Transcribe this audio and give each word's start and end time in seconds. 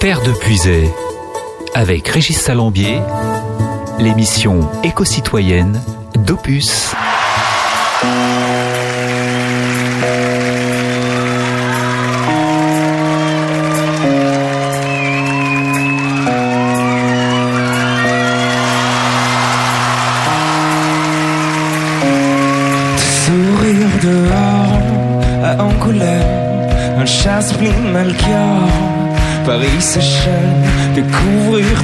Terre 0.00 0.22
de 0.22 0.30
Puisay, 0.30 0.88
avec 1.74 2.06
Régis 2.06 2.38
Salambier, 2.38 3.00
l'émission 3.98 4.60
éco-citoyenne 4.84 5.82
d'Opus. 6.14 6.94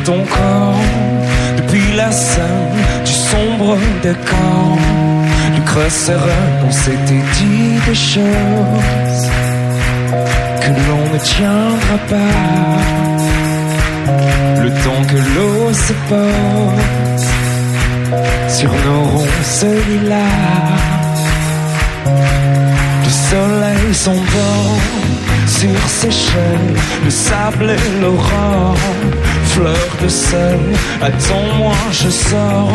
Ton 0.05 0.23
corps. 0.25 0.75
Depuis 1.57 1.93
la 1.97 2.11
scène 2.13 2.79
du 3.05 3.13
sombre 3.13 3.77
décor, 4.03 4.79
du 5.55 5.61
creux 5.63 5.89
serein, 5.89 6.49
on 6.67 6.71
s'était 6.71 7.25
dit 7.39 7.79
des 7.87 7.95
choses 7.95 9.29
que 10.63 10.71
l'on 10.87 11.05
ne 11.13 11.19
tiendra 11.19 11.99
pas. 12.11 12.75
Le 14.63 14.71
temps 14.85 15.05
que 15.11 15.21
l'eau 15.35 15.73
se 15.73 15.95
pose 16.11 17.27
sur 18.49 18.71
nos 18.85 19.05
ronds 19.13 19.43
celui-là. 19.43 20.31
Le 23.05 23.11
soleil 23.31 23.95
s'endort 23.95 24.81
sur 25.47 25.89
ses 25.89 26.11
chaînes, 26.11 26.77
le 27.05 27.11
sable 27.11 27.71
et 27.71 28.01
l'aurore, 28.01 28.77
fleur 29.55 29.89
de 30.03 30.09
sel. 30.09 30.61
Attends-moi, 31.01 31.75
je 31.93 32.11
sors 32.11 32.73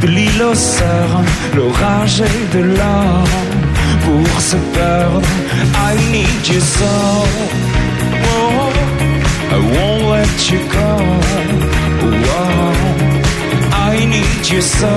de 0.00 0.06
l'île 0.06 0.42
aux 0.42 0.54
sœurs, 0.54 1.22
l'orage 1.56 2.20
et 2.20 2.56
de 2.56 2.62
l'or 2.76 3.28
pour 4.04 4.40
se 4.40 4.56
perdre. 4.78 5.22
I 5.90 5.94
need 6.12 6.42
you 6.52 6.60
so. 6.60 6.94
Oh, 8.34 8.70
I 9.56 9.58
won't 9.72 10.02
let 10.14 10.38
you 10.50 10.60
go. 10.78 10.90
Oh, 12.38 12.72
I 13.90 14.06
need 14.14 14.42
you 14.52 14.60
so. 14.60 14.94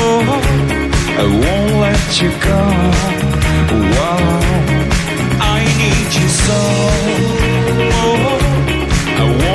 Oh, 0.00 0.22
I 1.22 1.26
won't 1.42 1.72
let 1.84 2.08
you 2.22 2.30
go. 2.50 2.62
I 5.40 5.60
need 5.82 6.10
you 6.20 6.28
so. 6.46 6.60
I 9.20 9.24
won't 9.24 9.47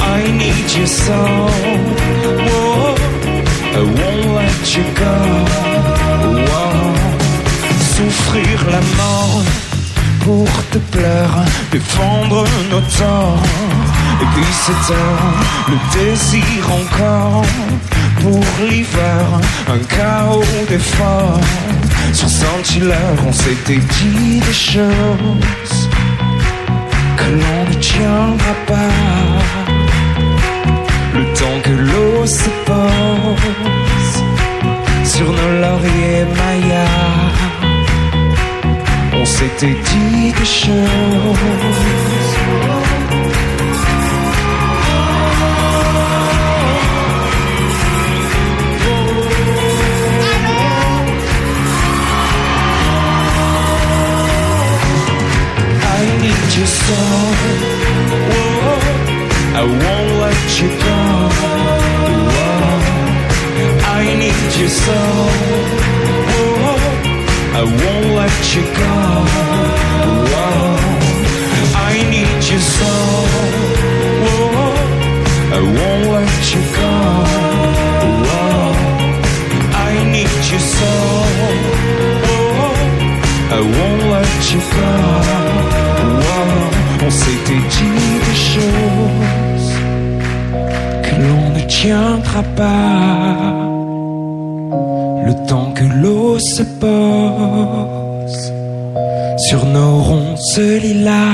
I 0.00 0.20
need 0.36 0.68
you 0.76 0.86
so. 0.86 1.20
I 3.74 3.82
won't 3.96 4.76
you 4.76 4.84
souffrir 7.94 8.56
la 8.70 8.80
mort 8.98 9.42
pour 10.24 10.48
te 10.70 10.78
plaire, 10.92 11.34
défendre 11.72 12.44
nos 12.70 12.82
torts. 12.98 13.42
Et 14.20 14.26
puis 14.34 14.52
c'est 14.64 14.94
le 15.70 15.78
désir 15.98 16.60
encore 16.70 17.46
pour 18.20 18.42
l'hiver, 18.68 19.24
un 19.68 19.78
chaos 19.96 20.44
d'efforts. 20.68 21.40
Sur 22.12 22.28
Saint-Hilaire, 22.28 23.18
on 23.26 23.32
s'était 23.32 23.78
dit 23.78 24.40
des 24.40 24.52
choses 24.52 25.67
que 27.18 27.28
l'on 27.40 27.60
ne 27.70 27.74
tiendra 27.90 28.54
pas. 28.66 28.94
Le 31.14 31.24
temps 31.38 31.60
que 31.64 31.74
l'eau 31.88 32.26
se 32.26 32.50
pose 32.68 34.14
sur 35.04 35.28
nos 35.38 35.52
lauriers 35.62 36.26
maillards 36.40 37.38
on 39.20 39.24
s'était 39.24 39.76
dit 39.90 40.32
des 40.32 40.44
choses. 40.44 40.78
Need 56.58 56.66
you 56.66 56.66
so. 56.66 56.94
Whoa, 58.30 58.78
I 59.54 59.64
won't 59.80 60.10
let 60.24 60.44
you 60.60 60.68
go. 60.86 60.98
Whoa, 62.34 62.70
I 63.84 64.04
need 64.22 64.50
you 64.60 64.68
so. 64.68 64.98
Whoa, 66.30 66.76
I 67.54 67.62
won't 67.80 68.06
let 68.18 68.38
you 68.54 68.64
go. 68.82 68.94
Whoa, 70.32 70.58
I 71.74 71.94
need 72.12 72.40
you 72.50 72.60
so. 72.76 72.92
Whoa, 74.24 74.74
I 75.56 75.60
won't 75.76 76.04
let 76.16 76.38
you 76.52 76.62
go. 76.78 76.92
Whoa, 78.26 78.74
I 79.74 79.92
need 80.14 80.36
you 80.50 80.60
so. 80.76 80.92
Whoa, 82.24 82.72
I 83.56 83.60
won't 83.74 84.02
let 84.12 84.52
you 84.52 84.60
go. 84.76 85.47
On 87.08 87.10
s'était 87.10 87.64
dit 87.76 88.18
des 88.28 88.40
choses 88.54 89.72
que 91.04 91.14
l'on 91.22 91.44
ne 91.56 91.62
tiendra 91.66 92.42
pas. 92.54 93.54
Le 95.26 95.32
temps 95.48 95.72
que 95.72 95.84
l'eau 95.84 96.38
se 96.38 96.62
pose 96.84 98.52
sur 99.38 99.64
nos 99.64 100.02
ronces 100.02 100.58
lilas. 100.58 101.27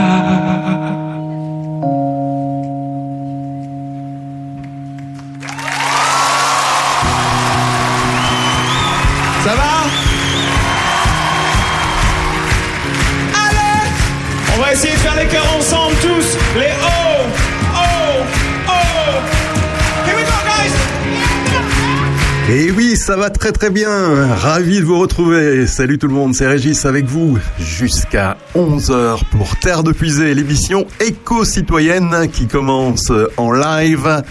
Très 23.30 23.52
très 23.52 23.70
bien. 23.70 24.34
Ravi 24.34 24.80
de 24.80 24.84
vous 24.84 24.98
retrouver. 24.98 25.66
Salut 25.66 25.98
tout 25.98 26.08
le 26.08 26.14
monde, 26.14 26.34
c'est 26.34 26.46
Régis 26.46 26.84
avec 26.84 27.06
vous 27.06 27.38
jusqu'à 27.58 28.36
11h 28.54 29.20
pour 29.30 29.56
Terre 29.56 29.82
de 29.82 29.92
Puisée, 29.92 30.34
l'émission 30.34 30.86
éco-citoyenne 31.00 32.28
qui 32.32 32.46
commence 32.46 33.12
en 33.36 33.52
live 33.52 34.22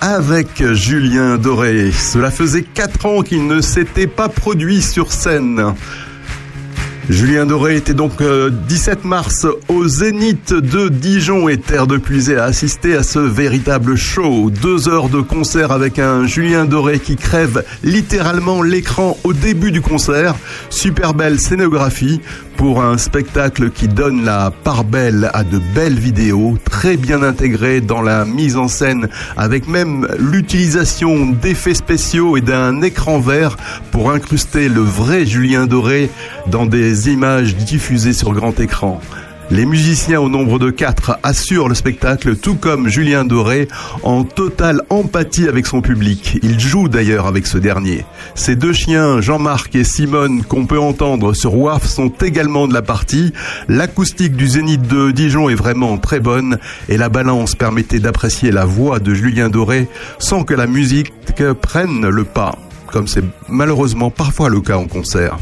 avec 0.00 0.64
Julien 0.72 1.38
Doré. 1.38 1.92
Cela 1.92 2.30
faisait 2.30 2.62
4 2.62 3.06
ans 3.06 3.22
qu'il 3.22 3.46
ne 3.46 3.60
s'était 3.60 4.06
pas 4.06 4.28
produit 4.28 4.82
sur 4.82 5.12
scène. 5.12 5.74
Julien 7.10 7.44
Doré 7.44 7.74
était 7.74 7.92
donc 7.92 8.20
euh, 8.20 8.50
17 8.68 9.04
mars 9.04 9.44
au 9.68 9.88
Zénith 9.88 10.54
de 10.54 10.88
Dijon 10.88 11.48
et 11.48 11.58
Terre 11.58 11.88
de 11.88 11.96
Puisée 11.96 12.36
a 12.36 12.44
assisté 12.44 12.94
à 12.94 13.02
ce 13.02 13.18
véritable 13.18 13.96
show. 13.96 14.48
Deux 14.48 14.88
heures 14.88 15.08
de 15.08 15.20
concert 15.20 15.72
avec 15.72 15.98
un 15.98 16.24
Julien 16.28 16.66
Doré 16.66 17.00
qui 17.00 17.16
crève 17.16 17.64
littéralement 17.82 18.62
l'écran 18.62 19.18
au 19.24 19.32
début 19.32 19.72
du 19.72 19.80
concert. 19.80 20.36
Super 20.68 21.12
belle 21.12 21.40
scénographie 21.40 22.20
pour 22.60 22.82
un 22.82 22.98
spectacle 22.98 23.70
qui 23.70 23.88
donne 23.88 24.22
la 24.22 24.50
part 24.50 24.84
belle 24.84 25.30
à 25.32 25.44
de 25.44 25.58
belles 25.74 25.98
vidéos, 25.98 26.58
très 26.62 26.98
bien 26.98 27.22
intégrées 27.22 27.80
dans 27.80 28.02
la 28.02 28.26
mise 28.26 28.58
en 28.58 28.68
scène, 28.68 29.08
avec 29.38 29.66
même 29.66 30.06
l'utilisation 30.18 31.30
d'effets 31.30 31.72
spéciaux 31.72 32.36
et 32.36 32.42
d'un 32.42 32.82
écran 32.82 33.18
vert 33.18 33.56
pour 33.92 34.12
incruster 34.12 34.68
le 34.68 34.82
vrai 34.82 35.24
Julien 35.24 35.66
Doré 35.66 36.10
dans 36.48 36.66
des 36.66 36.99
images 37.08 37.56
diffusées 37.56 38.12
sur 38.12 38.32
grand 38.32 38.58
écran. 38.60 39.00
Les 39.52 39.66
musiciens 39.66 40.20
au 40.20 40.28
nombre 40.28 40.60
de 40.60 40.70
quatre 40.70 41.18
assurent 41.24 41.68
le 41.68 41.74
spectacle, 41.74 42.36
tout 42.36 42.54
comme 42.54 42.88
Julien 42.88 43.24
Doré, 43.24 43.66
en 44.04 44.22
totale 44.22 44.82
empathie 44.90 45.48
avec 45.48 45.66
son 45.66 45.80
public. 45.80 46.38
Il 46.44 46.60
joue 46.60 46.88
d'ailleurs 46.88 47.26
avec 47.26 47.48
ce 47.48 47.58
dernier. 47.58 48.04
Ces 48.36 48.54
deux 48.54 48.72
chiens, 48.72 49.20
Jean-Marc 49.20 49.74
et 49.74 49.82
Simone, 49.82 50.44
qu'on 50.44 50.66
peut 50.66 50.78
entendre 50.78 51.34
sur 51.34 51.56
WAF, 51.56 51.84
sont 51.84 52.12
également 52.20 52.68
de 52.68 52.74
la 52.74 52.82
partie. 52.82 53.32
L'acoustique 53.66 54.36
du 54.36 54.46
Zénith 54.46 54.86
de 54.86 55.10
Dijon 55.10 55.50
est 55.50 55.56
vraiment 55.56 55.98
très 55.98 56.20
bonne 56.20 56.58
et 56.88 56.96
la 56.96 57.08
balance 57.08 57.56
permettait 57.56 57.98
d'apprécier 57.98 58.52
la 58.52 58.64
voix 58.64 59.00
de 59.00 59.14
Julien 59.14 59.48
Doré 59.48 59.88
sans 60.20 60.44
que 60.44 60.54
la 60.54 60.68
musique 60.68 61.12
prenne 61.60 62.08
le 62.08 62.22
pas, 62.22 62.56
comme 62.86 63.08
c'est 63.08 63.24
malheureusement 63.48 64.10
parfois 64.10 64.48
le 64.48 64.60
cas 64.60 64.76
en 64.76 64.86
concert. 64.86 65.38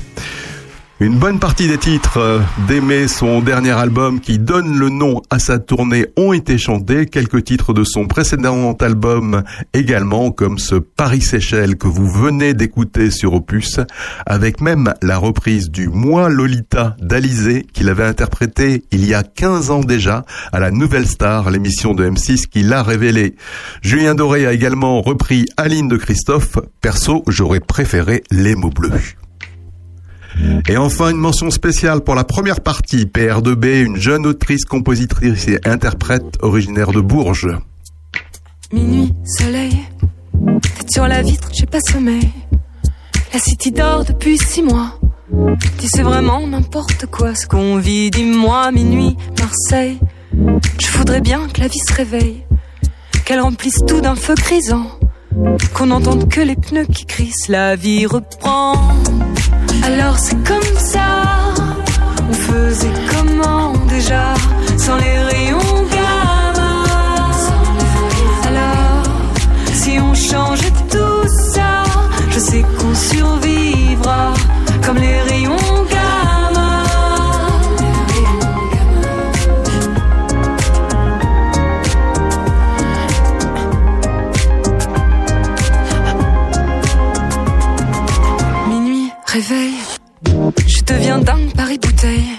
Une 1.00 1.17
bonne 1.17 1.39
partie 1.39 1.69
des 1.69 1.79
titres 1.79 2.17
euh, 2.17 2.41
d'Aimer, 2.67 3.06
son 3.06 3.41
dernier 3.41 3.71
album 3.71 4.19
qui 4.19 4.41
donne 4.41 4.77
le 4.77 4.89
nom 4.89 5.23
à 5.31 5.39
sa 5.39 5.61
tournée, 5.61 6.06
ont 6.17 6.33
été 6.33 6.59
chantés. 6.59 7.06
Quelques 7.06 7.45
titres 7.45 7.73
de 7.73 7.85
son 7.85 8.09
précédent 8.09 8.73
album 8.81 9.45
également, 9.75 10.33
comme 10.33 10.59
ce 10.59 10.75
Paris-Séchelles 10.75 11.77
que 11.77 11.87
vous 11.87 12.11
venez 12.11 12.53
d'écouter 12.53 13.12
sur 13.12 13.35
Opus, 13.35 13.79
avec 14.27 14.61
même 14.61 14.93
la 15.00 15.19
reprise 15.19 15.71
du 15.71 15.87
Moi 15.89 16.29
Lolita 16.31 16.97
d'Alizé 17.01 17.65
qu'il 17.73 17.91
avait 17.91 18.03
interprété 18.03 18.83
il 18.91 19.06
y 19.06 19.15
a 19.15 19.23
15 19.23 19.71
ans 19.71 19.85
déjà 19.85 20.25
à 20.51 20.59
la 20.59 20.73
Nouvelle 20.73 21.06
Star, 21.06 21.49
l'émission 21.49 21.94
de 21.94 22.11
M6 22.11 22.49
qui 22.49 22.65
l'a 22.65 22.83
révélé. 22.83 23.37
Julien 23.83 24.17
Doré 24.17 24.47
a 24.47 24.53
également 24.53 25.01
repris 25.01 25.47
Aline 25.56 25.87
de 25.87 25.97
Christophe. 25.97 26.59
Perso, 26.81 27.23
j'aurais 27.29 27.61
préféré 27.61 28.25
Les 28.33 28.56
mots 28.56 28.71
bleus. 28.71 28.91
Et 30.69 30.77
enfin, 30.77 31.11
une 31.11 31.17
mention 31.17 31.51
spéciale 31.51 32.03
pour 32.03 32.15
la 32.15 32.25
première 32.25 32.61
partie, 32.61 33.07
PR2B, 33.07 33.85
une 33.85 33.97
jeune 33.97 34.27
autrice, 34.27 34.65
compositrice 34.65 35.49
et 35.49 35.59
interprète 35.65 36.37
originaire 36.43 36.93
de 36.93 37.01
Bourges. 37.01 37.49
Minuit, 38.73 39.15
soleil, 39.25 39.79
tête 40.77 40.93
sur 40.93 41.07
la 41.09 41.23
vitre, 41.23 41.49
j'ai 41.53 41.67
pas 41.67 41.81
sommeil. 41.81 42.31
La 43.33 43.41
city 43.41 43.73
dort 43.73 44.05
depuis 44.05 44.39
six 44.39 44.63
mois. 44.63 44.99
Dis 45.79 45.89
c'est 45.89 46.03
vraiment 46.03 46.47
n'importe 46.47 47.07
quoi 47.07 47.35
ce 47.35 47.47
qu'on 47.47 47.77
vit, 47.77 48.11
dis-moi, 48.11 48.71
minuit, 48.73 49.17
Marseille. 49.39 49.99
Je 50.33 50.91
voudrais 50.97 51.21
bien 51.21 51.47
que 51.49 51.61
la 51.61 51.69
vie 51.69 51.81
se 51.87 51.95
réveille, 51.95 52.45
qu'elle 53.25 53.41
remplisse 53.41 53.81
tout 53.87 54.01
d'un 54.01 54.15
feu 54.15 54.35
grisant, 54.35 54.91
qu'on 55.75 55.87
n'entende 55.87 56.29
que 56.29 56.41
les 56.41 56.57
pneus 56.57 56.87
qui 56.87 57.05
crissent, 57.07 57.49
la 57.49 57.77
vie 57.77 58.07
reprend. 58.07 58.75
Alors 59.85 60.19
c'est 60.19 60.43
comme 60.47 60.77
ça, 60.77 61.55
on 62.29 62.33
faisait 62.33 62.93
comment 63.11 63.73
déjà, 63.89 64.35
sans 64.77 64.97
les 64.97 65.19
rayons 65.19 65.83
gamma. 65.91 67.31
Alors, 68.49 69.03
si 69.73 69.99
on 70.01 70.15
changeait 70.15 70.73
tout 70.91 71.29
ça, 71.53 71.85
je 72.31 72.39
sais 72.39 72.63
qu'on 72.79 72.95
survivra 72.95 73.48
deviens 90.88 91.19
dingue 91.19 91.52
Paris 91.55 91.79
bouteille. 91.79 92.31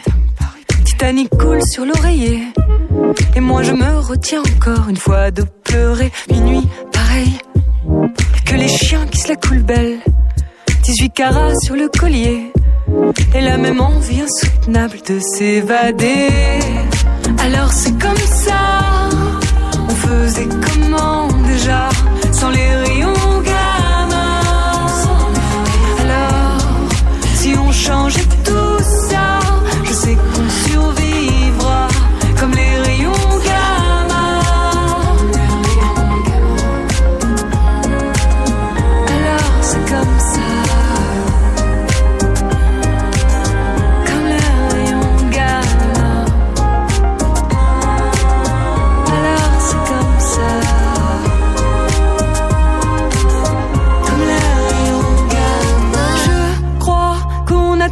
Titanic 0.85 1.29
coule 1.37 1.61
sur 1.71 1.85
l'oreiller. 1.85 2.41
Et 3.35 3.39
moi 3.39 3.63
je 3.63 3.71
me 3.71 3.99
retiens 3.99 4.41
encore 4.41 4.89
une 4.89 4.97
fois 4.97 5.31
de 5.31 5.43
pleurer. 5.63 6.11
Minuit, 6.31 6.67
pareil, 6.91 7.37
que 8.45 8.55
les 8.55 8.67
chiens 8.67 9.05
qui 9.07 9.19
se 9.19 9.29
la 9.29 9.35
coulent 9.35 9.63
belle. 9.63 9.99
18 10.83 11.09
carats 11.11 11.55
sur 11.63 11.75
le 11.75 11.87
collier. 11.89 12.51
Et 13.35 13.41
la 13.41 13.57
même 13.57 13.81
envie 13.81 14.21
insoutenable 14.21 14.97
de 15.07 15.19
s'évader. 15.19 16.29
Alors 17.39 17.71
c'est 17.71 17.97
comme 17.99 18.17
ça. 18.17 19.09
On 19.87 19.95
faisait 20.07 20.47
comment 20.67 21.27
déjà 21.47 21.89
sans 22.31 22.49
les 22.49 22.75
rayons 22.75 23.18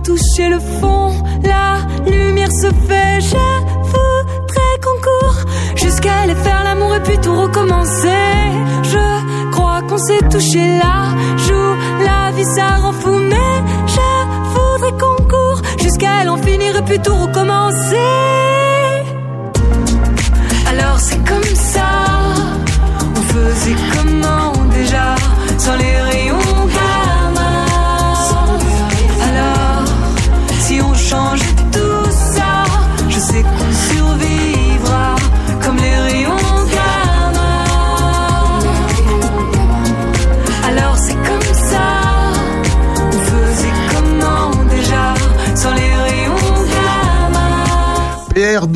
touché 0.08 0.48
le 0.48 0.60
fond, 0.80 1.12
la 1.44 1.80
lumière 2.10 2.52
se 2.64 2.70
fait. 2.88 3.20
Je 3.32 3.46
voudrais 3.94 4.76
qu'on 4.84 5.00
court 5.08 5.40
jusqu'à 5.76 6.22
aller 6.22 6.36
faire 6.36 6.64
l'amour 6.64 6.96
et 6.96 7.04
puis 7.04 7.18
tout 7.18 7.36
recommencer. 7.36 8.26
Je 8.94 9.52
crois 9.52 9.82
qu'on 9.82 9.98
s'est 9.98 10.26
touché 10.32 10.64
là, 10.78 10.98
joue 11.46 11.74
la 12.06 12.32
vie 12.32 12.50
ça 12.56 12.68
rend 12.82 12.94
fou, 12.94 13.16
mais 13.32 13.56
je 13.96 14.10
voudrais 14.54 14.94
qu'on 15.02 15.24
court 15.34 15.62
jusqu'à 15.84 16.22
elle 16.22 16.30
en 16.30 16.38
finir 16.38 16.78
et 16.78 16.84
puis 16.84 17.00
tout 17.00 17.18
recommencer. 17.26 18.14
Alors 20.72 21.00
c'est 21.00 21.24
comme 21.32 21.52
ça, 21.74 21.90
on 23.18 23.22
faisait 23.34 23.80
comment 23.94 24.54
déjà 24.74 25.16
sans 25.58 25.76
les 25.76 25.98
rayons 26.02 26.17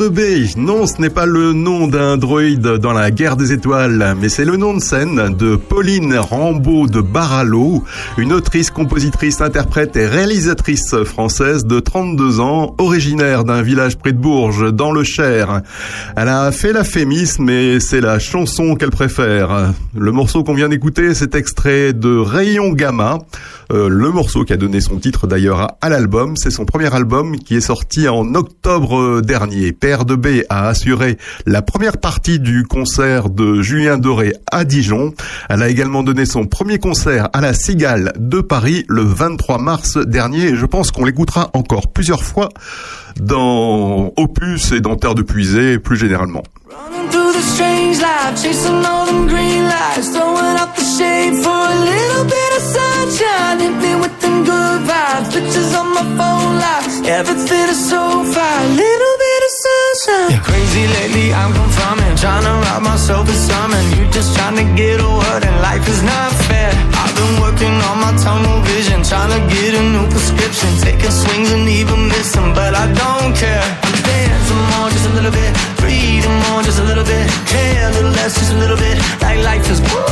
gamma. 0.02 0.12
PR2B, 0.12 0.58
non, 0.58 0.86
ce 0.86 1.00
n'est 1.00 1.10
pas 1.10 1.26
le 1.26 1.52
nom 1.52 1.86
d'un 1.86 2.16
droïde 2.16 2.62
dans 2.62 2.92
la 2.92 3.10
guerre 3.10 3.36
des 3.36 3.52
étoiles, 3.52 4.16
mais 4.20 4.28
c'est 4.28 4.44
le 4.44 4.56
nom 4.56 4.74
de 4.74 4.80
scène 4.80 5.34
de 5.36 5.56
Pauline 5.56 6.16
Rambaud 6.16 6.86
de 6.86 7.00
Baralo, 7.00 7.84
une 8.18 8.32
autrice, 8.32 8.70
compositrice, 8.70 9.40
interprète 9.40 9.96
et 9.96 10.06
réalisatrice 10.06 11.02
française 11.04 11.64
de 11.64 11.80
32 11.80 12.40
ans, 12.40 12.74
originaire 12.78 13.44
d'un 13.44 13.62
village 13.62 13.96
près 13.96 14.12
de 14.12 14.18
Bourges, 14.18 14.72
dans 14.72 14.92
le 14.92 15.04
Cher. 15.04 15.62
Elle 16.16 16.28
a 16.28 16.50
fait 16.52 16.72
la 16.72 16.84
fémis, 16.84 17.34
mais 17.38 17.80
c'est 17.80 18.00
la 18.00 18.18
chanson 18.18 18.74
qu'elle 18.74 18.90
préfère. 18.90 19.72
Le 19.96 20.12
morceau 20.12 20.42
qu'on 20.42 20.54
vient 20.54 20.68
d'écouter, 20.68 21.14
c'est 21.14 21.34
extrait 21.34 21.92
de 21.92 22.16
Rayon 22.16 22.72
Gamma, 22.72 23.18
euh, 23.72 23.88
le 23.88 24.10
morceau 24.10 24.44
qui 24.44 24.52
a 24.52 24.56
donné 24.56 24.80
son 24.80 24.98
titre 24.98 25.26
d'ailleurs 25.26 25.76
à, 25.80 25.88
l'album. 25.88 26.36
C'est 26.36 26.50
son 26.50 26.64
premier 26.64 26.92
album 26.94 27.38
qui 27.38 27.56
est 27.56 27.62
sorti 27.62 28.08
en 28.08 28.34
octobre 28.34 29.20
dernier. 29.22 29.72
PR2B 29.92 30.44
a 30.48 30.68
assuré 30.68 31.18
la 31.44 31.60
première 31.60 31.98
partie 31.98 32.38
du 32.38 32.64
concert 32.64 33.28
de 33.28 33.60
Julien 33.60 33.98
Doré 33.98 34.32
à 34.50 34.64
Dijon. 34.64 35.12
Elle 35.50 35.62
a 35.62 35.68
également 35.68 36.02
donné 36.02 36.24
son 36.24 36.46
premier 36.46 36.78
concert 36.78 37.28
à 37.34 37.42
la 37.42 37.52
Cigale 37.52 38.14
de 38.18 38.40
Paris 38.40 38.86
le 38.88 39.02
23 39.02 39.58
mars 39.58 39.98
dernier 39.98 40.44
et 40.44 40.56
je 40.56 40.64
pense 40.64 40.90
qu'on 40.92 41.04
l'écoutera 41.04 41.50
encore 41.52 41.92
plusieurs 41.92 42.22
fois 42.22 42.48
dans 43.20 44.12
Opus 44.16 44.72
et 44.72 44.80
dans 44.80 44.96
Terre 44.96 45.14
de 45.14 45.22
Puisée 45.22 45.78
plus 45.78 45.98
généralement. 45.98 46.42
Sunshine. 60.02 60.30
Yeah, 60.30 60.42
crazy 60.42 60.84
lately, 60.86 61.34
I'm 61.34 61.52
confirming, 61.52 62.16
trying 62.16 62.44
to 62.44 62.54
rob 62.66 62.82
myself 62.82 63.28
of 63.28 63.34
something. 63.34 63.86
You 63.96 64.10
just 64.10 64.34
trying 64.36 64.56
to 64.56 64.66
get 64.74 65.00
a 65.00 65.06
word, 65.06 65.42
and 65.44 65.56
life 65.62 65.86
is 65.88 66.02
not 66.02 66.30
fair. 66.48 66.70
I've 66.98 67.14
been 67.14 67.34
working 67.40 67.74
on 67.88 67.96
my 68.02 68.12
tunnel 68.18 68.60
vision, 68.62 69.02
trying 69.02 69.32
to 69.34 69.40
get 69.54 69.74
a 69.74 69.82
new 69.94 70.06
prescription, 70.10 70.70
taking 70.82 71.10
swings 71.10 71.50
and 71.52 71.68
even 71.68 72.08
missing, 72.08 72.54
but 72.54 72.74
I 72.74 72.86
don't 72.92 73.32
care. 73.34 73.64
I'm 73.86 73.96
dancing 74.02 74.62
more, 74.74 74.88
just 74.90 75.06
a 75.10 75.14
little 75.14 75.34
bit, 75.34 75.50
breathing 75.78 76.38
more, 76.50 76.62
just 76.62 76.78
a 76.78 76.84
little 76.84 77.04
bit, 77.04 77.24
care 77.46 77.88
a 77.88 77.92
little 77.96 78.12
less, 78.12 78.34
just 78.38 78.52
a 78.52 78.58
little 78.58 78.76
bit. 78.76 78.96
Like 79.22 79.38
life 79.46 79.66
is 79.70 79.80
woo. 79.80 80.02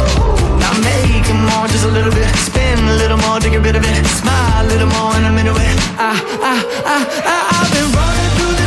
Now 0.62 0.72
making 0.86 1.40
more, 1.50 1.66
just 1.68 1.84
a 1.84 1.92
little 1.92 2.12
bit, 2.12 2.28
spin 2.46 2.78
a 2.78 2.96
little 3.02 3.18
more, 3.24 3.40
take 3.40 3.54
a 3.54 3.62
bit 3.62 3.76
of 3.76 3.84
it, 3.84 4.00
smile 4.20 4.64
a 4.64 4.68
little 4.68 4.90
more, 4.94 5.12
and 5.16 5.26
I'm 5.26 5.38
into 5.38 5.54
it. 5.54 5.74
I, 5.98 6.16
I, 6.40 6.52
I, 6.92 6.96
I, 7.32 7.36
I've 7.58 7.68
been 7.74 7.88
running 7.92 8.30
through 8.36 8.59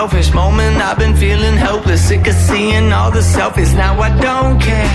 selfish 0.00 0.32
moment. 0.32 0.80
I've 0.80 0.98
been 0.98 1.14
feeling 1.14 1.56
helpless, 1.60 2.00
sick 2.08 2.26
of 2.26 2.32
seeing 2.48 2.90
all 2.90 3.10
the 3.10 3.20
selfies. 3.20 3.72
Now 3.76 4.00
I 4.00 4.08
don't 4.26 4.56
care. 4.58 4.88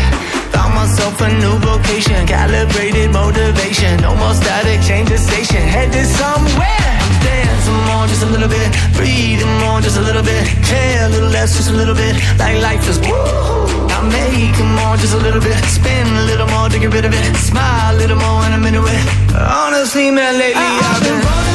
Found 0.54 0.74
myself 0.74 1.22
a 1.22 1.30
new 1.44 1.56
vocation, 1.62 2.26
calibrated 2.26 3.14
motivation. 3.14 4.02
No 4.02 4.16
more 4.22 4.34
static, 4.34 4.82
change 4.82 5.10
the 5.14 5.20
station, 5.20 5.62
headed 5.62 6.08
somewhere. 6.22 6.90
Dancing 7.22 7.82
more, 7.90 8.06
just 8.12 8.24
a 8.28 8.30
little 8.34 8.50
bit. 8.50 8.68
Breathing 8.98 9.54
more, 9.62 9.80
just 9.86 9.98
a 10.02 10.06
little 10.10 10.26
bit. 10.26 10.42
Care 10.66 11.06
a 11.06 11.10
little 11.14 11.30
less, 11.30 11.54
just 11.58 11.70
a 11.70 11.78
little 11.82 11.98
bit. 12.04 12.14
Like 12.42 12.58
life 12.68 12.90
is 12.90 12.98
woo. 13.06 13.14
I'm 13.96 14.10
making 14.10 14.72
more, 14.80 14.98
just 14.98 15.14
a 15.14 15.22
little 15.22 15.44
bit. 15.50 15.58
Spin 15.78 16.08
a 16.22 16.26
little 16.32 16.50
more 16.56 16.68
to 16.74 16.78
get 16.82 16.90
rid 16.98 17.06
of 17.06 17.14
it. 17.14 17.26
Smile 17.50 17.94
a 17.94 17.98
little 18.02 18.18
more, 18.18 18.42
and 18.46 18.56
I'm 18.58 18.66
into 18.66 18.82
it. 18.82 19.02
Honestly, 19.38 20.10
man, 20.10 20.34
lately 20.42 20.70
I've 20.90 21.04
been 21.06 21.20
running 21.30 21.55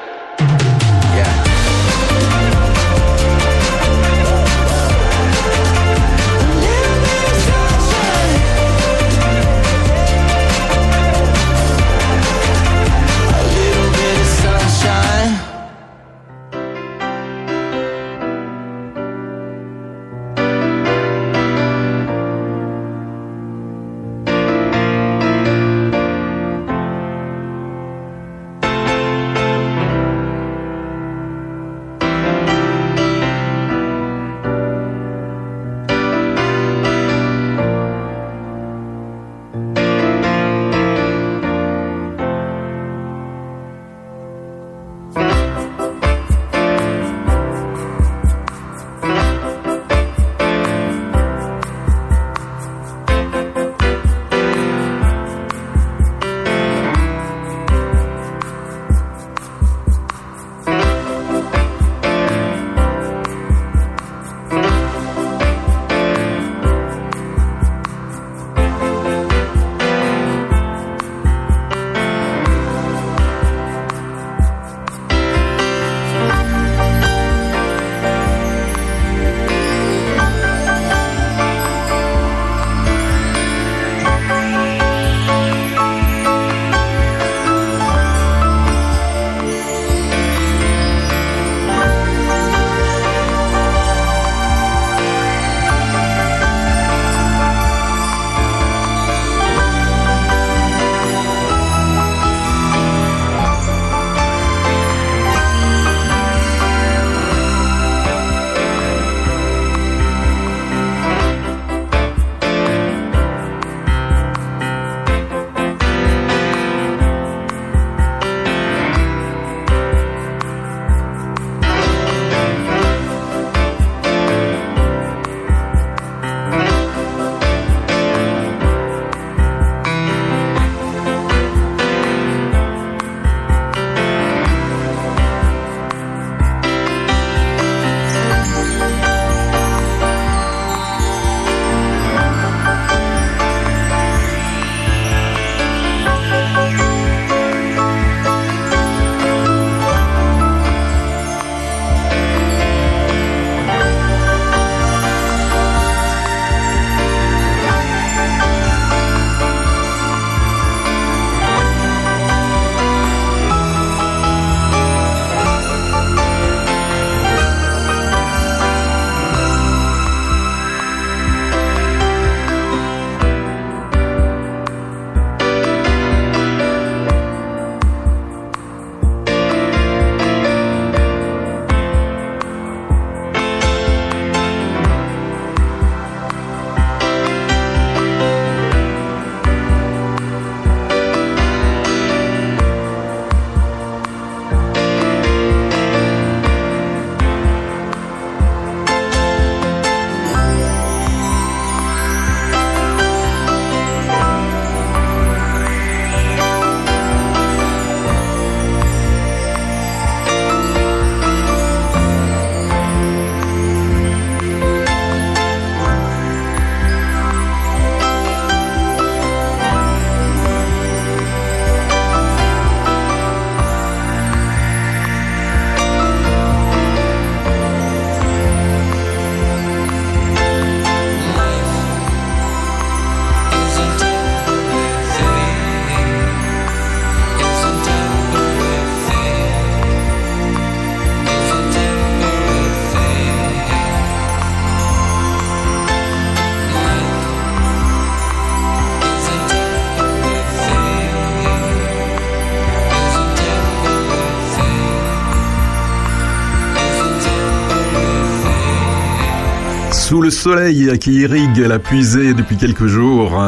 Soleil 260.41 260.97
qui 260.97 261.17
irrigue 261.17 261.59
la 261.59 261.77
puisée 261.77 262.33
depuis 262.33 262.57
quelques 262.57 262.87
jours, 262.87 263.39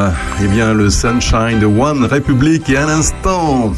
eh 0.44 0.48
bien 0.48 0.76
le 0.76 0.92
Sunshine 0.92 1.58
de 1.60 1.66
One 1.66 2.06
Republic 2.06 2.70
et 2.70 2.78
un 2.78 2.88
instant, 2.88 3.74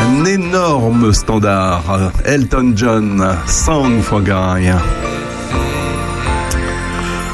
un 0.00 0.24
énorme 0.24 1.12
standard, 1.12 2.12
Elton 2.24 2.74
John, 2.76 3.36
Song 3.48 4.00
for 4.00 4.20
Guy. 4.20 4.70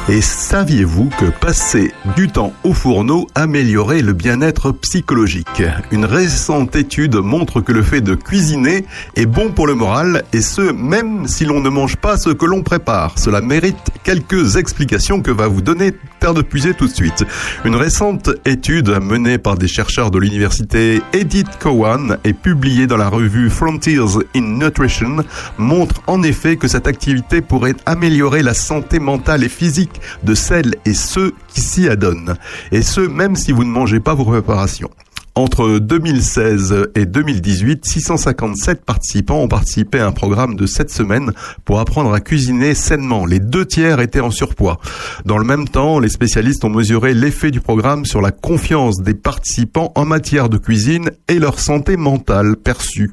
Et 0.09 0.21
saviez-vous 0.55 1.09
que 1.19 1.25
passer 1.25 1.91
du 2.15 2.29
temps 2.29 2.53
au 2.63 2.71
fourneau 2.71 3.27
améliorait 3.35 4.01
le 4.01 4.13
bien-être 4.13 4.71
psychologique? 4.71 5.63
Une 5.91 6.05
récente 6.05 6.77
étude 6.77 7.15
montre 7.15 7.59
que 7.59 7.73
le 7.73 7.83
fait 7.83 7.99
de 7.99 8.15
cuisiner 8.15 8.85
est 9.17 9.25
bon 9.25 9.51
pour 9.51 9.67
le 9.67 9.75
moral 9.75 10.23
et 10.31 10.39
ce, 10.39 10.61
même 10.61 11.27
si 11.27 11.43
l'on 11.43 11.59
ne 11.59 11.67
mange 11.67 11.97
pas 11.97 12.15
ce 12.15 12.29
que 12.29 12.45
l'on 12.45 12.63
prépare. 12.63 13.19
Cela 13.19 13.41
mérite 13.41 13.91
quelques 14.05 14.55
explications 14.55 15.21
que 15.21 15.29
va 15.29 15.49
vous 15.49 15.61
donner 15.61 15.91
Terre 16.21 16.33
de 16.33 16.41
Puiser 16.41 16.73
tout 16.73 16.87
de 16.87 16.93
suite. 16.93 17.25
Une 17.65 17.75
récente 17.75 18.29
étude 18.45 18.97
menée 19.01 19.37
par 19.37 19.57
des 19.57 19.67
chercheurs 19.67 20.09
de 20.09 20.19
l'université 20.19 21.01
Edith 21.11 21.59
Cowan 21.59 22.17
et 22.23 22.31
publiée 22.31 22.87
dans 22.87 22.95
la 22.95 23.09
revue 23.09 23.49
Frontiers 23.49 23.99
in 24.33 24.41
Nutrition 24.41 25.17
montre 25.57 26.01
en 26.07 26.23
effet 26.23 26.55
que 26.55 26.69
cette 26.69 26.87
activité 26.87 27.41
pourrait 27.41 27.75
améliorer 27.85 28.41
la 28.41 28.53
santé 28.53 28.99
mentale 28.99 29.43
et 29.43 29.49
physique 29.49 29.99
de 30.23 30.33
celles 30.45 30.75
et 30.85 30.93
ceux 30.93 31.33
qui 31.47 31.61
s'y 31.61 31.89
adonnent. 31.89 32.35
Et 32.71 32.83
ce, 32.83 33.01
même 33.01 33.35
si 33.35 33.51
vous 33.51 33.63
ne 33.63 33.71
mangez 33.71 33.99
pas 33.99 34.13
vos 34.13 34.25
préparations. 34.25 34.91
Entre 35.37 35.79
2016 35.79 36.91
et 36.95 37.05
2018, 37.05 37.83
657 37.85 38.85
participants 38.85 39.41
ont 39.41 39.49
participé 39.49 39.99
à 39.99 40.07
un 40.07 40.13
programme 40.13 40.55
de 40.55 40.65
7 40.65 40.89
semaines 40.89 41.33
pour 41.65 41.81
apprendre 41.81 42.13
à 42.13 42.21
cuisiner 42.21 42.73
sainement. 42.73 43.25
Les 43.25 43.41
deux 43.41 43.65
tiers 43.65 43.99
étaient 43.99 44.21
en 44.21 44.31
surpoids. 44.31 44.79
Dans 45.25 45.37
le 45.37 45.43
même 45.43 45.67
temps, 45.67 45.99
les 45.99 46.07
spécialistes 46.07 46.63
ont 46.63 46.69
mesuré 46.69 47.13
l'effet 47.13 47.51
du 47.51 47.59
programme 47.59 48.05
sur 48.05 48.21
la 48.21 48.31
confiance 48.31 49.01
des 49.01 49.13
participants 49.13 49.91
en 49.95 50.05
matière 50.05 50.47
de 50.47 50.57
cuisine 50.57 51.11
et 51.27 51.37
leur 51.37 51.59
santé 51.59 51.97
mentale 51.97 52.55
perçue, 52.55 53.11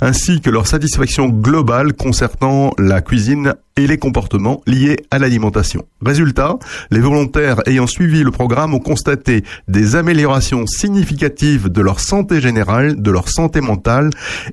ainsi 0.00 0.40
que 0.40 0.50
leur 0.50 0.68
satisfaction 0.68 1.28
globale 1.28 1.94
concernant 1.94 2.70
la 2.78 3.00
cuisine 3.00 3.54
et 3.76 3.86
les 3.86 3.98
comportements 3.98 4.60
liés 4.66 4.98
à 5.10 5.18
l'alimentation. 5.18 5.84
Résultat, 6.04 6.58
les 6.90 7.00
volontaires 7.00 7.60
ayant 7.66 7.86
suivi 7.86 8.22
le 8.22 8.30
programme 8.30 8.74
ont 8.74 8.78
constaté 8.78 9.44
des 9.68 9.96
améliorations 9.96 10.66
significatives 10.66 11.68
de 11.68 11.80
leur 11.80 12.00
santé 12.00 12.40
générale, 12.40 13.00
de 13.00 13.10
leur 13.10 13.28
santé 13.28 13.60
mentale 13.60 14.10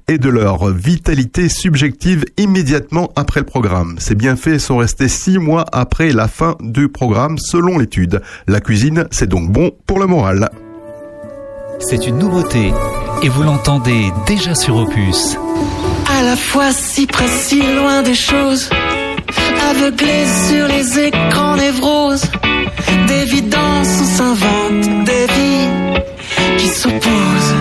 et 0.08 0.18
de 0.18 0.30
leur 0.30 0.70
vitalité 0.72 1.50
subjective 1.50 2.26
immédiatement 2.38 3.12
après 3.16 3.42
le 3.42 3.46
programme. 3.46 3.96
Ces 4.00 4.16
bienfaits 4.16 4.58
sont 4.58 4.78
restés 4.78 5.08
six 5.08 5.38
mois 5.38 5.66
après 5.72 6.12
la 6.12 6.28
fin 6.28 6.56
du 6.62 6.90
programme 6.90 7.38
selon 7.38 7.78
l'étude. 7.78 8.22
La 8.48 8.60
cuisine, 8.60 9.06
c'est 9.12 9.30
donc 9.30 9.52
bon 9.52 9.72
pour 9.86 10.00
le 10.00 10.08
moral. 10.08 10.50
C'est 11.80 12.08
une 12.08 12.18
nouveauté 12.18 12.72
et 13.24 13.30
vous 13.30 13.44
l'entendez 13.44 14.12
déjà 14.26 14.56
sur 14.56 14.78
Opus. 14.78 15.38
À 16.10 16.24
la 16.24 16.36
fois 16.36 16.72
si 16.72 17.08
précis, 17.08 17.62
loin 17.76 18.02
des 18.02 18.16
choses 18.16 18.70
aveuglés 19.70 20.28
sur 20.50 20.68
les 20.68 21.00
écrans 21.08 21.56
névroses. 21.56 22.26
D'évidence, 23.08 23.90
on 24.02 24.06
s'invente 24.18 25.06
des 25.06 25.26
vies 25.36 25.70
qui 26.58 26.68
s'opposent. 26.68 27.56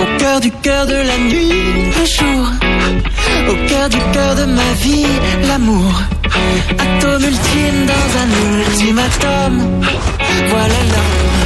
Au 0.00 0.18
cœur 0.18 0.40
du 0.40 0.50
cœur 0.50 0.86
de 0.86 0.94
la 0.94 1.18
nuit, 1.18 1.52
le 1.98 2.06
jour. 2.18 2.44
Au 3.50 3.68
cœur 3.68 3.88
du 3.88 3.98
cœur 4.12 4.34
de 4.34 4.44
ma 4.44 4.72
vie, 4.80 5.06
l'amour. 5.48 5.92
Atome 6.78 7.24
ultime 7.24 7.86
dans 7.92 8.08
un 8.22 8.28
ultimatum. 8.60 9.54
Voilà 10.48 10.80
l'homme. 10.90 11.41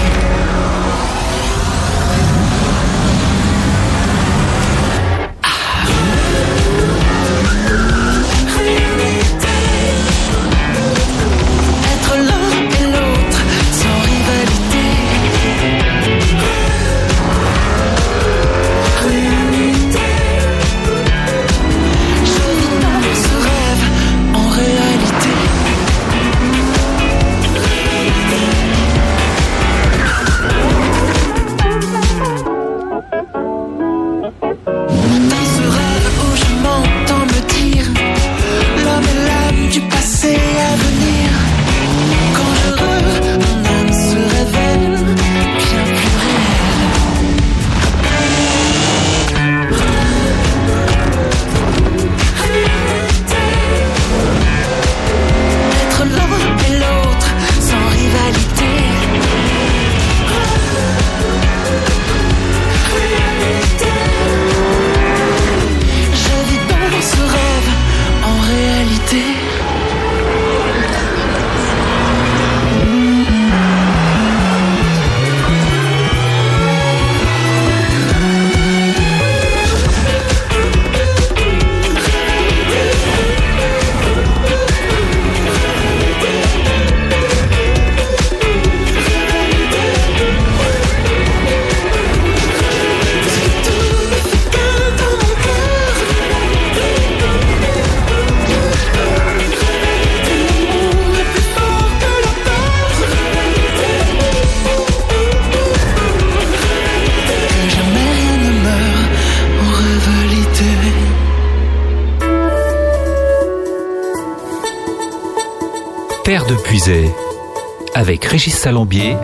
Avec 118.16 118.30
Régis 118.30 118.54
Salambier, 118.54 119.14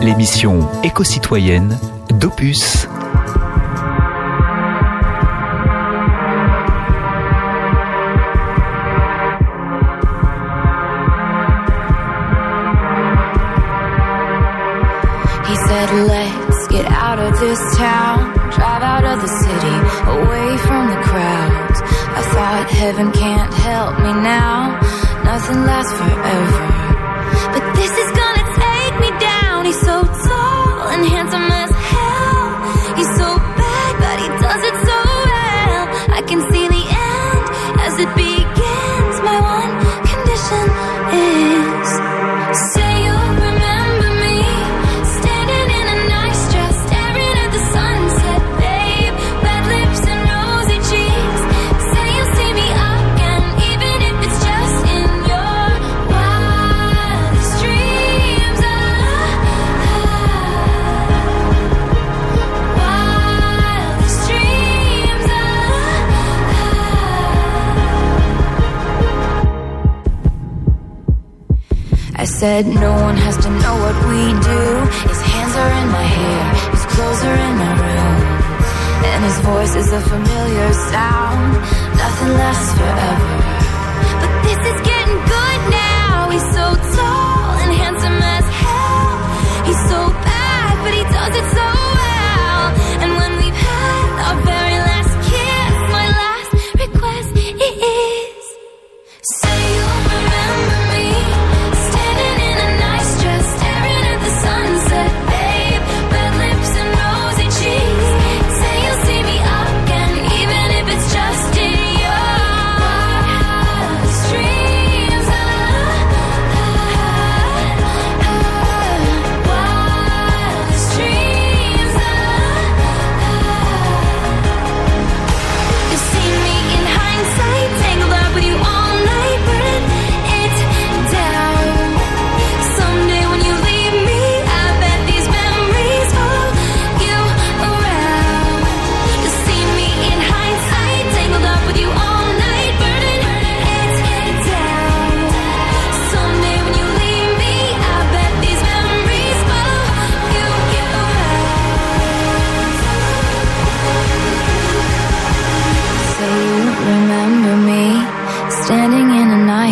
l'émission 0.00 0.60
éco-citoyenne 0.84 1.76
d'Opus. 2.10 2.86
Let's 15.96 16.68
get 16.68 16.86
out 16.86 17.18
of 17.18 17.40
this 17.40 17.58
town, 17.76 18.32
drive 18.52 18.82
out 18.82 19.04
of 19.04 19.20
the 19.20 19.28
city, 19.28 19.76
away 20.06 20.56
from 20.58 20.90
the 20.90 21.00
crowds. 21.02 21.80
I 21.82 22.22
thought 22.22 22.70
heaven 22.70 23.10
can't 23.10 23.52
help 23.54 23.98
me 23.98 24.12
now, 24.22 24.78
nothing 25.24 25.64
lasts 25.64 25.92
forever. 25.92 26.85
said 72.46 72.66
no 72.66 72.92
one 73.08 73.16
has 73.26 73.36
to 73.44 73.50
know 73.62 73.74
what 73.84 73.96
we 74.10 74.20
do. 74.52 74.62
His 75.10 75.20
hands 75.30 75.54
are 75.62 75.72
in 75.82 75.88
my 75.98 76.06
hair, 76.18 76.44
his 76.76 76.84
clothes 76.92 77.22
are 77.28 77.38
in 77.48 77.54
my 77.64 77.72
room 77.82 78.18
And 79.10 79.20
his 79.28 79.38
voice 79.50 79.74
is 79.82 79.88
a 80.00 80.02
familiar 80.12 80.68
sound. 80.92 81.50
Nothing 82.02 82.32
lasts 82.42 82.72
forever. 82.78 83.36
But 84.20 84.32
this 84.46 84.60
is 84.70 84.78
getting 84.86 84.95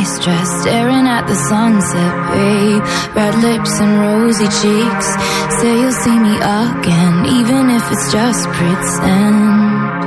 nice 0.05 0.19
dress, 0.23 0.61
staring 0.61 1.07
at 1.07 1.27
the 1.27 1.35
sunset, 1.35 2.14
babe. 2.33 2.83
Red 3.17 3.35
lips 3.43 3.81
and 3.81 4.01
rosy 4.01 4.45
cheeks. 4.45 5.09
Say 5.61 5.81
you'll 5.81 5.93
see 5.93 6.19
me 6.19 6.37
again, 6.37 7.25
even 7.27 7.71
if 7.71 7.90
it's 7.90 8.12
just 8.12 8.47
pretend. 8.49 10.04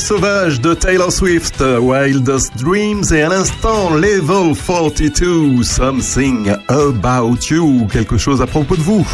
Rêves 0.00 0.06
sauvages 0.06 0.60
de 0.62 0.72
Taylor 0.72 1.12
Swift, 1.12 1.62
Wildest 1.78 2.56
Dreams 2.56 3.04
et 3.12 3.20
à 3.20 3.28
l'instant 3.28 3.94
Level 3.94 4.54
42, 4.56 5.62
Something 5.62 6.54
About 6.68 7.36
You, 7.50 7.86
quelque 7.92 8.16
chose 8.16 8.40
à 8.40 8.46
propos 8.46 8.76
de 8.76 8.80
vous. 8.80 9.06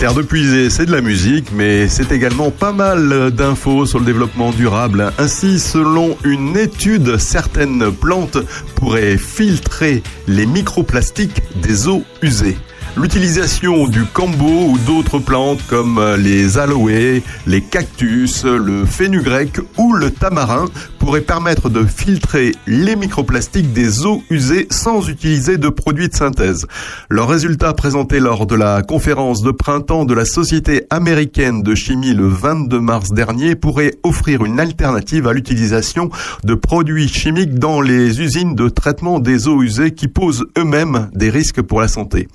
Terre 0.00 0.14
de 0.14 0.22
puiser, 0.22 0.68
c'est 0.68 0.86
de 0.86 0.92
la 0.92 1.02
musique, 1.02 1.52
mais 1.54 1.86
c'est 1.86 2.10
également 2.10 2.50
pas 2.50 2.72
mal 2.72 3.30
d'infos 3.30 3.86
sur 3.86 4.00
le 4.00 4.04
développement 4.04 4.50
durable. 4.50 5.12
Ainsi, 5.18 5.60
selon 5.60 6.16
une 6.24 6.56
étude, 6.56 7.16
certaines 7.18 7.92
plantes 7.92 8.38
pourraient 8.74 9.18
filtrer 9.18 10.02
les 10.26 10.46
microplastiques 10.46 11.42
des 11.62 11.86
eaux 11.86 12.02
usées. 12.22 12.56
L'utilisation 12.96 13.88
du 13.88 14.04
cambo 14.06 14.68
ou 14.70 14.78
d'autres 14.78 15.18
plantes 15.18 15.60
comme 15.68 16.02
les 16.16 16.56
aloés, 16.56 17.22
les 17.46 17.60
cactus, 17.60 18.44
le 18.44 18.86
fenugrec 18.86 19.60
ou 19.76 19.92
le 19.92 20.10
tamarin 20.10 20.64
pourrait 21.06 21.20
permettre 21.20 21.70
de 21.70 21.84
filtrer 21.84 22.50
les 22.66 22.96
microplastiques 22.96 23.72
des 23.72 24.04
eaux 24.04 24.24
usées 24.28 24.66
sans 24.70 25.08
utiliser 25.08 25.56
de 25.56 25.68
produits 25.68 26.08
de 26.08 26.14
synthèse. 26.16 26.66
Leurs 27.10 27.28
résultats 27.28 27.74
présentés 27.74 28.18
lors 28.18 28.44
de 28.44 28.56
la 28.56 28.82
conférence 28.82 29.40
de 29.40 29.52
printemps 29.52 30.04
de 30.04 30.14
la 30.14 30.24
Société 30.24 30.84
américaine 30.90 31.62
de 31.62 31.76
chimie 31.76 32.12
le 32.12 32.26
22 32.26 32.80
mars 32.80 33.12
dernier 33.12 33.54
pourraient 33.54 33.94
offrir 34.02 34.44
une 34.44 34.58
alternative 34.58 35.28
à 35.28 35.32
l'utilisation 35.32 36.10
de 36.42 36.54
produits 36.54 37.06
chimiques 37.06 37.54
dans 37.54 37.80
les 37.80 38.20
usines 38.20 38.56
de 38.56 38.68
traitement 38.68 39.20
des 39.20 39.46
eaux 39.46 39.62
usées 39.62 39.92
qui 39.92 40.08
posent 40.08 40.46
eux-mêmes 40.58 41.08
des 41.14 41.30
risques 41.30 41.62
pour 41.62 41.80
la 41.80 41.86
santé. 41.86 42.26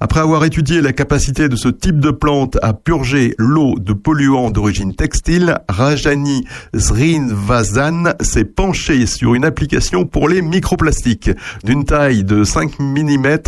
Après 0.00 0.20
avoir 0.20 0.44
étudié 0.44 0.82
la 0.82 0.92
capacité 0.92 1.48
de 1.48 1.56
ce 1.56 1.68
type 1.68 1.98
de 1.98 2.10
plante 2.10 2.58
à 2.60 2.74
purger 2.74 3.34
l'eau 3.38 3.78
de 3.78 3.94
polluants 3.94 4.50
d'origine 4.50 4.94
textile, 4.94 5.60
Rajani 5.66 6.44
Srinivazan 6.76 8.17
s'est 8.20 8.44
penché 8.44 9.06
sur 9.06 9.34
une 9.34 9.44
application 9.44 10.04
pour 10.04 10.28
les 10.28 10.42
microplastiques. 10.42 11.30
D'une 11.64 11.84
taille 11.84 12.24
de 12.24 12.44
5 12.44 12.78
mm 12.78 13.38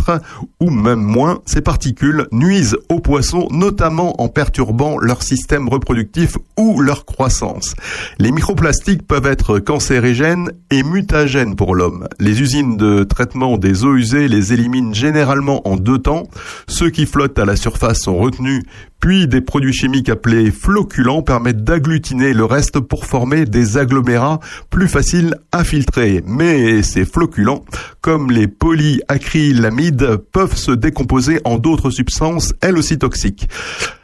ou 0.59 0.69
même 0.69 1.01
moins, 1.01 1.39
ces 1.45 1.61
particules 1.61 2.27
nuisent 2.31 2.77
aux 2.89 2.99
poissons, 2.99 3.47
notamment 3.51 4.21
en 4.21 4.27
perturbant 4.27 4.97
leur 4.99 5.23
système 5.23 5.69
reproductif 5.69 6.37
ou 6.57 6.81
leur 6.81 7.05
croissance. 7.05 7.73
Les 8.19 8.31
microplastiques 8.31 9.07
peuvent 9.07 9.25
être 9.25 9.59
cancérigènes 9.59 10.51
et 10.69 10.83
mutagènes 10.83 11.55
pour 11.55 11.75
l'homme. 11.75 12.07
Les 12.19 12.41
usines 12.41 12.77
de 12.77 13.03
traitement 13.03 13.57
des 13.57 13.83
eaux 13.83 13.95
usées 13.95 14.27
les 14.27 14.53
éliminent 14.53 14.93
généralement 14.93 15.67
en 15.67 15.77
deux 15.77 15.99
temps. 15.99 16.23
Ceux 16.67 16.89
qui 16.89 17.05
flottent 17.05 17.39
à 17.39 17.45
la 17.45 17.55
surface 17.55 18.01
sont 18.01 18.17
retenus, 18.17 18.63
puis 19.01 19.27
des 19.27 19.41
produits 19.41 19.73
chimiques 19.73 20.09
appelés 20.09 20.51
floculants 20.51 21.23
permettent 21.23 21.63
d'agglutiner 21.63 22.33
le 22.33 22.45
reste 22.45 22.79
pour 22.79 23.05
former 23.05 23.45
des 23.45 23.77
agglomérats 23.77 24.39
plus 24.69 24.87
faciles 24.87 25.35
à 25.51 25.63
filtrer. 25.63 26.23
Mais 26.25 26.83
ces 26.83 27.03
floculants, 27.03 27.65
comme 27.99 28.31
les 28.31 28.47
polyacrylamides, 28.47 30.17
peuvent 30.31 30.55
se 30.55 30.71
décomposer 30.71 31.41
en 31.43 31.57
d'autres 31.57 31.89
substances, 31.89 32.53
elles 32.61 32.77
aussi 32.77 32.99
toxiques. 32.99 33.49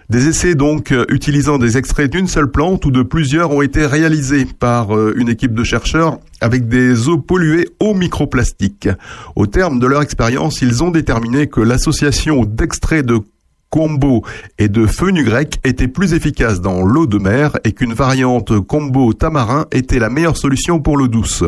Des 0.09 0.29
essais 0.29 0.55
donc 0.55 0.93
utilisant 1.09 1.57
des 1.57 1.77
extraits 1.77 2.09
d'une 2.09 2.27
seule 2.27 2.49
plante 2.49 2.85
ou 2.85 2.91
de 2.91 3.03
plusieurs 3.03 3.51
ont 3.51 3.61
été 3.61 3.85
réalisés 3.85 4.45
par 4.45 4.95
euh, 4.95 5.13
une 5.17 5.27
équipe 5.27 5.53
de 5.53 5.65
chercheurs 5.65 6.19
avec 6.39 6.69
des 6.69 7.09
eaux 7.09 7.17
polluées 7.17 7.67
au 7.81 7.93
microplastique. 7.93 8.87
Au 9.35 9.47
terme 9.47 9.79
de 9.79 9.85
leur 9.85 10.01
expérience, 10.01 10.61
ils 10.61 10.81
ont 10.81 10.91
déterminé 10.91 11.47
que 11.47 11.59
l'association 11.59 12.45
d'extraits 12.45 13.05
de 13.05 13.19
combo 13.69 14.23
et 14.57 14.69
de 14.69 14.85
fenugrec 14.85 15.59
était 15.63 15.87
plus 15.87 16.13
efficace 16.13 16.61
dans 16.61 16.83
l'eau 16.83 17.07
de 17.07 17.17
mer 17.17 17.57
et 17.63 17.71
qu'une 17.73 17.93
variante 17.93 18.59
combo 18.61 19.13
tamarin 19.13 19.65
était 19.71 19.99
la 19.99 20.09
meilleure 20.09 20.37
solution 20.37 20.79
pour 20.79 20.97
l'eau 20.97 21.07
douce. 21.07 21.43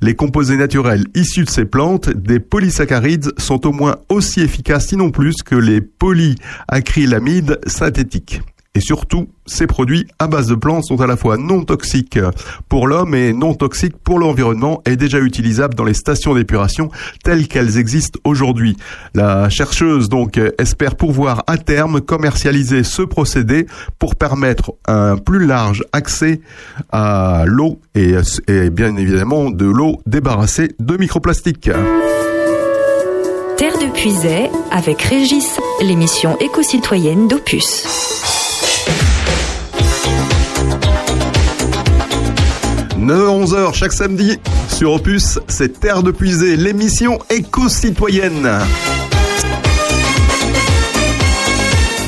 Les 0.00 0.14
composés 0.14 0.56
naturels 0.56 1.06
issus 1.14 1.44
de 1.44 1.50
ces 1.50 1.64
plantes, 1.64 2.10
des 2.10 2.40
polysaccharides, 2.40 3.32
sont 3.38 3.66
au 3.66 3.72
moins 3.72 3.96
aussi 4.08 4.40
efficaces 4.40 4.88
sinon 4.88 5.10
plus 5.10 5.42
que 5.42 5.56
les 5.56 5.80
polyacrylamides 5.80 7.60
synthétiques. 7.66 8.42
Et 8.76 8.80
surtout, 8.80 9.28
ces 9.46 9.66
produits 9.66 10.06
à 10.18 10.26
base 10.26 10.48
de 10.48 10.54
plantes 10.54 10.84
sont 10.84 11.00
à 11.00 11.06
la 11.06 11.16
fois 11.16 11.38
non 11.38 11.64
toxiques 11.64 12.18
pour 12.68 12.86
l'homme 12.86 13.14
et 13.14 13.32
non 13.32 13.54
toxiques 13.54 13.96
pour 13.96 14.18
l'environnement 14.18 14.82
et 14.84 14.96
déjà 14.96 15.18
utilisables 15.18 15.74
dans 15.74 15.84
les 15.84 15.94
stations 15.94 16.34
d'épuration 16.34 16.90
telles 17.24 17.48
qu'elles 17.48 17.78
existent 17.78 18.20
aujourd'hui. 18.24 18.76
La 19.14 19.48
chercheuse 19.48 20.10
donc 20.10 20.38
espère 20.58 20.94
pouvoir 20.94 21.42
à 21.46 21.56
terme 21.56 22.02
commercialiser 22.02 22.84
ce 22.84 23.00
procédé 23.00 23.66
pour 23.98 24.14
permettre 24.14 24.74
un 24.86 25.16
plus 25.16 25.46
large 25.46 25.82
accès 25.92 26.42
à 26.92 27.44
l'eau 27.46 27.80
et, 27.94 28.12
bien 28.68 28.94
évidemment 28.98 29.48
de 29.48 29.64
l'eau 29.64 30.02
débarrassée 30.04 30.72
de 30.80 30.98
microplastiques. 30.98 31.70
Terre 33.56 33.78
de 33.78 33.90
Puisay 33.94 34.50
avec 34.70 35.00
Régis, 35.00 35.58
l'émission 35.80 36.38
éco-citoyenne 36.40 37.26
d'Opus. 37.26 38.35
9-11h 43.06 43.72
chaque 43.72 43.92
samedi 43.92 44.40
sur 44.68 44.92
Opus, 44.94 45.38
c'est 45.46 45.78
Terre 45.78 46.02
de 46.02 46.10
Puisée, 46.10 46.56
l'émission 46.56 47.20
éco-citoyenne. 47.30 48.50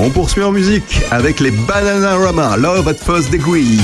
On 0.00 0.10
poursuit 0.10 0.42
en 0.42 0.50
musique 0.50 1.00
avec 1.12 1.38
les 1.38 1.52
Bananarama, 1.52 2.56
Love 2.56 2.88
at 2.88 2.94
First 2.94 3.30
Degree. 3.30 3.78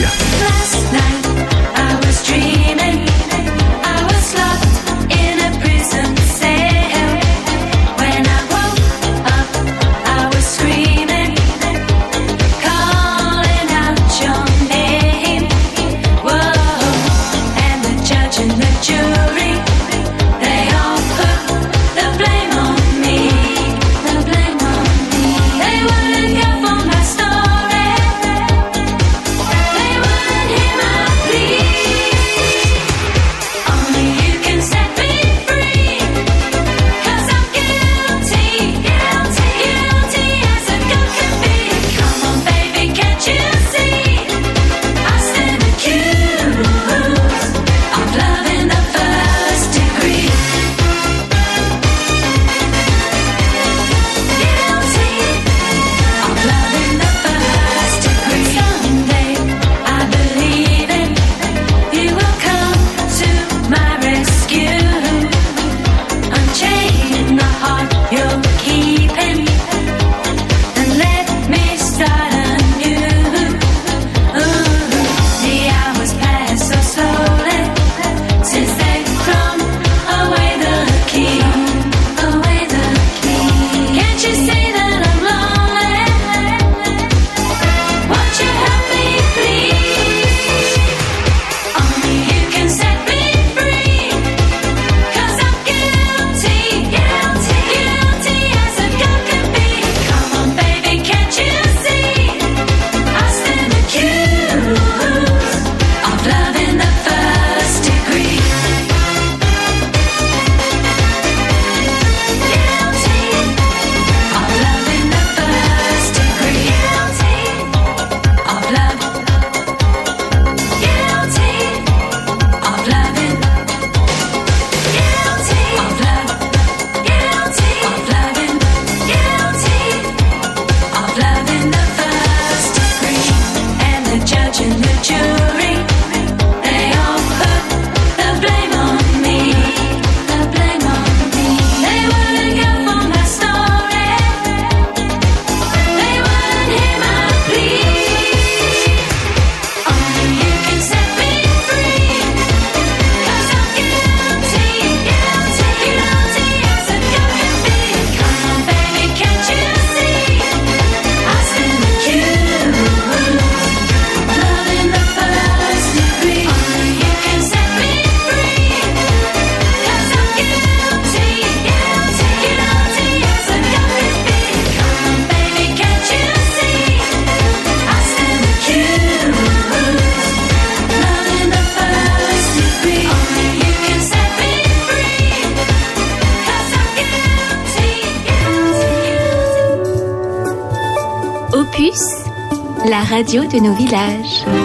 radio 193.15 193.47
de 193.47 193.61
nos 193.61 193.77
villages. 193.77 194.64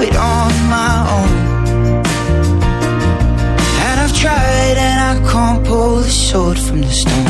it 0.00 0.16
on 0.16 0.52
my 0.68 0.94
own. 1.16 1.32
And 3.86 4.00
I've 4.00 4.14
tried 4.14 4.76
and 4.76 4.98
I 5.10 5.30
can't 5.30 5.66
pull 5.66 5.96
the 5.96 6.10
sword 6.10 6.58
from 6.58 6.82
the 6.82 6.90
stone. 6.90 7.26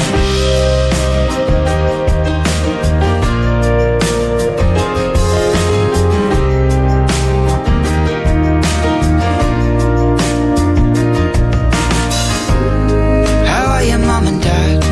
How 13.46 13.66
are 13.74 13.84
your 13.84 13.98
mom 13.98 14.26
and 14.26 14.42
dad? 14.42 14.84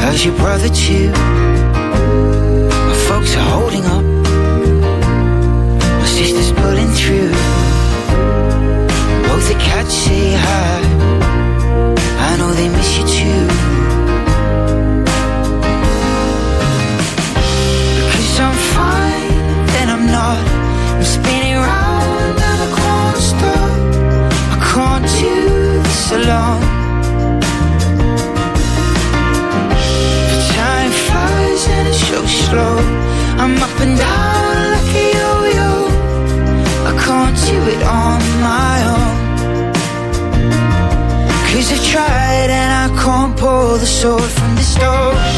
How's 0.00 0.24
your 0.24 0.36
brother 0.36 0.68
too 0.68 1.33
up 33.74 33.80
and 33.80 33.98
down 33.98 34.70
like 34.74 34.94
a 34.94 35.06
yo-yo 35.18 35.72
I 36.90 36.92
can't 37.04 37.36
do 37.48 37.56
it 37.74 37.82
on 37.82 38.20
my 38.50 38.76
own 38.94 39.14
Cause 41.48 41.72
I 41.72 41.78
tried 41.90 42.50
and 42.60 42.70
I 42.84 43.02
can't 43.02 43.36
pull 43.36 43.78
the 43.78 43.86
sword 43.86 44.30
from 44.36 44.54
the 44.56 44.62
stone. 44.62 45.33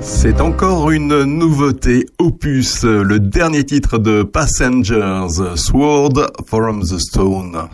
C'est 0.00 0.40
encore 0.40 0.92
une 0.92 1.24
nouveauté 1.24 2.06
opus, 2.20 2.84
le 2.84 3.18
dernier 3.18 3.64
titre 3.64 3.98
de 3.98 4.22
Passengers, 4.22 5.56
Sword 5.56 6.30
from 6.46 6.82
the 6.82 6.98
Stone. 6.98 7.68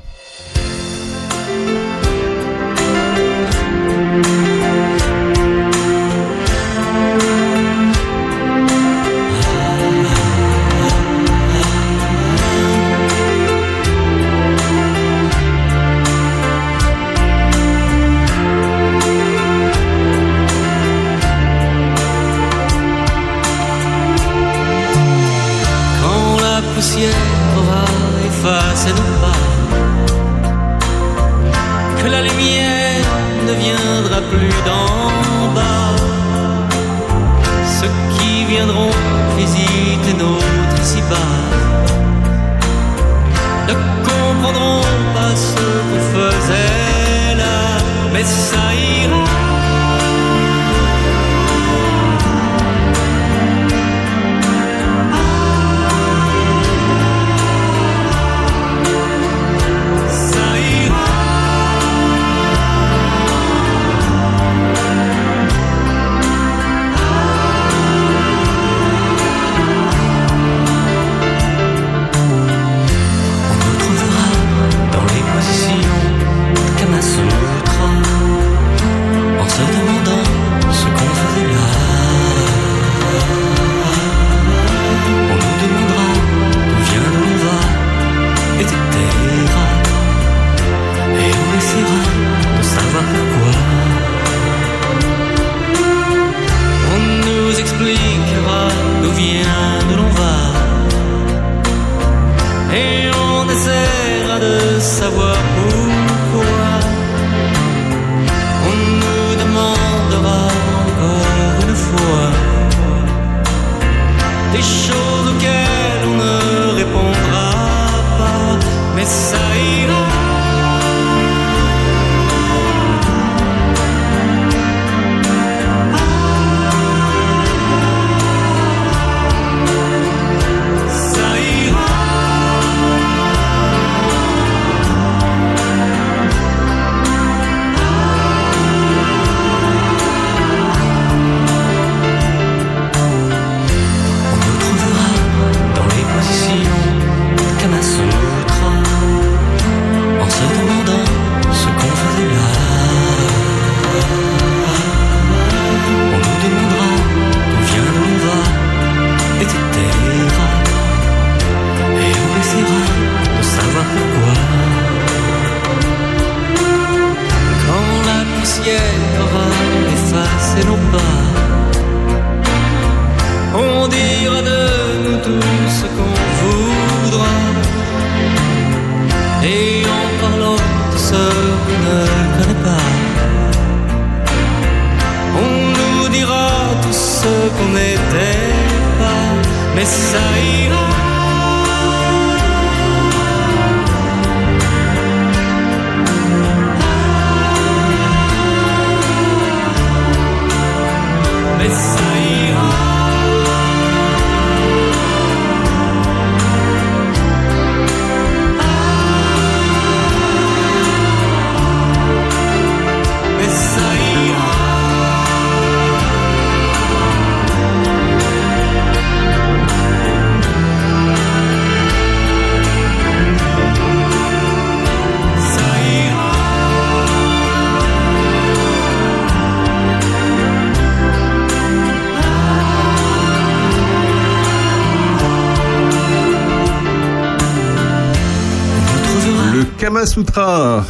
Sutra 240.15 240.85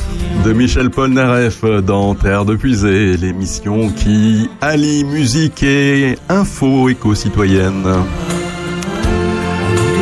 de 0.44 0.52
Michel 0.52 0.90
Polnareff 0.90 1.64
dans 1.64 2.14
Terre 2.14 2.44
de 2.44 2.56
Puisée, 2.56 3.16
l'émission 3.16 3.88
qui 3.88 4.50
allie 4.60 5.02
musique 5.02 5.62
et 5.62 6.18
info 6.28 6.90
éco-citoyenne. 6.90 7.86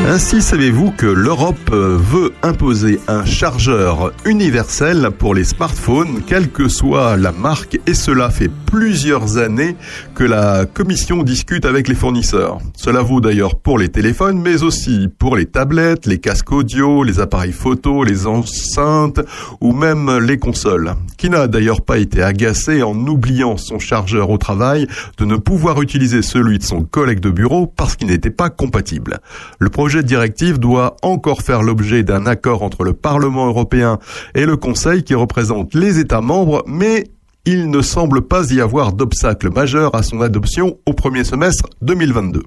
Ainsi, 0.09 0.43
savez-vous 0.43 0.91
que 0.91 1.07
l'Europe 1.07 1.70
veut 1.70 2.33
imposer 2.43 2.99
un 3.07 3.25
chargeur 3.25 4.12
universel 4.25 5.11
pour 5.16 5.37
les 5.37 5.45
smartphones, 5.45 6.23
quelle 6.27 6.51
que 6.51 6.66
soit 6.66 7.16
la 7.16 7.31
marque, 7.31 7.79
et 7.87 7.95
cela 7.95 8.29
fait 8.29 8.51
plusieurs 8.66 9.39
années 9.39 9.77
que 10.16 10.25
la 10.25 10.66
Commission 10.66 11.23
discute 11.23 11.64
avec 11.64 11.87
les 11.87 11.95
fournisseurs. 11.95 12.59
Cela 12.85 13.01
vaut 13.01 13.20
d'ailleurs 13.20 13.61
pour 13.61 13.78
les 13.78 13.91
téléphones, 13.91 14.41
mais 14.43 14.64
aussi 14.64 15.07
pour 15.16 15.37
les 15.37 15.47
tablettes, 15.47 16.05
les 16.05 16.18
casques 16.18 16.51
audio, 16.51 17.05
les 17.05 17.20
appareils 17.20 17.53
photo, 17.53 18.03
les 18.03 18.26
enceintes 18.26 19.20
ou 19.61 19.72
même 19.72 20.18
les 20.18 20.37
consoles. 20.37 20.95
Qui 21.16 21.30
n'a 21.30 21.47
d'ailleurs 21.47 21.83
pas 21.83 21.99
été 21.99 22.24
agacé 22.24 22.83
en 22.83 22.97
oubliant 23.07 23.57
son 23.57 23.78
chargeur 23.78 24.30
au 24.30 24.37
travail 24.37 24.89
de 25.16 25.24
ne 25.24 25.37
pouvoir 25.37 25.80
utiliser 25.80 26.22
celui 26.22 26.59
de 26.59 26.64
son 26.64 26.83
collègue 26.83 27.20
de 27.20 27.30
bureau 27.30 27.68
parce 27.68 27.95
qu'il 27.95 28.09
n'était 28.09 28.30
pas 28.30 28.51
compatible. 28.51 29.20
Le 29.61 29.70
projet 29.70 30.03
de 30.03 30.09
directive 30.09 30.59
doit 30.59 30.97
encore 31.03 31.43
faire 31.43 31.62
l'objet 31.62 32.03
d'un 32.03 32.26
accord 32.26 32.64
entre 32.64 32.83
le 32.83 32.95
Parlement 32.95 33.47
européen 33.47 34.01
et 34.35 34.45
le 34.45 34.57
Conseil 34.57 35.05
qui 35.05 35.14
représente 35.14 35.76
les 35.76 36.01
États 36.01 36.20
membres, 36.20 36.64
mais 36.66 37.05
il 37.45 37.70
ne 37.70 37.82
semble 37.82 38.22
pas 38.22 38.51
y 38.53 38.61
avoir 38.61 38.93
d'obstacle 38.93 39.51
majeur 39.53 39.95
à 39.97 40.03
son 40.05 40.20
adoption 40.20 40.78
au 40.86 40.93
premier 40.93 41.24
semestre 41.24 41.68
2022. 41.82 42.43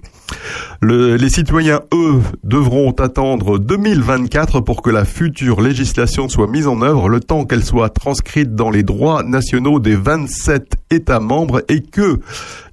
Le- 0.82 1.16
les 1.18 1.30
citoyens, 1.30 1.82
eux, 1.94 2.22
devront 2.44 2.92
attendre 2.92 3.60
2024 3.60 4.62
pour 4.62 4.82
que 4.82 4.90
la 4.90 5.04
future 5.04 5.60
législation 5.60 6.30
soit 6.30 6.48
mise 6.48 6.68
en 6.68 6.82
œuvre, 6.82 7.10
le 7.10 7.20
temps 7.20 7.44
qu'elle 7.44 7.64
soit 7.64 7.90
transcrite 7.90 8.56
dans 8.56 8.70
les 8.70 8.84
droits 8.84 9.24
nationaux 9.24 9.80
des 9.80 9.96
27 9.96 10.76
États 10.92 11.20
membres 11.20 11.62
et 11.68 11.82
que 11.82 12.20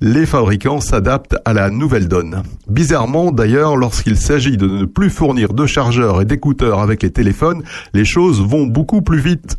les 0.01 0.25
fabricants 0.27 0.81
s'adaptent 0.81 1.37
à 1.45 1.53
la 1.53 1.71
nouvelle 1.71 2.07
donne. 2.07 2.43
Bizarrement, 2.69 3.33
d'ailleurs, 3.33 3.77
lorsqu'il 3.77 4.17
s'agit 4.17 4.57
de 4.57 4.69
ne 4.69 4.85
plus 4.85 5.11
fournir 5.11 5.55
de 5.55 5.67
chargeurs 5.67 6.21
et 6.23 6.25
d'écouteurs 6.25 6.79
avec 6.81 7.03
les 7.03 7.11
téléphones, 7.11 7.63
les 7.95 8.05
choses 8.05 8.41
vont 8.41 8.67
beaucoup 8.67 9.03
plus 9.03 9.19
vite. 9.21 9.57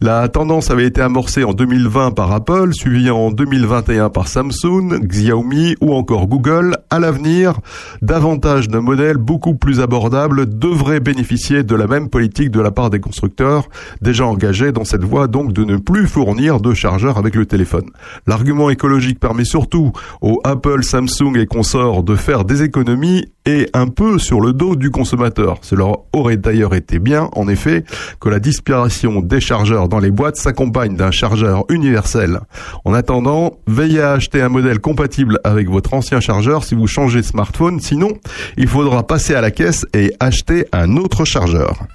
La 0.00 0.28
tendance 0.28 0.70
avait 0.70 0.86
été 0.86 1.00
amorcée 1.00 1.44
en 1.44 1.52
2020 1.52 2.10
par 2.10 2.32
Apple, 2.32 2.72
suivie 2.72 3.10
en 3.10 3.30
2021 3.30 4.10
par 4.10 4.26
Samsung, 4.26 4.98
Xiaomi 5.04 5.76
ou 5.80 5.94
encore 5.94 6.26
Google. 6.26 6.76
À 6.90 6.98
l'avenir, 6.98 7.60
davantage 8.00 8.68
de 8.68 8.78
modèles 8.78 9.16
beaucoup 9.16 9.54
plus 9.54 9.80
abordables 9.80 10.58
devraient 10.58 10.98
bénéficier 10.98 11.62
de 11.62 11.76
la 11.76 11.86
même 11.86 12.08
politique 12.08 12.50
de 12.50 12.60
la 12.60 12.72
part 12.72 12.90
des 12.90 12.98
constructeurs, 12.98 13.68
déjà 14.00 14.26
engagés 14.26 14.72
dans 14.72 14.84
cette 14.84 15.04
voie 15.04 15.28
donc 15.28 15.52
de 15.52 15.64
ne 15.64 15.76
plus 15.76 16.08
fournir 16.08 16.60
de 16.60 16.74
chargeurs 16.74 17.18
avec 17.18 17.36
le 17.36 17.46
téléphone. 17.46 17.90
L'argument 18.26 18.70
écologique 18.70 19.20
permet 19.20 19.44
surtout 19.44 19.92
aux 20.20 20.40
Apple, 20.42 20.82
Samsung 20.82 21.36
et 21.36 21.46
consorts 21.46 22.02
de 22.02 22.16
faire 22.16 22.44
des 22.44 22.62
économies 22.62 23.26
et 23.46 23.68
un 23.74 23.88
peu 23.88 24.18
sur 24.18 24.40
le 24.40 24.52
dos 24.52 24.76
du 24.76 24.90
consommateur. 24.90 25.58
Cela 25.62 25.86
aurait 26.12 26.36
d'ailleurs 26.36 26.74
été 26.74 26.98
bien, 26.98 27.28
en 27.34 27.48
effet, 27.48 27.84
que 28.20 28.28
la 28.28 28.38
disparition 28.38 29.20
des 29.20 29.40
chargeurs 29.40 29.88
dans 29.88 29.98
les 29.98 30.10
boîtes 30.10 30.36
s'accompagne 30.36 30.96
d'un 30.96 31.10
chargeur 31.10 31.64
universel. 31.68 32.40
En 32.84 32.94
attendant, 32.94 33.52
veillez 33.66 34.02
à 34.02 34.12
acheter 34.12 34.42
un 34.42 34.48
modèle 34.48 34.80
compatible 34.80 35.40
avec 35.44 35.68
votre 35.68 35.94
ancien 35.94 36.20
chargeur 36.20 36.64
si 36.64 36.74
vous 36.74 36.86
changez 36.86 37.20
de 37.20 37.26
smartphone, 37.26 37.80
sinon 37.80 38.10
il 38.56 38.68
faudra 38.68 39.06
passer 39.06 39.34
à 39.34 39.40
la 39.40 39.50
caisse 39.50 39.86
et 39.94 40.12
acheter 40.20 40.66
un 40.72 40.96
autre 40.96 41.24
chargeur. 41.24 41.86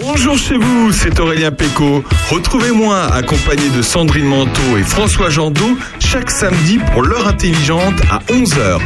Bonjour 0.00 0.36
chez 0.36 0.56
vous, 0.56 0.92
c'est 0.92 1.18
Aurélien 1.20 1.50
Péco. 1.50 2.04
Retrouvez-moi 2.30 3.04
accompagné 3.12 3.68
de 3.70 3.82
Sandrine 3.82 4.26
Manteau 4.26 4.76
et 4.78 4.82
François 4.82 5.30
Jandot 5.30 5.76
chaque 6.00 6.30
samedi 6.30 6.78
pour 6.92 7.02
l'heure 7.02 7.26
intelligente 7.26 7.94
à 8.10 8.18
11h. 8.32 8.80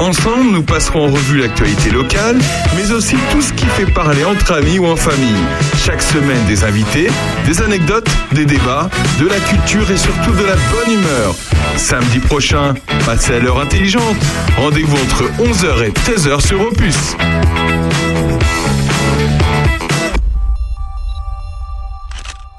Ensemble, 0.00 0.52
nous 0.52 0.62
passerons 0.62 1.08
en 1.08 1.12
revue 1.12 1.38
l'actualité 1.38 1.90
locale, 1.90 2.38
mais 2.76 2.92
aussi 2.92 3.16
tout 3.30 3.42
ce 3.42 3.52
qui 3.52 3.66
fait 3.66 3.90
parler 3.92 4.24
entre 4.24 4.52
amis 4.52 4.78
ou 4.78 4.86
en 4.86 4.96
famille. 4.96 5.42
Chaque 5.84 6.02
semaine, 6.02 6.44
des 6.46 6.64
invités, 6.64 7.08
des 7.46 7.62
anecdotes, 7.62 8.10
des 8.32 8.46
débats, 8.46 8.88
de 9.20 9.26
la 9.26 9.38
culture 9.40 9.90
et 9.90 9.96
surtout 9.96 10.32
de 10.32 10.44
la 10.46 10.56
bonne 10.56 10.92
humeur. 10.92 11.34
Samedi 11.76 12.20
prochain, 12.20 12.74
passez 13.04 13.34
à 13.34 13.38
l'heure 13.38 13.60
intelligente. 13.60 14.16
Rendez-vous 14.56 14.96
entre 14.96 15.24
11h 15.42 15.84
et 15.84 15.90
13h 15.90 16.40
sur 16.46 16.60
Opus. 16.60 17.16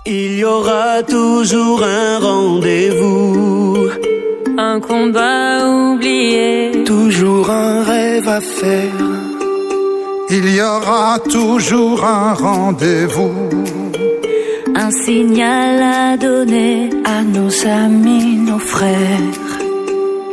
Il 0.08 0.38
y 0.38 0.46
aura 0.46 1.02
toujours 1.02 1.84
un 1.84 2.20
rendez-vous. 2.20 3.90
Un 4.56 4.80
combat 4.80 5.66
oublié. 5.66 6.84
Toujours 6.86 7.50
un 7.50 7.84
rêve 7.84 8.30
à 8.30 8.40
faire. 8.40 9.02
Il 10.30 10.56
y 10.56 10.62
aura 10.62 11.18
toujours 11.28 12.06
un 12.06 12.34
rendez-vous. 12.36 13.50
Un 14.76 14.92
signal 14.92 15.82
à 15.82 16.18
donner 16.18 16.92
à 17.04 17.24
nos 17.24 17.66
amis, 17.66 18.36
nos 18.36 18.60
frères. 18.60 19.58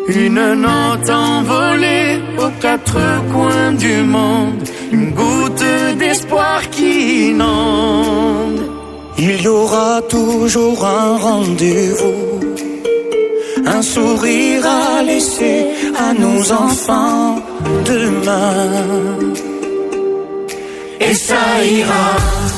Une 0.06 0.52
note 0.52 1.08
envolée 1.08 2.20
aux 2.36 2.60
quatre 2.60 2.98
coins 3.32 3.72
du 3.72 4.02
monde. 4.02 4.68
Une 4.92 5.12
goutte 5.12 5.64
d'espoir 5.98 6.60
qui 6.68 7.30
inonde. 7.30 8.81
Il 9.24 9.40
y 9.40 9.46
aura 9.46 10.02
toujours 10.08 10.84
un 10.84 11.16
rendez-vous. 11.16 12.40
Un 13.64 13.80
sourire 13.80 14.66
à 14.66 15.00
laisser 15.04 15.64
à 15.96 16.12
nos 16.12 16.50
enfants 16.50 17.38
demain. 17.84 18.82
Et 20.98 21.14
ça 21.14 21.44
ira. 21.64 22.51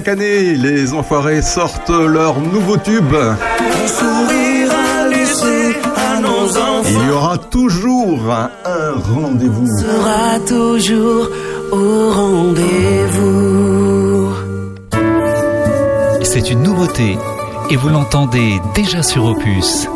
chaque 0.00 0.08
année, 0.08 0.54
les 0.54 0.94
enfoirés 0.94 1.42
sortent 1.42 1.90
leur 1.90 2.40
nouveau 2.40 2.78
tube. 2.78 3.14
Il 6.86 7.06
y 7.06 7.10
aura 7.10 7.36
toujours 7.36 8.32
un, 8.32 8.48
rendez-vous. 9.12 9.66
Sera 9.78 10.38
toujours 10.48 11.28
au 11.70 12.10
rendez-vous. 12.12 12.80
C'est 16.22 16.50
une 16.50 16.62
nouveauté 16.62 17.18
et 17.68 17.76
vous 17.76 17.90
l'entendez 17.90 18.58
déjà 18.74 19.02
sur 19.02 19.26
Opus. 19.26 19.86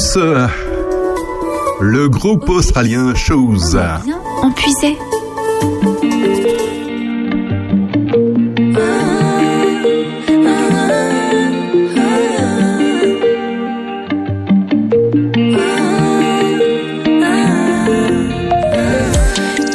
Opus. 0.00 0.16
Le 1.82 2.08
groupe 2.08 2.48
australien 2.48 3.14
Shoes. 3.14 3.76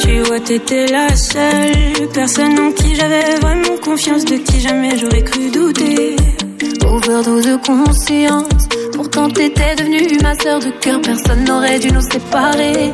Tu 0.01 0.21
vois, 0.23 0.39
t'étais 0.39 0.88
la 0.88 1.15
seule 1.15 2.09
personne 2.13 2.59
en 2.59 2.71
qui 2.71 2.95
j'avais 2.95 3.36
vraiment 3.41 3.78
confiance, 3.84 4.26
de 4.26 4.38
qui 4.38 4.59
jamais 4.59 4.97
j'aurais 4.97 5.23
cru 5.23 5.51
douter. 5.51 6.15
Overdose 6.84 7.45
de 7.45 7.57
conscience. 7.57 8.65
Pourtant 9.16 9.30
t'étais 9.30 9.76
devenue 9.78 10.18
ma 10.22 10.36
sœur 10.36 10.59
de 10.59 10.72
cœur. 10.82 10.99
Personne 10.99 11.45
n'aurait 11.45 11.80
dû 11.80 11.89
nous 11.89 12.01
séparer. 12.01 12.91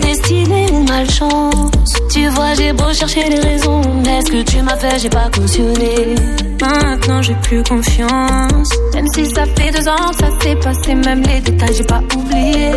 Destinée 0.00 0.66
ou 0.72 0.84
malchance. 0.84 1.92
Tu 2.10 2.26
vois, 2.28 2.54
j'ai 2.54 2.72
beau 2.72 2.90
chercher 2.94 3.28
les 3.28 3.40
raisons. 3.40 3.82
Mais 4.02 4.22
ce 4.24 4.30
que 4.30 4.42
tu 4.42 4.62
m'as 4.62 4.76
fait, 4.76 4.98
j'ai 4.98 5.10
pas 5.10 5.28
cautionné. 5.30 6.14
Maintenant 6.62 7.20
j'ai 7.20 7.34
plus 7.42 7.62
confiance. 7.62 8.70
Même 8.94 9.06
si 9.14 9.26
ça 9.26 9.44
fait 9.44 9.70
deux 9.70 9.86
ans 9.86 10.12
ça 10.18 10.28
s'est 10.40 10.56
passé, 10.56 10.94
même 10.94 11.22
les 11.24 11.40
détails, 11.40 11.74
j'ai 11.76 11.84
pas 11.84 12.00
oublié. 12.16 12.70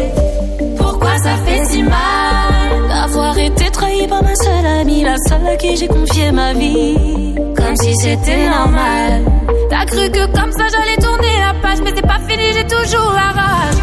Pourquoi 0.77 1.17
ça 1.19 1.37
fait 1.45 1.63
si 1.65 1.83
mal 1.83 2.87
d'avoir 2.89 3.37
été 3.37 3.69
trahi 3.71 4.07
par 4.09 4.23
ma 4.23 4.35
seule 4.35 4.65
amie, 4.81 5.03
la 5.03 5.15
seule 5.29 5.47
à 5.47 5.55
qui 5.55 5.77
j'ai 5.77 5.87
confié 5.87 6.33
ma 6.33 6.51
vie, 6.53 7.35
comme 7.55 7.77
si 7.77 7.95
c'était 7.95 8.49
normal. 8.49 9.23
T'as 9.69 9.85
cru 9.85 10.09
que 10.11 10.25
comme 10.33 10.51
ça 10.51 10.65
j'allais 10.69 10.97
tourner 10.97 11.32
mais 11.81 11.93
c'est 11.95 12.07
pas 12.07 12.19
fini, 12.27 12.43
j'ai 12.53 12.65
toujours 12.65 13.11
la 13.13 13.31
rage. 13.39 13.77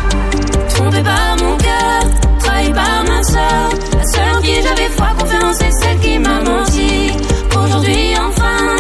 Trompé 0.75 1.03
par 1.03 1.37
mon 1.43 1.57
cœur, 1.57 2.03
trahi 2.39 2.73
par 2.73 3.05
ma 3.09 3.23
soeur, 3.23 3.71
la 3.97 4.05
seule 4.05 4.37
en 4.37 4.41
qui 4.41 4.55
j'avais 4.63 4.89
foi, 4.97 5.09
confiance, 5.19 5.57
c'est 5.59 5.73
celle 5.73 5.99
qui 5.99 6.19
m'a 6.19 6.41
menti. 6.41 7.11
Aujourd'hui 7.57 8.15
enfin 8.17 8.77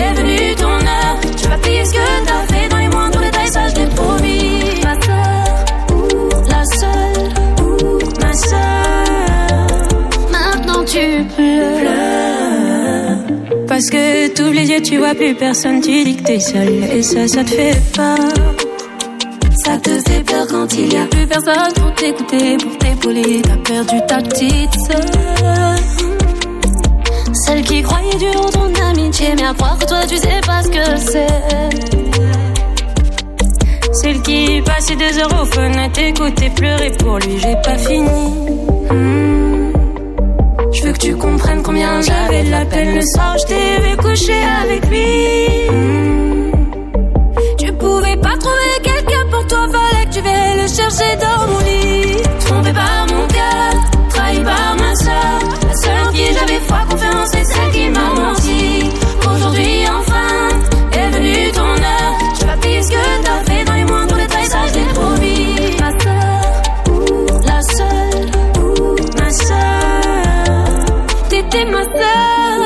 est 0.00 0.14
venue 0.14 0.54
ton 0.56 0.66
heure, 0.66 1.16
je 1.36 1.48
vais 1.48 1.58
payer 1.58 1.84
ce 1.84 1.92
que 1.92 2.24
t'as 2.26 2.54
fait 2.54 2.68
dans 2.68 2.78
les 2.78 2.88
moindres 2.88 3.20
détails, 3.20 3.48
ça 3.48 3.68
je 3.68 3.74
l'ai 3.76 3.86
promis. 3.86 4.60
Ma 4.82 4.94
soeur, 5.02 5.46
la 6.48 6.64
seule, 6.80 7.30
ma 8.20 8.32
soeur. 8.32 9.88
Maintenant 10.32 10.84
tu 10.84 11.24
pleures. 11.36 12.04
Parce 13.68 13.90
que 13.90 14.28
tous 14.28 14.52
les 14.52 14.70
yeux, 14.70 14.82
tu 14.82 14.98
vois 14.98 15.14
plus 15.14 15.34
personne, 15.34 15.80
tu 15.80 16.04
dis 16.04 16.16
que 16.16 16.22
t'es 16.22 16.38
seule. 16.38 16.84
Et 16.92 17.02
ça, 17.02 17.26
ça 17.26 17.42
te 17.42 17.50
fait 17.50 17.76
peur. 17.96 18.43
Il 20.72 20.92
y 20.92 20.96
a 20.96 21.06
plus 21.06 21.26
personne 21.26 21.72
pour 21.74 21.94
t'écouter, 21.94 22.56
pour 22.56 22.78
t'épauler. 22.78 23.42
T'as 23.42 23.56
perdu 23.56 24.00
ta 24.06 24.16
petite 24.16 24.74
sœur. 24.86 25.76
Celle 27.46 27.62
qui 27.62 27.82
croyait 27.82 28.16
dur 28.16 28.50
ton 28.52 28.72
amitié, 28.90 29.34
mais 29.36 29.44
à 29.44 29.54
croire 29.54 29.78
toi 29.78 30.00
tu 30.08 30.16
sais 30.16 30.40
pas 30.46 30.62
ce 30.62 30.68
que 30.68 30.96
c'est. 30.96 31.26
Celle 33.92 34.22
qui 34.22 34.62
passait 34.62 34.96
des 34.96 35.18
heures 35.18 35.42
au 35.42 35.44
fun 35.46 35.72
à 35.72 35.88
t'écouter 35.88 36.50
pleurer 36.50 36.90
pour 36.98 37.18
lui, 37.18 37.38
j'ai 37.38 37.56
pas 37.62 37.78
fini. 37.78 38.08
Hmm. 38.90 39.72
Je 40.72 40.82
veux 40.84 40.92
que 40.92 40.98
tu 40.98 41.16
comprennes 41.16 41.62
combien 41.62 42.00
j'avais 42.00 42.44
de 42.44 42.50
la 42.50 42.64
peine 42.64 42.94
le 42.94 43.02
soir. 43.14 43.36
Je 43.38 43.46
t'ai 43.46 43.80
vu 43.82 43.96
coucher 43.96 44.42
avec 44.62 44.86
lui. 44.88 45.68
Hmm. 45.70 46.50
Tu 47.58 47.72
pouvais 47.72 48.16
pas 48.16 48.36
trouver 48.38 48.80
quelqu'un 48.82 49.26
pour 49.30 49.46
toi, 49.46 49.66
chercher 50.84 51.16
dans 51.16 51.46
mon 51.48 51.60
lit. 51.60 52.22
Trompé 52.40 52.72
par 52.72 53.06
mon 53.12 53.26
cœur, 53.28 53.72
trahi 54.10 54.40
par 54.42 54.76
ma 54.76 54.94
soeur. 54.94 55.38
La 55.68 55.74
seule 55.74 56.00
en 56.06 56.12
qui 56.12 56.24
j'avais 56.34 56.60
foi, 56.60 56.78
confiance, 56.90 57.28
c'est 57.32 57.44
celle 57.44 57.70
qui 57.72 57.88
m'a 57.88 58.08
menti. 58.20 58.90
Aujourd'hui, 59.30 59.74
enfin, 59.98 60.48
est 60.92 61.10
venue 61.10 61.52
ton 61.52 61.72
heure. 61.90 62.14
Je 62.38 62.44
payer 62.62 62.82
ce 62.82 62.90
que 62.90 63.04
t'as 63.24 63.40
fait 63.50 63.64
dans 63.64 63.74
les 63.74 63.84
moindres 63.84 64.16
détails, 64.16 64.46
ça 64.46 64.58
je 64.68 64.74
l'ai 64.78 64.86
promis. 64.98 65.56
Ma 65.80 65.90
soeur, 66.02 66.42
la 67.50 67.60
seule, 67.76 68.28
ma 69.18 69.30
soeur. 69.30 70.04
T'étais 71.30 71.64
ma 71.64 71.82
soeur, 71.82 72.60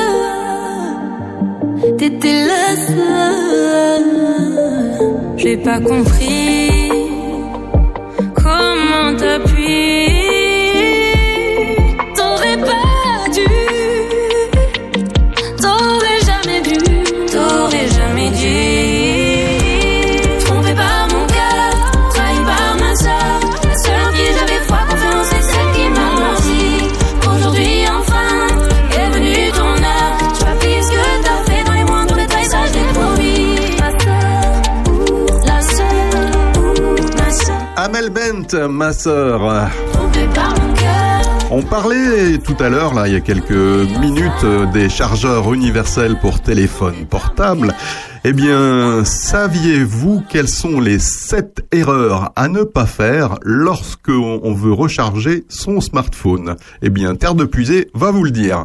t'étais 1.97 2.37
la 2.51 2.65
seule. 2.87 4.19
J'ai 5.37 5.57
pas 5.57 5.79
compris 5.79 6.68
Ma 38.53 38.93
sœur. 38.93 39.69
On 41.51 41.61
parlait 41.61 42.37
tout 42.37 42.55
à 42.59 42.69
l'heure, 42.69 42.93
là, 42.93 43.07
il 43.07 43.13
y 43.13 43.17
a 43.17 43.19
quelques 43.19 43.51
minutes, 43.51 44.45
des 44.73 44.89
chargeurs 44.89 45.53
universels 45.53 46.17
pour 46.19 46.41
téléphone 46.41 47.05
portable. 47.09 47.73
Eh 48.25 48.33
bien, 48.33 49.05
saviez-vous 49.05 50.23
quelles 50.27 50.49
sont 50.49 50.81
les 50.81 50.99
sept 50.99 51.61
erreurs 51.71 52.33
à 52.35 52.49
ne 52.49 52.63
pas 52.63 52.85
faire 52.85 53.37
lorsque 53.43 54.09
on 54.09 54.53
veut 54.53 54.73
recharger 54.73 55.45
son 55.47 55.79
smartphone? 55.79 56.57
Eh 56.81 56.89
bien, 56.89 57.15
Terre 57.15 57.33
de 57.33 57.45
Puisée 57.45 57.89
va 57.93 58.11
vous 58.11 58.25
le 58.25 58.31
dire. 58.31 58.63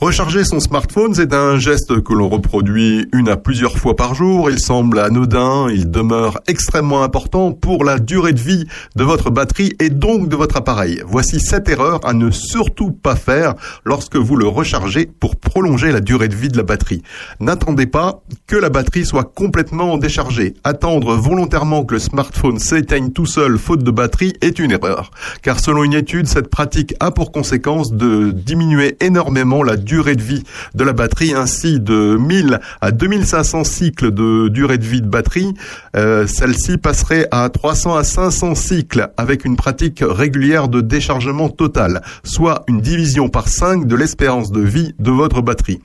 Recharger 0.00 0.42
son 0.42 0.58
smartphone, 0.58 1.14
c'est 1.14 1.32
un 1.32 1.56
geste 1.56 2.02
que 2.02 2.12
l'on 2.14 2.28
reproduit 2.28 3.06
une 3.12 3.28
à 3.28 3.36
plusieurs 3.36 3.78
fois 3.78 3.94
par 3.94 4.16
jour. 4.16 4.50
Il 4.50 4.58
semble 4.58 4.98
anodin, 4.98 5.68
il 5.70 5.88
demeure 5.88 6.40
extrêmement 6.48 7.04
important 7.04 7.52
pour 7.52 7.84
la 7.84 8.00
durée 8.00 8.32
de 8.32 8.40
vie 8.40 8.66
de 8.96 9.04
votre 9.04 9.30
batterie 9.30 9.76
et 9.78 9.88
donc 9.88 10.28
de 10.28 10.34
votre 10.34 10.56
appareil. 10.56 11.00
Voici 11.06 11.38
sept 11.38 11.68
erreurs 11.68 12.00
à 12.04 12.12
ne 12.12 12.32
surtout 12.32 12.90
pas 12.90 13.14
faire 13.14 13.54
lorsque 13.84 14.16
vous 14.16 14.34
le 14.34 14.48
rechargez 14.48 15.06
pour 15.06 15.36
prolonger 15.36 15.92
la 15.92 16.00
durée 16.00 16.26
de 16.26 16.34
vie 16.34 16.48
de 16.48 16.56
la 16.56 16.64
batterie. 16.64 17.04
N'attendez 17.38 17.86
pas 17.86 18.24
que 18.48 18.56
la 18.56 18.68
batterie 18.68 18.95
soit 19.04 19.24
complètement 19.24 19.98
déchargée. 19.98 20.54
Attendre 20.64 21.14
volontairement 21.14 21.84
que 21.84 21.94
le 21.94 22.00
smartphone 22.00 22.58
s'éteigne 22.58 23.10
tout 23.10 23.26
seul 23.26 23.58
faute 23.58 23.82
de 23.82 23.90
batterie 23.90 24.34
est 24.40 24.58
une 24.58 24.72
erreur. 24.72 25.10
Car 25.42 25.60
selon 25.60 25.84
une 25.84 25.94
étude, 25.94 26.26
cette 26.26 26.48
pratique 26.48 26.94
a 27.00 27.10
pour 27.10 27.32
conséquence 27.32 27.92
de 27.92 28.30
diminuer 28.30 28.96
énormément 29.00 29.62
la 29.62 29.76
durée 29.76 30.16
de 30.16 30.22
vie 30.22 30.42
de 30.74 30.84
la 30.84 30.92
batterie, 30.92 31.34
ainsi 31.34 31.80
de 31.80 32.16
1000 32.16 32.60
à 32.80 32.90
2500 32.90 33.64
cycles 33.64 34.12
de 34.12 34.48
durée 34.48 34.78
de 34.78 34.84
vie 34.84 35.02
de 35.02 35.08
batterie. 35.08 35.54
Euh, 35.96 36.26
Celle-ci 36.26 36.78
passerait 36.78 37.28
à 37.30 37.48
300 37.48 37.96
à 37.96 38.04
500 38.04 38.54
cycles 38.54 39.10
avec 39.16 39.44
une 39.44 39.56
pratique 39.56 40.02
régulière 40.06 40.68
de 40.68 40.80
déchargement 40.80 41.48
total, 41.48 42.02
soit 42.24 42.64
une 42.68 42.80
division 42.80 43.28
par 43.28 43.48
5 43.48 43.86
de 43.86 43.96
l'espérance 43.96 44.52
de 44.52 44.60
vie 44.60 44.94
de 44.98 45.10
votre 45.10 45.42
batterie. 45.42 45.80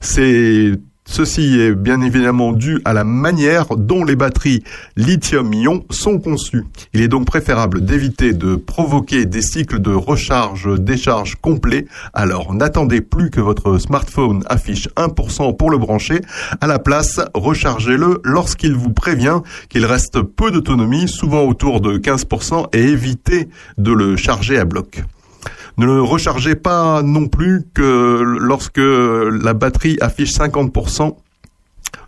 C'est 0.00 0.72
Ceci 1.06 1.60
est 1.60 1.74
bien 1.74 2.00
évidemment 2.00 2.52
dû 2.52 2.80
à 2.84 2.92
la 2.92 3.04
manière 3.04 3.76
dont 3.76 4.04
les 4.04 4.16
batteries 4.16 4.64
lithium-ion 4.96 5.84
sont 5.90 6.18
conçues. 6.18 6.64
Il 6.92 7.02
est 7.02 7.08
donc 7.08 7.26
préférable 7.26 7.84
d'éviter 7.84 8.32
de 8.32 8.56
provoquer 8.56 9.26
des 9.26 9.42
cycles 9.42 9.80
de 9.80 9.92
recharge-décharge 9.92 11.36
complets. 11.36 11.86
Alors 12.14 12.54
n'attendez 12.54 13.00
plus 13.00 13.30
que 13.30 13.40
votre 13.40 13.78
smartphone 13.78 14.42
affiche 14.46 14.88
1% 14.96 15.56
pour 15.56 15.70
le 15.70 15.78
brancher. 15.78 16.20
À 16.60 16.66
la 16.66 16.78
place, 16.78 17.20
rechargez-le 17.34 18.20
lorsqu'il 18.24 18.74
vous 18.74 18.92
prévient 18.92 19.40
qu'il 19.68 19.84
reste 19.86 20.22
peu 20.22 20.50
d'autonomie, 20.50 21.08
souvent 21.08 21.44
autour 21.44 21.80
de 21.80 21.98
15%, 21.98 22.68
et 22.72 22.82
évitez 22.82 23.48
de 23.78 23.92
le 23.92 24.16
charger 24.16 24.58
à 24.58 24.64
bloc. 24.64 25.04
Ne 25.76 25.86
le 25.86 26.02
rechargez 26.02 26.54
pas 26.54 27.02
non 27.02 27.26
plus 27.26 27.64
que 27.74 27.82
lorsque 28.38 28.78
la 28.78 29.54
batterie 29.54 29.98
affiche 30.00 30.32
50%. 30.32 31.16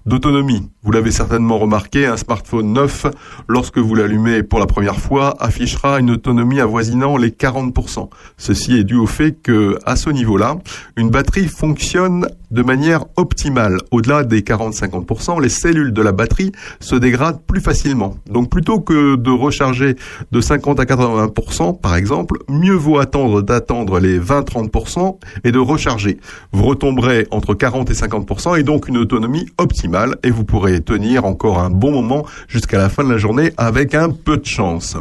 D'autonomie. 0.07 0.70
Vous 0.82 0.92
l'avez 0.92 1.11
certainement 1.11 1.59
remarqué, 1.59 2.07
un 2.07 2.16
smartphone 2.16 2.72
neuf, 2.72 3.07
lorsque 3.48 3.78
vous 3.78 3.94
l'allumez 3.94 4.44
pour 4.44 4.61
la 4.61 4.66
première 4.66 5.00
fois, 5.00 5.34
affichera 5.40 5.98
une 5.98 6.11
autonomie 6.11 6.61
avoisinant 6.61 7.16
les 7.16 7.30
40%. 7.30 8.09
Ceci 8.36 8.76
est 8.76 8.84
dû 8.84 8.94
au 8.94 9.07
fait 9.07 9.32
que, 9.42 9.76
à 9.84 9.96
ce 9.96 10.11
niveau-là, 10.11 10.59
une 10.96 11.11
batterie 11.11 11.48
fonctionne 11.48 12.28
de 12.52 12.62
manière 12.62 13.04
optimale. 13.16 13.78
Au-delà 13.90 14.22
des 14.22 14.42
40-50%, 14.42 15.42
les 15.42 15.48
cellules 15.48 15.92
de 15.92 16.02
la 16.02 16.12
batterie 16.12 16.52
se 16.78 16.94
dégradent 16.94 17.42
plus 17.44 17.61
facilement. 17.61 18.16
Donc 18.30 18.48
plutôt 18.48 18.78
que 18.78 19.16
de 19.16 19.30
recharger 19.30 19.96
de 20.30 20.40
50 20.40 20.78
à 20.78 20.84
80% 20.84 21.80
par 21.80 21.96
exemple, 21.96 22.38
mieux 22.48 22.74
vaut 22.74 22.98
attendre 22.98 23.42
d'attendre 23.42 23.98
les 23.98 24.20
20-30% 24.20 25.18
et 25.42 25.50
de 25.50 25.59
recharger. 25.59 26.18
Vous 26.52 26.64
retomberez 26.64 27.26
entre 27.32 27.54
40 27.54 27.90
et 27.90 27.94
50% 27.94 28.61
et 28.61 28.62
donc 28.62 28.86
une 28.86 28.98
autonomie 28.98 29.46
optimale 29.59 29.95
et 30.22 30.30
vous 30.30 30.44
pourrez 30.44 30.80
tenir 30.80 31.24
encore 31.24 31.59
un 31.59 31.70
bon 31.70 31.90
moment 31.90 32.26
jusqu'à 32.49 32.78
la 32.78 32.88
fin 32.88 33.05
de 33.05 33.11
la 33.11 33.18
journée 33.18 33.53
avec 33.57 33.94
un 33.94 34.11
peu 34.11 34.36
de 34.36 34.47
chance. 34.47 34.97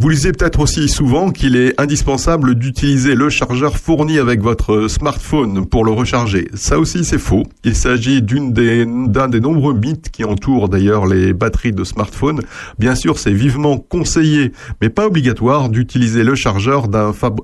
Vous 0.00 0.08
lisez 0.08 0.32
peut-être 0.32 0.58
aussi 0.58 0.88
souvent 0.88 1.30
qu'il 1.30 1.54
est 1.54 1.80
indispensable 1.80 2.56
d'utiliser 2.56 3.14
le 3.14 3.30
chargeur 3.30 3.78
fourni 3.78 4.18
avec 4.18 4.42
votre 4.42 4.88
smartphone 4.88 5.66
pour 5.66 5.84
le 5.84 5.92
recharger. 5.92 6.48
Ça 6.54 6.80
aussi 6.80 7.04
c'est 7.04 7.18
faux. 7.18 7.44
Il 7.62 7.76
s'agit 7.76 8.20
d'un 8.20 9.28
des 9.28 9.40
nombreux 9.40 9.72
mythes 9.72 10.10
qui 10.10 10.24
entourent 10.24 10.68
d'ailleurs 10.68 11.06
les 11.06 11.32
batteries 11.32 11.72
de 11.72 11.84
smartphone. 11.84 12.40
Bien 12.76 12.96
sûr, 12.96 13.20
c'est 13.20 13.32
vivement 13.32 13.78
conseillé, 13.78 14.50
mais 14.82 14.88
pas 14.88 15.06
obligatoire 15.06 15.68
d'utiliser 15.68 16.24
le 16.24 16.34
chargeur 16.34 16.88
d'un 16.88 17.12
fab... 17.12 17.38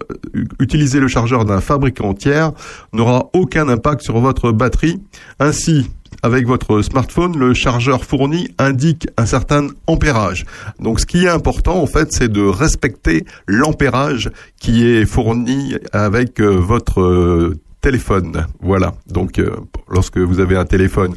utiliser 0.59 0.99
le 0.99 1.07
chargeur 1.07 1.45
d'un 1.45 1.61
fabricant 1.61 2.15
tiers 2.15 2.51
n'aura 2.93 3.31
aucun 3.33 3.69
impact 3.69 4.03
sur 4.03 4.19
votre 4.19 4.51
batterie. 4.51 5.01
Ainsi, 5.39 5.89
avec 6.23 6.47
votre 6.47 6.83
smartphone, 6.83 7.39
le 7.39 7.55
chargeur 7.55 8.05
fourni 8.05 8.49
indique 8.59 9.09
un 9.17 9.27
certain 9.27 9.69
ampérage. 9.87 10.45
Donc 10.79 11.01
ce 11.01 11.07
qui 11.07 11.25
est 11.25 11.29
important 11.29 11.81
en 11.81 11.87
fait, 11.87 12.13
c'est 12.13 12.31
de 12.31 12.43
respecter 12.43 13.25
l'ampérage 13.47 14.31
qui 14.61 14.87
est 14.87 15.07
fourni 15.07 15.77
avec 15.93 16.41
euh, 16.41 16.49
votre 16.49 17.01
euh, 17.01 17.59
téléphone. 17.81 18.47
Voilà. 18.61 18.95
Donc 19.07 19.39
euh, 19.39 19.57
lorsque 19.89 20.19
vous 20.19 20.41
avez 20.41 20.57
un 20.57 20.67
téléphone 20.67 21.15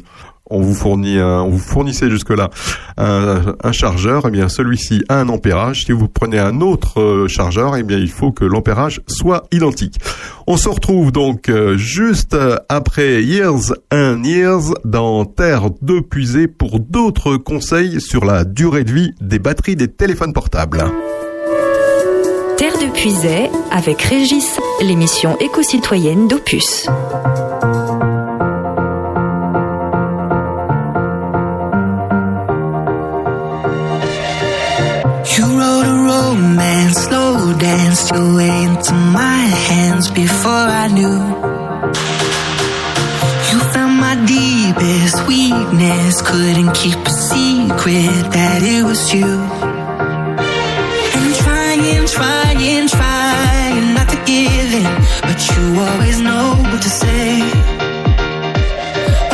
on 0.54 0.60
vous 0.60 0.74
fournit 0.74 1.18
un, 1.18 1.42
on 1.42 1.50
vous 1.50 1.58
fournissait 1.58 2.10
jusque-là 2.10 2.50
un, 2.96 3.72
chargeur, 3.72 4.24
et 4.24 4.28
eh 4.28 4.30
bien 4.30 4.48
celui-ci 4.48 5.02
a 5.08 5.18
un 5.18 5.28
ampérage. 5.28 5.84
Si 5.84 5.92
vous 5.92 6.08
prenez 6.08 6.38
un 6.38 6.60
autre 6.60 7.00
euh, 7.00 7.28
chargeur, 7.28 7.76
eh 7.76 7.82
bien 7.82 7.98
il 7.98 8.10
faut 8.10 8.32
que 8.32 8.44
l'ampérage 8.44 9.00
soit 9.08 9.44
identique. 9.52 9.98
On 10.46 10.56
se 10.56 10.68
retrouve 10.68 11.10
donc 11.10 11.48
euh, 11.48 11.76
juste 11.76 12.36
après 12.68 13.22
Years 13.22 13.74
and 13.92 14.22
Years 14.24 14.74
dans 14.84 15.24
Terre 15.24 15.70
de 15.82 16.00
Puisée 16.00 16.46
pour 16.46 16.80
d'autres 16.80 17.36
conseils 17.36 18.00
sur 18.00 18.24
la 18.24 18.44
durée 18.44 18.84
de 18.84 18.92
vie 18.92 19.14
des 19.20 19.38
batteries 19.38 19.76
des 19.76 19.88
téléphones 19.88 20.32
portables. 20.32 20.84
Terre 22.56 22.78
de 22.78 22.92
Puisée 22.92 23.50
avec 23.70 24.00
Régis, 24.02 24.58
l'émission 24.80 25.36
éco-citoyenne 25.40 26.28
d'Opus. 26.28 26.88
Danced 37.58 38.12
your 38.12 38.36
way 38.36 38.64
into 38.64 38.92
my 38.92 39.42
hands 39.68 40.10
before 40.10 40.66
I 40.82 40.86
knew. 40.88 41.18
You 43.50 43.58
found 43.72 43.94
my 44.06 44.14
deepest 44.26 45.26
weakness, 45.26 46.22
couldn't 46.22 46.72
keep 46.74 46.96
a 46.96 47.10
secret 47.10 48.32
that 48.36 48.60
it 48.62 48.84
was 48.84 49.12
you. 49.12 49.26
And 51.14 51.20
I'm 51.26 51.34
trying, 51.44 52.06
trying, 52.06 52.88
trying 52.88 53.94
not 53.94 54.08
to 54.14 54.18
give 54.30 54.70
in, 54.82 54.94
but 55.28 55.38
you 55.50 55.64
always 55.86 56.20
know 56.20 56.48
what 56.70 56.82
to 56.82 56.90
say. 57.02 57.40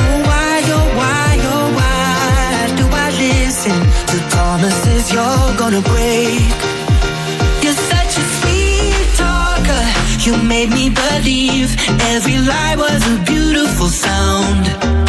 Oh, 0.01 0.17
why, 0.29 0.55
oh, 0.77 0.89
why, 1.01 1.31
oh, 1.55 1.67
why 1.79 2.75
do 2.79 2.85
I 3.05 3.09
listen 3.27 3.79
to 4.11 4.17
promises 4.35 5.13
you're 5.13 5.57
gonna 5.59 5.83
break? 5.83 6.70
You 10.23 10.37
made 10.37 10.69
me 10.69 10.91
believe 10.91 11.75
every 12.13 12.37
lie 12.37 12.77
was 12.77 13.07
a 13.07 13.25
beautiful 13.25 13.87
sound. 13.87 15.00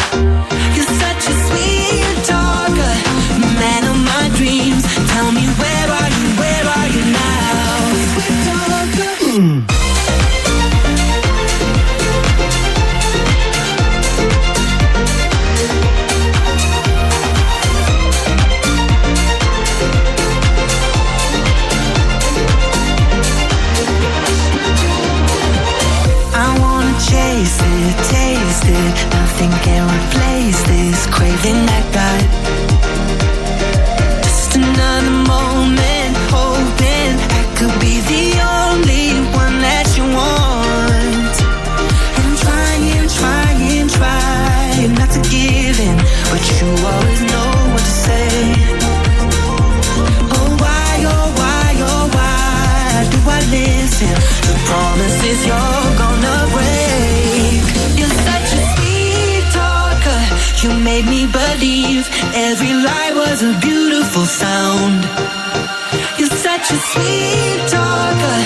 Every 62.34 62.72
lie 62.72 63.12
was 63.14 63.42
a 63.42 63.52
beautiful 63.60 64.24
sound. 64.24 65.04
You're 66.18 66.36
such 66.48 66.70
a 66.70 66.78
sweet 66.90 67.60
talker, 67.68 68.38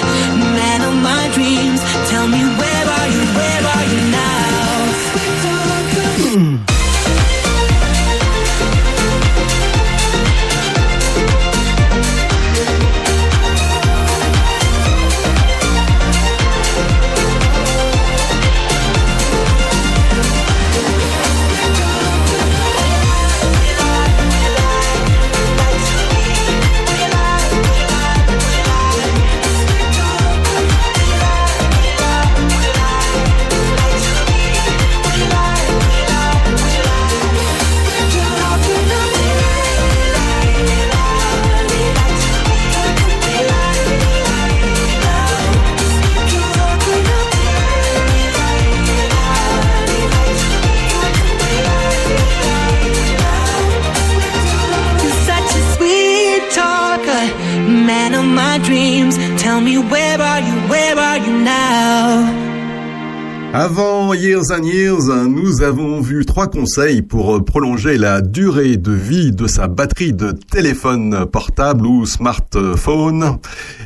Avant 63.67 64.15
Years 64.15 64.53
and 64.53 64.63
Years, 64.63 65.09
nous 65.29 65.61
avons 65.61 66.01
vu 66.01 66.25
trois 66.25 66.47
conseils 66.47 67.03
pour 67.03 67.45
prolonger 67.45 67.99
la 67.99 68.21
durée 68.21 68.77
de 68.77 68.93
vie 68.93 69.33
de 69.33 69.49
sa 69.49 69.67
batterie 69.67 70.13
de 70.13 70.31
téléphone 70.31 71.27
portable 71.27 71.85
ou 71.85 72.07
smartphone. 72.07 73.39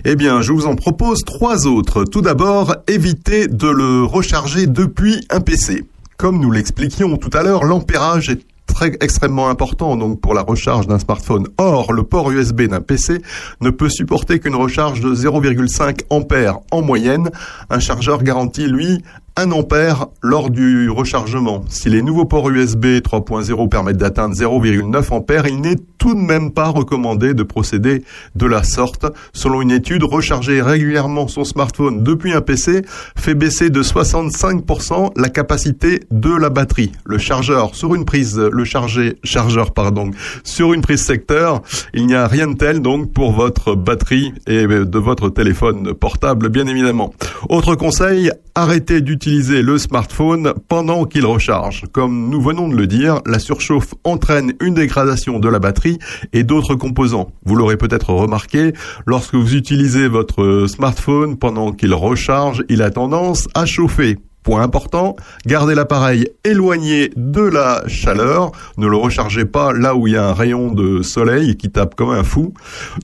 Eh 0.04 0.16
bien, 0.16 0.42
je 0.42 0.52
vous 0.52 0.66
en 0.66 0.76
propose 0.76 1.24
trois 1.24 1.66
autres. 1.66 2.04
Tout 2.04 2.20
d'abord, 2.20 2.76
évitez 2.88 3.48
de 3.48 3.68
le 3.68 4.04
recharger 4.04 4.66
depuis 4.66 5.26
un 5.30 5.40
PC. 5.40 5.86
Comme 6.18 6.40
nous 6.40 6.50
l'expliquions 6.50 7.16
tout 7.16 7.30
à 7.32 7.42
l'heure, 7.42 7.64
l'ampérage 7.64 8.28
est 8.28 8.42
très 8.66 8.92
extrêmement 9.00 9.48
important 9.48 9.96
donc 9.96 10.20
pour 10.20 10.34
la 10.34 10.42
recharge 10.42 10.86
d'un 10.86 10.98
smartphone. 10.98 11.46
Or, 11.56 11.94
le 11.94 12.02
port 12.02 12.30
USB 12.30 12.62
d'un 12.62 12.82
PC 12.82 13.22
ne 13.62 13.70
peut 13.70 13.88
supporter 13.88 14.40
qu'une 14.40 14.56
recharge 14.56 15.00
de 15.00 15.14
0,5 15.14 16.02
ampères 16.10 16.58
en 16.70 16.82
moyenne. 16.82 17.30
Un 17.68 17.80
chargeur 17.80 18.22
garantit 18.22 18.66
lui 18.66 19.02
1 19.36 19.50
ampère 19.52 20.06
lors 20.22 20.50
du 20.50 20.90
rechargement. 20.90 21.64
Si 21.68 21.88
les 21.88 22.02
nouveaux 22.02 22.24
ports 22.24 22.50
USB 22.50 22.86
3.0 23.00 23.68
permettent 23.68 23.96
d'atteindre 23.96 24.34
0,9 24.34 25.12
ampères, 25.12 25.46
il 25.46 25.60
n'est 25.60 25.76
tout 25.98 26.14
de 26.14 26.20
même 26.20 26.50
pas 26.50 26.68
recommandé 26.68 27.34
de 27.34 27.42
procéder 27.42 28.02
de 28.34 28.46
la 28.46 28.62
sorte. 28.62 29.06
Selon 29.32 29.60
une 29.62 29.70
étude, 29.70 30.02
recharger 30.02 30.62
régulièrement 30.62 31.28
son 31.28 31.44
smartphone 31.44 32.02
depuis 32.02 32.32
un 32.32 32.40
PC 32.40 32.82
fait 33.16 33.34
baisser 33.34 33.70
de 33.70 33.82
65% 33.82 35.12
la 35.16 35.28
capacité 35.28 36.00
de 36.10 36.34
la 36.34 36.48
batterie. 36.48 36.92
Le 37.04 37.18
chargeur 37.18 37.74
sur 37.74 37.94
une 37.94 38.04
prise, 38.04 38.38
le 38.38 38.64
chargé, 38.64 39.18
chargeur 39.24 39.72
pardon, 39.72 40.10
sur 40.42 40.72
une 40.72 40.80
prise 40.80 41.04
secteur, 41.04 41.62
il 41.92 42.06
n'y 42.06 42.14
a 42.14 42.26
rien 42.26 42.48
de 42.48 42.56
tel 42.56 42.80
donc 42.80 43.12
pour 43.12 43.32
votre 43.32 43.74
batterie 43.74 44.32
et 44.46 44.66
de 44.66 44.98
votre 44.98 45.28
téléphone 45.28 45.94
portable 45.94 46.48
bien 46.48 46.66
évidemment. 46.66 47.12
Autre 47.48 47.74
conseil, 47.74 48.30
arrêtez 48.54 49.02
d'utiliser 49.20 49.60
le 49.60 49.76
smartphone 49.76 50.54
pendant 50.66 51.04
qu'il 51.04 51.26
recharge. 51.26 51.84
Comme 51.92 52.30
nous 52.30 52.40
venons 52.40 52.68
de 52.68 52.74
le 52.74 52.86
dire, 52.86 53.20
la 53.26 53.38
surchauffe 53.38 53.92
entraîne 54.02 54.54
une 54.62 54.72
dégradation 54.72 55.38
de 55.38 55.46
la 55.46 55.58
batterie 55.58 55.98
et 56.32 56.42
d'autres 56.42 56.74
composants. 56.74 57.30
Vous 57.44 57.54
l'aurez 57.54 57.76
peut-être 57.76 58.14
remarqué, 58.14 58.72
lorsque 59.04 59.34
vous 59.34 59.54
utilisez 59.54 60.08
votre 60.08 60.64
smartphone 60.68 61.36
pendant 61.36 61.72
qu'il 61.72 61.92
recharge, 61.92 62.64
il 62.70 62.80
a 62.80 62.90
tendance 62.90 63.46
à 63.52 63.66
chauffer. 63.66 64.16
Point 64.42 64.62
important, 64.62 65.16
gardez 65.46 65.74
l'appareil 65.74 66.28
éloigné 66.44 67.10
de 67.14 67.42
la 67.42 67.82
chaleur, 67.86 68.52
ne 68.78 68.86
le 68.86 68.96
rechargez 68.96 69.44
pas 69.44 69.72
là 69.72 69.94
où 69.94 70.06
il 70.06 70.14
y 70.14 70.16
a 70.16 70.26
un 70.26 70.32
rayon 70.32 70.72
de 70.72 71.02
soleil 71.02 71.56
qui 71.56 71.70
tape 71.70 71.94
comme 71.94 72.10
un 72.10 72.24
fou. 72.24 72.54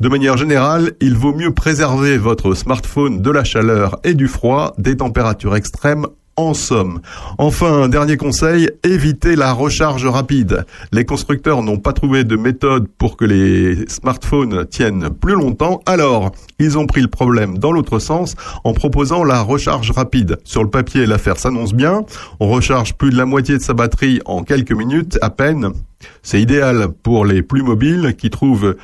De 0.00 0.08
manière 0.08 0.36
générale, 0.36 0.92
il 1.00 1.14
vaut 1.14 1.34
mieux 1.34 1.52
préserver 1.52 2.16
votre 2.16 2.54
smartphone 2.54 3.20
de 3.20 3.30
la 3.30 3.44
chaleur 3.44 4.00
et 4.02 4.14
du 4.14 4.28
froid, 4.28 4.74
des 4.78 4.96
températures 4.96 5.56
extrêmes 5.56 6.06
en 6.36 6.54
somme. 6.54 7.00
Enfin, 7.38 7.88
dernier 7.88 8.16
conseil, 8.16 8.70
évitez 8.84 9.36
la 9.36 9.52
recharge 9.52 10.06
rapide. 10.06 10.64
Les 10.92 11.04
constructeurs 11.04 11.62
n'ont 11.62 11.78
pas 11.78 11.92
trouvé 11.92 12.24
de 12.24 12.36
méthode 12.36 12.86
pour 12.98 13.16
que 13.16 13.24
les 13.24 13.88
smartphones 13.88 14.66
tiennent 14.66 15.10
plus 15.10 15.34
longtemps, 15.34 15.80
alors 15.86 16.32
ils 16.58 16.78
ont 16.78 16.86
pris 16.86 17.00
le 17.00 17.08
problème 17.08 17.58
dans 17.58 17.72
l'autre 17.72 17.98
sens 17.98 18.34
en 18.64 18.72
proposant 18.72 19.24
la 19.24 19.40
recharge 19.40 19.90
rapide. 19.90 20.38
Sur 20.44 20.62
le 20.62 20.70
papier, 20.70 21.06
l'affaire 21.06 21.38
s'annonce 21.38 21.74
bien, 21.74 22.04
on 22.40 22.48
recharge 22.48 22.94
plus 22.94 23.10
de 23.10 23.16
la 23.16 23.26
moitié 23.26 23.56
de 23.58 23.62
sa 23.62 23.74
batterie 23.74 24.20
en 24.26 24.42
quelques 24.42 24.72
minutes 24.72 25.18
à 25.22 25.30
peine. 25.30 25.72
C'est 26.22 26.40
idéal 26.40 26.88
pour 27.02 27.24
les 27.24 27.42
plus 27.42 27.62
mobiles 27.62 28.14
qui 28.16 28.30
trouvent 28.30 28.76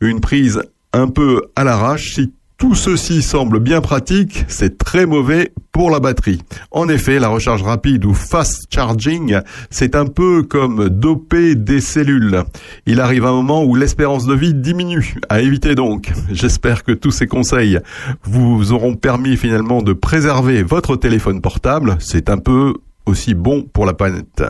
une 0.00 0.20
prise 0.20 0.62
un 0.92 1.08
peu 1.08 1.42
à 1.54 1.64
l'arrache 1.64 2.18
tout 2.60 2.74
ceci 2.74 3.22
semble 3.22 3.58
bien 3.58 3.80
pratique, 3.80 4.44
c'est 4.46 4.76
très 4.76 5.06
mauvais 5.06 5.52
pour 5.72 5.90
la 5.90 5.98
batterie. 5.98 6.42
En 6.70 6.90
effet, 6.90 7.18
la 7.18 7.28
recharge 7.28 7.62
rapide 7.62 8.04
ou 8.04 8.12
fast 8.12 8.66
charging, 8.70 9.40
c'est 9.70 9.96
un 9.96 10.04
peu 10.04 10.42
comme 10.42 10.90
doper 10.90 11.54
des 11.54 11.80
cellules. 11.80 12.44
Il 12.84 13.00
arrive 13.00 13.24
un 13.24 13.32
moment 13.32 13.64
où 13.64 13.74
l'espérance 13.74 14.26
de 14.26 14.34
vie 14.34 14.52
diminue. 14.52 15.16
À 15.30 15.40
éviter 15.40 15.74
donc. 15.74 16.12
J'espère 16.30 16.84
que 16.84 16.92
tous 16.92 17.10
ces 17.10 17.26
conseils 17.26 17.80
vous 18.24 18.72
auront 18.72 18.94
permis 18.94 19.38
finalement 19.38 19.80
de 19.80 19.94
préserver 19.94 20.62
votre 20.62 20.96
téléphone 20.96 21.40
portable. 21.40 21.96
C'est 21.98 22.28
un 22.28 22.38
peu 22.38 22.74
aussi 23.06 23.32
bon 23.32 23.62
pour 23.62 23.86
la 23.86 23.94
planète. 23.94 24.44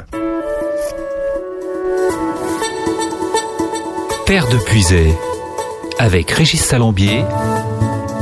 De 4.31 4.59
avec 5.99 6.31
Régis 6.31 6.65
Salambier, 6.65 7.25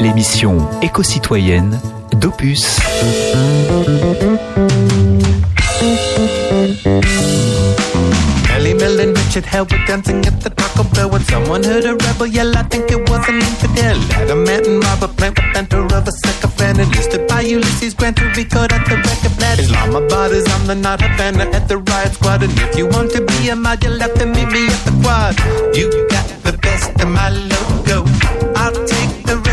l'émission 0.00 0.58
éco-citoyenne 0.82 1.78
d'Opus. 2.12 2.78
Ellie 8.54 8.74
Millen, 8.74 9.14
Richard 9.14 9.46
Hell 9.46 9.64
were 9.64 9.84
dancing 9.86 10.24
at 10.26 10.40
the 10.40 10.50
Taco 10.50 10.84
Bell 10.94 11.10
when 11.10 11.22
someone 11.22 11.62
heard 11.62 11.84
a 11.84 11.94
rebel 11.94 12.26
yell. 12.26 12.56
I 12.56 12.62
think 12.64 12.90
it 12.90 13.08
was 13.08 13.28
an 13.28 13.36
infidel. 13.36 13.98
Adamant 14.12 14.66
and 14.66 14.84
Robert 14.84 15.16
Plant 15.16 15.38
with 15.38 15.56
enter 15.56 15.84
of 15.84 16.06
a 16.06 16.12
sycophant. 16.12 16.78
Enlisted 16.78 17.26
by 17.28 17.42
Ulysses 17.42 17.94
Grant 17.94 18.16
to 18.18 18.24
record 18.36 18.72
at 18.72 18.84
the 18.86 18.96
record 18.96 19.32
plant. 19.38 19.60
Islamabad 19.60 20.32
is 20.32 20.46
on 20.54 20.66
the 20.66 20.74
not 20.74 21.00
Havana 21.00 21.44
at 21.52 21.68
the 21.68 21.78
riot 21.78 22.12
squad. 22.14 22.42
And 22.42 22.52
if 22.58 22.76
you 22.76 22.86
want 22.86 23.10
to 23.12 23.24
be 23.24 23.48
a 23.48 23.56
mod, 23.56 23.82
you'll 23.82 23.98
have 24.00 24.14
to 24.14 24.26
meet 24.26 24.48
me 24.50 24.66
at 24.66 24.84
the 24.84 24.92
quad. 25.02 25.34
You 25.76 25.90
got 26.10 26.26
the 26.42 26.58
best 26.58 26.90
of 27.00 27.08
my 27.08 27.30
logo. 27.30 28.04
I'll 28.56 28.86
take 28.86 29.24
the 29.24 29.37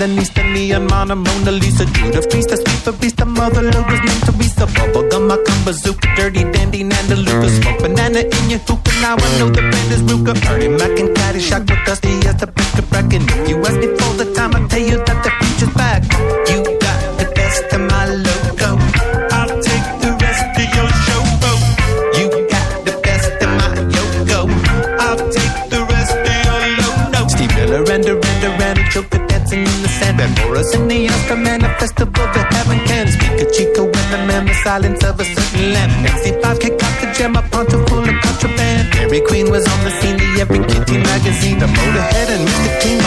a 0.00 0.06
Sandinista, 0.06 0.42
neon, 0.42 0.86
Mona, 0.86 1.14
Mona 1.14 1.50
Lisa, 1.50 1.84
Judah 1.86 2.22
feast, 2.30 2.52
a 2.52 2.56
sweet 2.56 2.82
barista, 2.84 3.26
mother 3.26 3.62
Lou 3.62 3.82
was 3.82 4.00
named 4.06 4.22
Teresa, 4.26 4.66
bubblegum, 4.66 5.30
I 5.30 5.36
come 5.44 5.64
bazooka, 5.64 6.08
dirty 6.14 6.44
dandy, 6.52 6.84
Nanda 6.84 7.16
Luca, 7.16 7.48
smoke 7.48 7.80
banana 7.80 8.20
in 8.20 8.50
your 8.50 8.60
hookah, 8.60 8.92
now 9.00 9.16
I 9.16 9.38
know 9.38 9.48
the 9.50 9.62
band 9.62 9.92
is 9.92 10.02
Ruka, 10.02 10.34
Ernie 10.50 10.68
Mac 10.68 10.98
and 10.98 11.10
Caddyshack 11.16 11.68
with 11.68 11.84
Dusty 11.84 12.10
as 12.26 12.36
the 12.36 12.46
pick 12.46 12.78
a. 12.78 13.22
If 13.28 13.48
you 13.48 13.58
ask 13.58 13.78
me 13.80 13.88
for 13.98 14.14
the 14.14 14.32
time, 14.34 14.54
I 14.54 14.66
tell 14.68 14.80
you 14.80 14.98
that 14.98 15.24
the 15.24 15.27
in 30.20 30.26
sand. 30.26 30.38
Van 30.38 30.46
Morris 30.46 30.74
in 30.74 30.88
the 30.88 31.08
Oscar 31.08 31.36
Manor 31.36 31.74
Festival, 31.78 32.26
the 32.32 32.42
heaven 32.50 32.78
can 32.86 33.06
speak 33.08 33.46
a 33.46 33.50
Chico 33.50 33.84
and 33.84 34.12
the 34.12 34.18
man, 34.26 34.46
the 34.46 34.54
silence 34.54 35.04
of 35.04 35.20
a 35.20 35.24
certain 35.24 35.72
land. 35.72 36.06
MC5 36.06 36.60
kick 36.60 36.72
out 36.82 37.00
the 37.00 37.12
jam, 37.16 37.36
a 37.36 37.42
poncho 37.42 37.84
full 37.86 38.00
of 38.00 38.20
contraband. 38.22 38.88
Mary 38.94 39.20
Queen 39.20 39.50
was 39.50 39.66
on 39.66 39.84
the 39.84 39.90
scene, 40.00 40.16
the 40.16 40.40
Every 40.40 40.58
Kitty 40.66 40.98
magazine. 40.98 41.58
The 41.58 41.66
Motorhead 41.66 42.28
and 42.30 42.48
Mr. 42.48 42.80
Clean. 42.80 42.98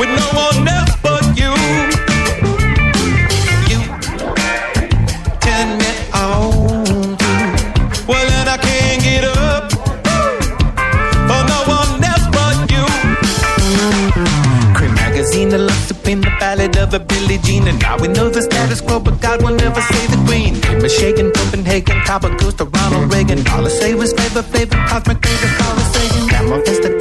with 0.00 0.08
no 0.08 0.28
one 0.32 0.66
else 0.66 0.96
but 1.02 1.24
you. 1.36 1.52
You 3.70 3.80
turn 5.44 5.68
me 5.80 5.92
on 6.16 7.18
to. 7.20 7.32
Well, 8.08 8.26
then 8.32 8.48
I 8.48 8.56
can't 8.56 9.02
get 9.02 9.24
up 9.24 9.70
for 11.28 11.42
no 11.52 11.60
one 11.76 12.02
else 12.12 12.26
but 12.32 12.56
you. 12.72 12.84
Cream 14.74 14.94
magazine, 14.94 15.50
the 15.50 15.58
looks 15.58 15.88
to 15.88 15.94
paint 15.94 16.24
the 16.24 16.32
ballad 16.40 16.78
of 16.78 16.94
a 16.94 16.98
Billie 16.98 17.36
Jean, 17.44 17.68
and 17.68 17.78
now 17.82 17.98
we 17.98 18.08
know 18.08 18.30
the 18.30 18.40
status 18.40 18.80
quo, 18.80 19.00
but 19.00 19.20
God 19.20 19.42
will 19.42 19.54
never 19.54 19.82
say 19.82 20.06
the 20.06 20.16
Queen. 20.26 20.54
green. 20.60 20.80
Michigan, 20.80 21.30
Copenhagen, 21.30 22.00
Copper 22.06 22.34
Goose 22.38 22.54
to 22.54 22.64
Ronald 22.64 23.12
Reagan. 23.12 23.46
All 23.48 23.66
I 23.66 23.68
say 23.68 23.92
was 23.92 24.14
flavor, 24.14 24.42
flavor, 24.42 24.78
cosmic 24.88 25.18
flavor, 25.26 25.50
all 25.64 25.76
I 25.78 25.84
say. 25.92 26.06
Now 26.32 26.54
I'm 26.54 26.99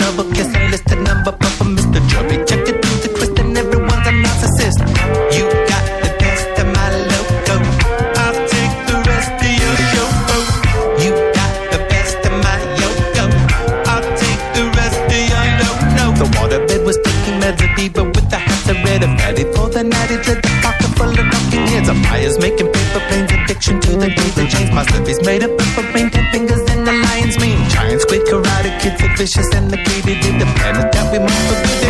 through 23.90 24.02
the 24.02 24.10
gates 24.10 24.38
and 24.38 24.50
chains. 24.50 24.72
My 24.72 24.84
slippery's 24.84 25.22
made 25.26 25.44
up 25.44 25.52
of 25.52 25.86
painted 25.94 26.26
fingers 26.32 26.62
and 26.70 26.86
the 26.86 26.94
lion's 26.94 27.38
mane. 27.40 27.58
Giant 27.70 28.02
squid, 28.02 28.22
karate 28.28 28.72
kids, 28.82 29.02
are 29.02 29.16
vicious 29.18 29.50
and 29.54 29.70
the 29.70 29.78
greedy. 29.78 30.16
The 30.38 30.46
planet 30.58 30.92
that 30.94 31.12
we 31.12 31.20
must 31.20 31.84
for. 31.84 31.89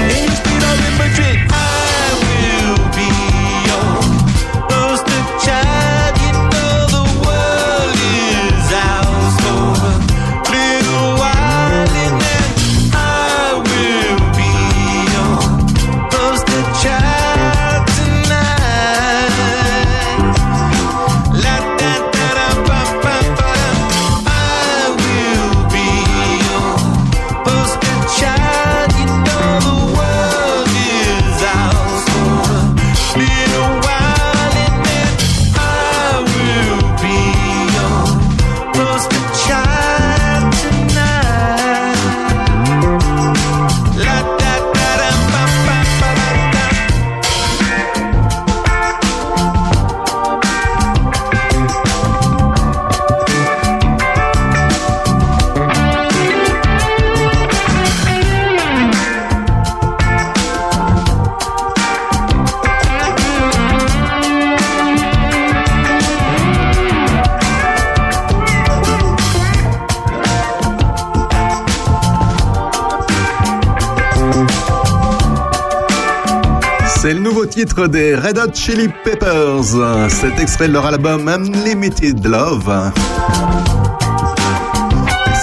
titre 77.65 77.87
des 77.87 78.15
Red 78.15 78.37
Hot 78.37 78.53
Chili 78.53 78.87
Peppers. 79.03 79.75
Cet 80.07 80.39
extrait 80.39 80.69
de 80.69 80.73
leur 80.73 80.85
album 80.85 81.27
Unlimited 81.27 82.25
Love. 82.25 82.93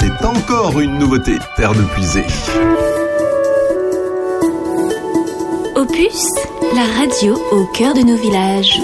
C'est 0.00 0.24
encore 0.24 0.80
une 0.80 0.96
nouveauté, 0.98 1.32
terre 1.58 1.74
de 1.74 1.82
puiser. 1.82 2.24
Opus, 5.74 6.24
la 6.74 6.86
radio 6.98 7.34
au 7.52 7.66
cœur 7.74 7.92
de 7.92 8.00
nos 8.00 8.16
villages. 8.16 8.80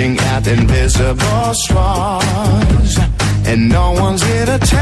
at 0.00 0.46
invisible 0.46 1.52
straws, 1.52 2.98
and 3.44 3.68
no 3.68 3.92
one's 3.92 4.22
here 4.22 4.46
to 4.46 4.58
tell. 4.58 4.79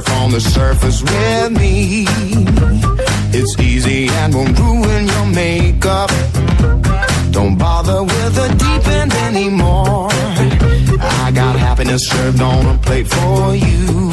surf 0.00 0.12
on 0.20 0.30
the 0.30 0.40
surface 0.40 1.02
with 1.02 1.52
me. 1.52 2.04
It's 3.32 3.58
easy 3.58 4.08
and 4.08 4.34
won't 4.34 4.58
ruin 4.58 5.06
your 5.06 5.26
makeup. 5.26 6.10
Don't 7.30 7.56
bother 7.56 8.02
with 8.02 8.32
the 8.34 8.48
deep 8.62 8.86
end 8.88 9.12
anymore. 9.28 10.08
I 11.24 11.30
got 11.34 11.56
happiness 11.56 12.02
served 12.08 12.40
on 12.42 12.66
a 12.74 12.78
plate 12.78 13.08
for 13.08 13.54
you. 13.54 14.10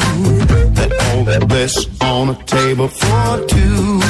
That 0.76 0.90
all 1.06 1.46
bliss 1.46 1.86
on 2.00 2.30
a 2.30 2.36
table 2.44 2.88
for 2.88 3.46
two. 3.46 4.00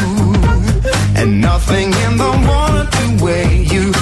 And 1.17 1.41
nothing 1.41 1.89
in 2.05 2.17
the 2.25 2.33
water 2.49 2.85
to 2.97 3.25
weigh 3.25 3.63
you 3.75 3.93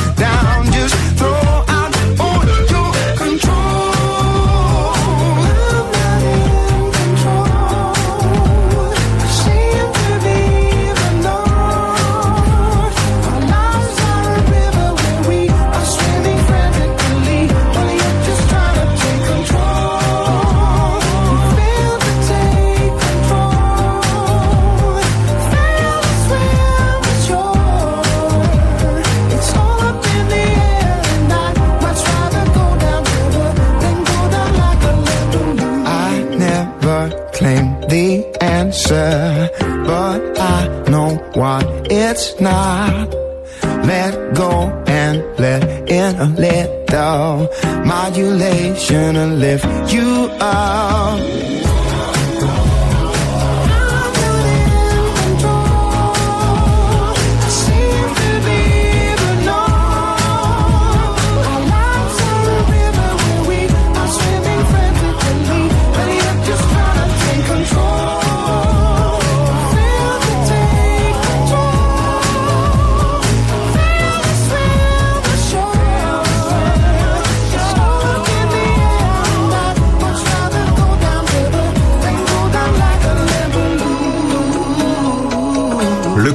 adulation 48.12 49.14
to 49.14 49.26
lift 49.26 49.90
you 49.90 50.28
up. 50.38 51.51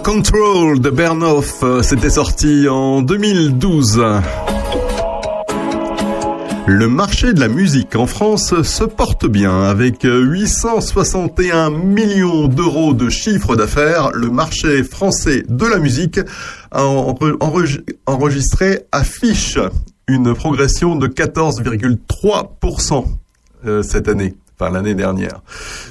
Control 0.07 0.79
de 0.79 0.89
Bernhoff, 0.89 1.63
euh, 1.63 1.81
c'était 1.83 2.09
sorti 2.09 2.69
en 2.69 3.01
2012. 3.01 4.01
Le 6.65 6.87
marché 6.87 7.33
de 7.33 7.41
la 7.41 7.49
musique 7.49 7.93
en 7.97 8.07
France 8.07 8.61
se 8.61 8.85
porte 8.85 9.25
bien. 9.27 9.63
Avec 9.63 10.03
861 10.03 11.71
millions 11.71 12.47
d'euros 12.47 12.93
de 12.93 13.09
chiffre 13.09 13.57
d'affaires, 13.57 14.11
le 14.13 14.29
marché 14.29 14.81
français 14.85 15.43
de 15.49 15.65
la 15.65 15.77
musique 15.77 16.21
a 16.71 16.83
enre- 16.83 17.35
enregistré 18.05 18.85
affiche 18.93 19.59
une 20.07 20.33
progression 20.33 20.95
de 20.95 21.07
14,3% 21.07 23.03
euh, 23.65 23.83
cette 23.83 24.07
année, 24.07 24.35
enfin 24.59 24.71
l'année 24.71 24.95
dernière. 24.95 25.41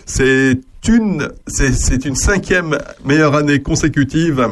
C'est 0.04 0.58
une, 0.88 1.28
c'est, 1.46 2.04
une 2.04 2.16
cinquième 2.16 2.78
meilleure 3.04 3.34
année 3.34 3.62
consécutive 3.62 4.48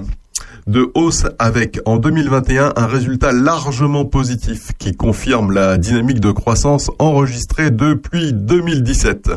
de 0.66 0.90
hausse 0.94 1.26
avec 1.38 1.80
en 1.84 1.98
2021 1.98 2.72
un 2.76 2.86
résultat 2.86 3.32
largement 3.32 4.04
positif 4.04 4.72
qui 4.78 4.94
confirme 4.94 5.52
la 5.52 5.76
dynamique 5.76 6.20
de 6.20 6.30
croissance 6.30 6.90
enregistrée 6.98 7.70
depuis 7.70 8.32
2017. 8.32 9.30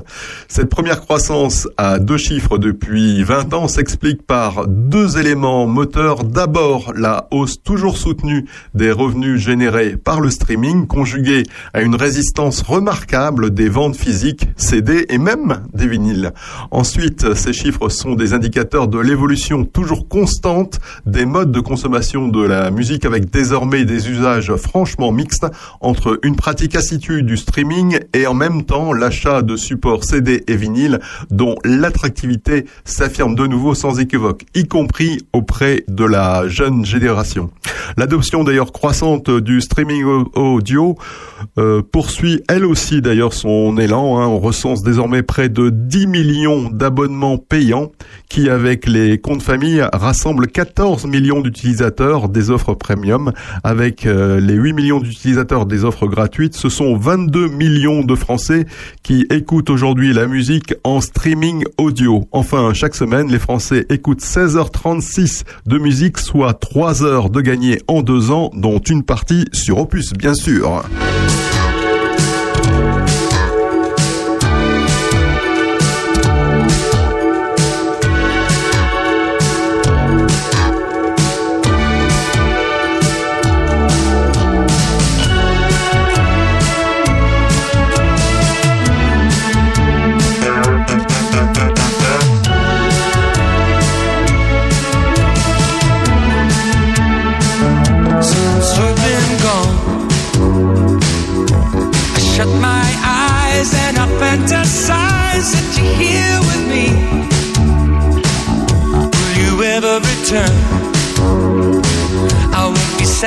Cette 0.48 0.70
première 0.70 1.02
croissance 1.02 1.68
à 1.78 2.00
deux 2.00 2.18
chiffres 2.18 2.58
depuis 2.58 3.24
20 3.24 3.54
ans 3.54 3.68
s'explique 3.68 4.26
par 4.26 4.68
deux 4.68 5.18
éléments 5.18 5.68
moteurs. 5.68 6.24
D'abord, 6.24 6.94
la 6.96 7.28
hausse 7.32 7.62
toujours 7.62 7.98
soutenue 7.98 8.46
des 8.74 8.92
revenus 8.92 9.42
générés 9.42 9.98
par 9.98 10.22
le 10.22 10.30
streaming 10.30 10.88
conjuguée 10.88 11.44
à 11.74 11.82
une 11.82 11.96
résistance 11.96 12.62
remarquable 12.62 13.54
des 13.54 13.70
ventes 13.70 13.98
physiques, 13.98 14.48
CD 14.56 15.06
et 15.10 15.18
même 15.18 15.64
des 15.74 15.88
vinyles. 15.88 16.32
Ensuite, 16.72 17.34
ces 17.36 17.54
chiffres 17.54 17.90
sont 17.90 18.16
des 18.16 18.34
indicateurs 18.34 18.88
de 18.88 19.00
l'évolution 19.00 19.66
toujours 19.66 20.08
constante 20.08 20.80
modes 21.26 21.52
de 21.52 21.60
consommation 21.60 22.28
de 22.28 22.42
la 22.44 22.72
musique 22.72 23.06
avec 23.06 23.30
désormais 23.30 23.86
des 23.86 24.10
usages 24.10 24.54
franchement 24.56 25.12
mixtes 25.12 25.46
entre 25.82 26.20
une 26.24 26.36
pratique 26.36 26.76
assidue 26.76 27.24
du 27.24 27.38
streaming 27.38 28.00
et 28.14 28.28
en 28.28 28.34
même 28.34 28.64
temps 28.64 28.94
l'achat 28.94 29.42
de 29.42 29.56
supports 29.56 30.04
CD 30.04 30.44
et 30.48 30.56
vinyle 30.56 31.00
dont 31.32 31.56
l'attractivité 31.64 32.66
s'affirme 32.86 33.36
de 33.36 33.48
nouveau 33.48 33.74
sans 33.76 34.00
équivoque, 34.00 34.44
y 34.56 34.68
compris 34.68 35.20
auprès 35.34 35.84
de 35.88 36.04
la 36.06 36.48
jeune 36.48 36.86
génération. 36.86 37.50
L'adoption 37.98 38.44
d'ailleurs 38.44 38.72
croissante 38.72 39.30
du 39.30 39.62
streaming 39.62 40.04
au- 40.04 40.32
audio 40.36 40.96
euh, 41.58 41.82
poursuit 41.82 42.42
elle 42.50 42.66
aussi 42.66 43.02
d'ailleurs 43.02 43.34
son 43.34 43.78
élan. 43.78 44.20
hein. 44.20 44.28
On 44.28 44.40
recense 44.40 44.84
désormais 44.84 45.24
près 45.24 45.50
de 45.50 45.70
10 45.70 46.08
millions 46.08 46.70
d'abonnements 46.70 47.38
payants 47.38 47.92
qui, 48.30 48.50
avec 48.50 48.88
les 48.88 49.18
comptes 49.20 49.42
famille, 49.42 49.84
rassemblent 49.94 50.48
14 50.48 51.07
millions 51.08 51.42
d'utilisateurs 51.42 52.30
des 52.30 52.50
offres 52.50 52.74
premium. 52.74 53.32
Avec 53.64 54.06
euh, 54.06 54.40
les 54.40 54.54
8 54.54 54.74
millions 54.74 55.00
d'utilisateurs 55.00 55.66
des 55.66 55.84
offres 55.84 56.08
gratuites, 56.08 56.56
ce 56.56 56.70
sont 56.70 56.96
22 56.96 57.48
millions 57.50 58.04
de 58.04 58.16
Français 58.16 58.66
qui 59.04 59.26
écoutent 59.30 59.70
aujourd'hui 59.70 60.14
la 60.14 60.28
musique 60.28 60.74
en 60.84 61.02
streaming 61.02 61.64
audio. 61.78 62.28
Enfin, 62.32 62.74
chaque 62.74 62.96
semaine, 62.96 63.30
les 63.30 63.40
Français 63.40 63.86
écoutent 63.90 64.22
16h36 64.22 65.44
de 65.66 65.78
musique, 65.78 66.18
soit 66.18 66.54
3 66.54 67.04
heures 67.04 67.30
de 67.30 67.42
gagné 67.42 67.82
en 67.88 68.02
deux 68.02 68.32
ans, 68.32 68.52
dont 68.54 68.80
une 68.80 69.04
partie 69.04 69.46
sur 69.54 69.80
Opus, 69.80 70.14
bien 70.14 70.34
sûr. 70.34 70.84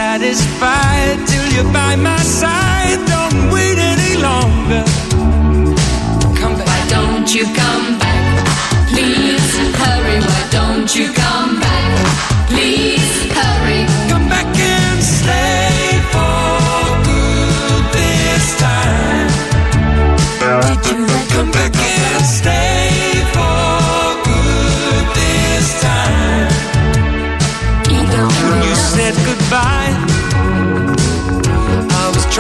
Satisfied 0.00 1.18
till 1.28 1.46
you're 1.52 1.72
by 1.74 1.94
my 1.94 2.22
side. 2.40 2.98
Don't 3.14 3.40
wait 3.52 3.76
any 3.92 4.14
longer. 4.28 4.82
Come 6.40 6.54
back. 6.56 6.68
Why 6.70 6.80
don't 6.96 7.28
you 7.36 7.44
come 7.60 7.89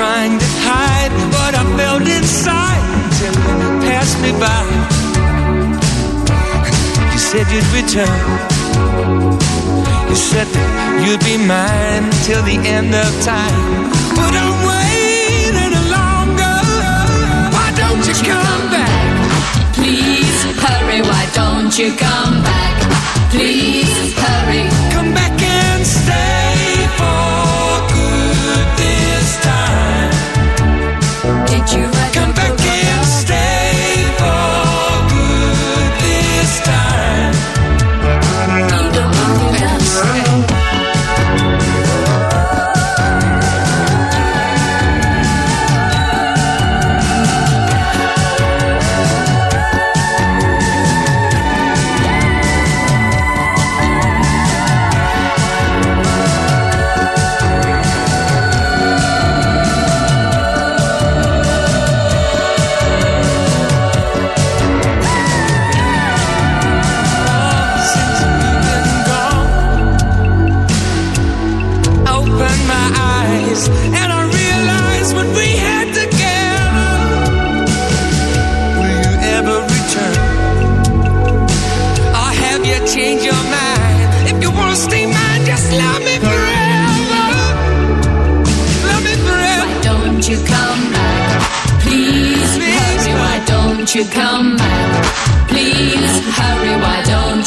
trying 0.00 0.38
to 0.38 0.50
hide 0.64 1.12
what 1.34 1.52
I 1.54 1.64
felt 1.76 2.08
inside 2.08 2.84
till 3.18 3.36
you 3.60 3.68
passed 3.84 4.16
me 4.24 4.32
by. 4.44 4.64
You 7.12 7.20
said 7.28 7.44
you'd 7.52 7.70
return. 7.78 8.20
You 10.08 10.16
said 10.16 10.48
that 10.56 10.68
you'd 11.04 11.24
be 11.30 11.36
mine 11.36 12.06
till 12.24 12.42
the 12.48 12.58
end 12.76 12.94
of 13.04 13.10
time. 13.20 13.60
But 14.16 14.32
I'm 14.42 14.56
waiting 14.72 15.76
longer. 15.92 16.56
Why 17.54 17.68
don't 17.82 18.04
you 18.08 18.16
come 18.24 18.64
back? 18.72 19.02
Please 19.76 20.40
hurry. 20.64 21.00
Why 21.10 21.24
don't 21.40 21.72
you 21.76 21.88
come 22.06 22.36
back? 22.50 22.76
Please 23.34 24.14
hurry. 24.16 24.64
Come 24.94 25.12
back 25.12 25.36
and 25.42 25.84
stay 25.86 26.49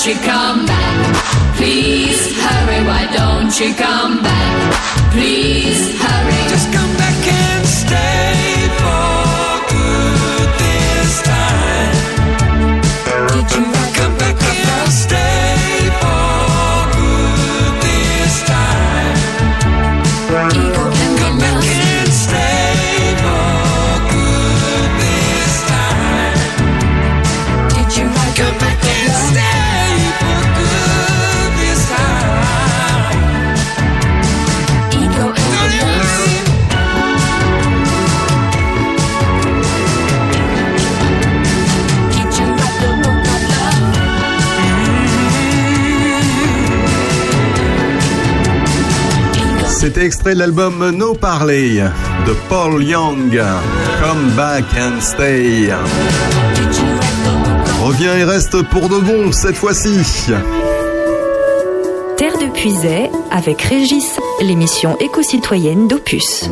you 0.06 0.16
come 0.16 0.66
back? 0.66 1.56
Please 1.56 2.36
hurry. 2.38 2.84
Why 2.86 3.08
don't 3.16 3.58
you 3.58 3.74
come 3.74 4.22
back? 4.22 5.12
Please 5.14 5.98
hurry. 6.02 6.50
Just 6.50 6.74
come 6.74 6.94
back 6.98 7.28
and 7.28 7.66
stay 7.66 8.33
C'était 49.84 50.06
extrait 50.06 50.34
de 50.34 50.40
l'album 50.40 50.92
No 50.92 51.14
Parley 51.14 51.84
de 52.26 52.34
Paul 52.48 52.82
Young. 52.82 53.38
Come 54.02 54.30
back 54.30 54.64
and 54.80 55.02
stay. 55.02 55.68
Reviens 57.84 58.16
et 58.16 58.24
reste 58.24 58.62
pour 58.70 58.88
de 58.88 58.98
bon 59.00 59.34
cette 59.34 59.58
fois-ci. 59.58 60.32
Terre 62.16 62.38
de 62.38 62.50
Puisay 62.54 63.10
avec 63.30 63.62
Régis, 63.62 64.22
l'émission 64.40 64.98
éco-citoyenne 65.02 65.90
d'Opus. 65.90 66.50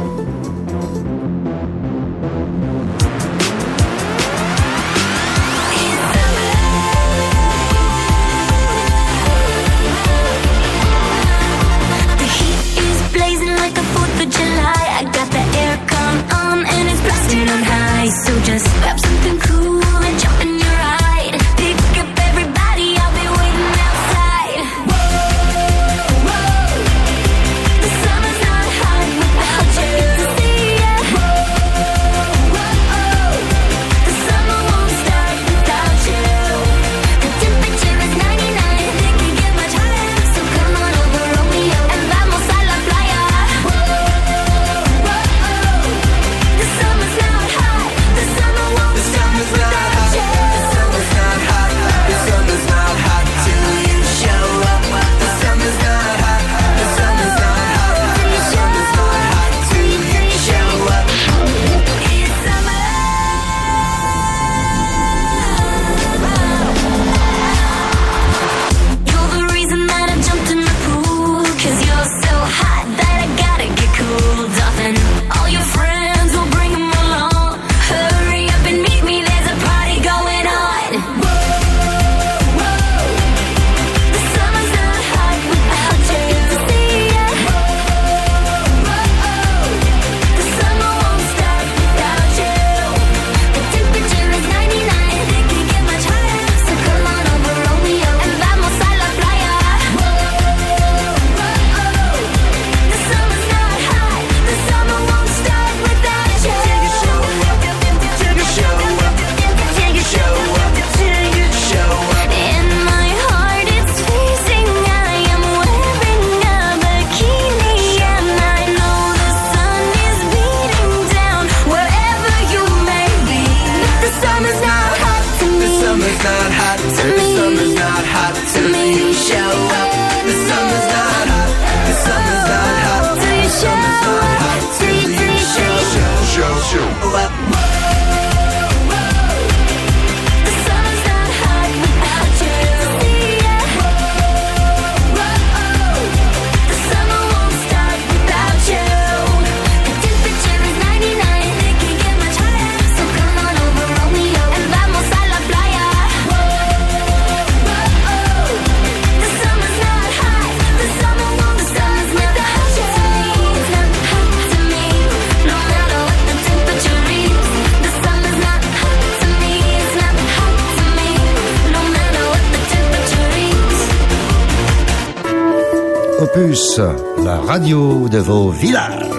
Radio 177.53 178.07
de 178.07 178.19
vos 178.19 178.49
villages. 178.49 179.11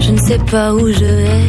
Je 0.00 0.10
ne 0.10 0.18
sais 0.18 0.40
pas 0.50 0.74
où 0.74 0.84
je 1.00 1.10
vais, 1.20 1.44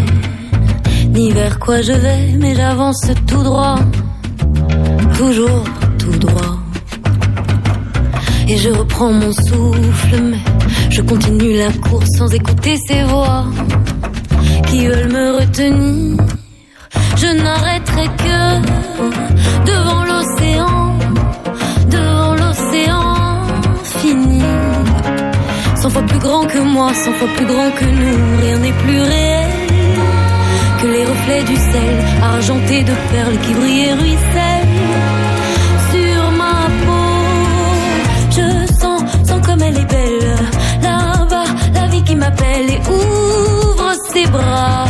ni 1.10 1.32
vers 1.32 1.58
quoi 1.58 1.82
je 1.82 1.94
vais, 1.94 2.36
mais 2.40 2.54
j'avance 2.54 3.02
tout 3.26 3.42
droit, 3.42 3.80
toujours 5.18 5.64
tout 5.98 6.18
droit. 6.20 6.56
Et 8.48 8.58
je 8.58 8.70
reprends 8.70 9.14
mon 9.14 9.32
souffle, 9.32 10.16
mais 10.30 10.44
je 10.92 11.02
continue 11.02 11.58
la 11.58 11.72
course 11.72 12.12
sans 12.16 12.32
écouter 12.32 12.78
ces 12.88 13.02
voix 13.06 13.46
qui 14.68 14.86
veulent 14.86 15.12
me 15.12 15.28
retenir. 15.40 16.24
Je 17.16 17.30
n'arrêterai 17.44 18.08
que 18.24 18.40
devant 19.72 20.04
l'océan, 20.10 20.91
grand 26.22 26.46
que 26.46 26.60
moi, 26.60 26.94
cent 26.94 27.14
fois 27.14 27.28
plus 27.36 27.46
grand 27.46 27.72
que 27.72 27.86
nous, 27.86 28.42
rien 28.42 28.58
n'est 28.58 28.78
plus 28.84 29.02
réel 29.02 29.52
que 30.82 30.88
les 30.88 31.06
reflets 31.06 31.44
du 31.44 31.56
sel, 31.56 31.96
argentés 32.24 32.84
de 32.84 32.94
perles 33.12 33.38
qui 33.44 33.54
brillent 33.54 33.88
et 33.90 33.94
ruissellent 33.94 34.68
sur 35.92 36.32
ma 36.42 36.58
peau. 36.86 37.12
Je 38.38 38.74
sens, 38.82 39.02
sens 39.28 39.42
comme 39.46 39.62
elle 39.62 39.78
est 39.78 39.92
belle, 39.98 40.36
là-bas, 40.82 41.50
la 41.74 41.88
vie 41.88 42.04
qui 42.04 42.16
m'appelle 42.16 42.70
et 42.76 42.82
ouvre 42.90 43.92
ses 44.12 44.26
bras 44.28 44.86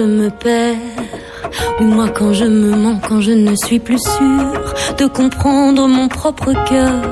je 0.00 0.06
me 0.06 0.30
perds, 0.30 0.76
ou 1.78 1.84
moi 1.84 2.08
quand 2.08 2.32
je 2.32 2.46
me 2.46 2.70
mens, 2.74 2.98
quand 3.06 3.20
je 3.20 3.32
ne 3.32 3.54
suis 3.54 3.78
plus 3.78 3.98
sûre 3.98 4.64
de 4.96 5.04
comprendre 5.04 5.86
mon 5.86 6.08
propre 6.08 6.52
cœur. 6.70 7.02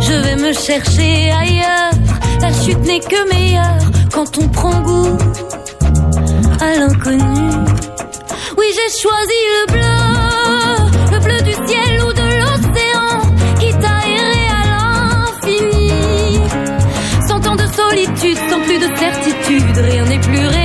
Je 0.00 0.14
vais 0.24 0.36
me 0.36 0.52
chercher 0.54 1.30
ailleurs, 1.42 1.92
la 2.40 2.50
chute 2.60 2.82
n'est 2.86 3.00
que 3.00 3.20
meilleure 3.34 3.86
quand 4.14 4.38
on 4.38 4.48
prend 4.48 4.80
goût 4.80 5.18
à 6.66 6.70
l'inconnu. 6.80 7.50
Oui, 8.58 8.66
j'ai 8.76 8.90
choisi 9.04 9.40
le 9.54 9.62
bleu, 9.74 9.98
le 11.12 11.18
bleu 11.26 11.40
du 11.50 11.54
ciel 11.66 11.90
ou 12.06 12.12
de 12.20 12.26
l'océan 12.40 13.12
qui 13.60 13.70
t'a 13.82 13.98
à 14.58 14.62
l'infini. 14.70 15.90
Sans 17.28 17.40
tant 17.40 17.56
de 17.56 17.66
solitude, 17.80 18.38
sans 18.48 18.60
plus 18.60 18.78
de 18.78 18.88
certitude, 18.96 19.76
rien 19.76 20.04
n'est 20.06 20.20
plus 20.20 20.46
réel. 20.46 20.61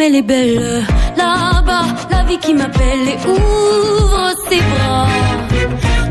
Elle 0.00 0.16
est 0.16 0.22
belle. 0.22 0.84
Là-bas, 1.16 1.84
la 2.10 2.22
vie 2.24 2.38
qui 2.38 2.54
m'appelle 2.54 3.08
et 3.08 3.28
ouvre 3.28 4.30
ses 4.48 4.60
bras. 4.60 5.06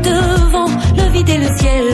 Devant 0.02 0.70
le 0.96 1.10
vide 1.12 1.28
et 1.28 1.38
le 1.38 1.56
ciel. 1.56 1.84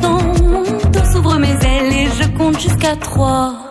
Dans 0.00 0.22
mon 0.44 0.62
dos 0.62 1.12
s'ouvrent 1.12 1.38
mes 1.38 1.48
ailes 1.52 1.92
et 1.92 2.08
je 2.20 2.28
compte 2.36 2.60
jusqu'à 2.60 2.96
trois. 2.96 3.61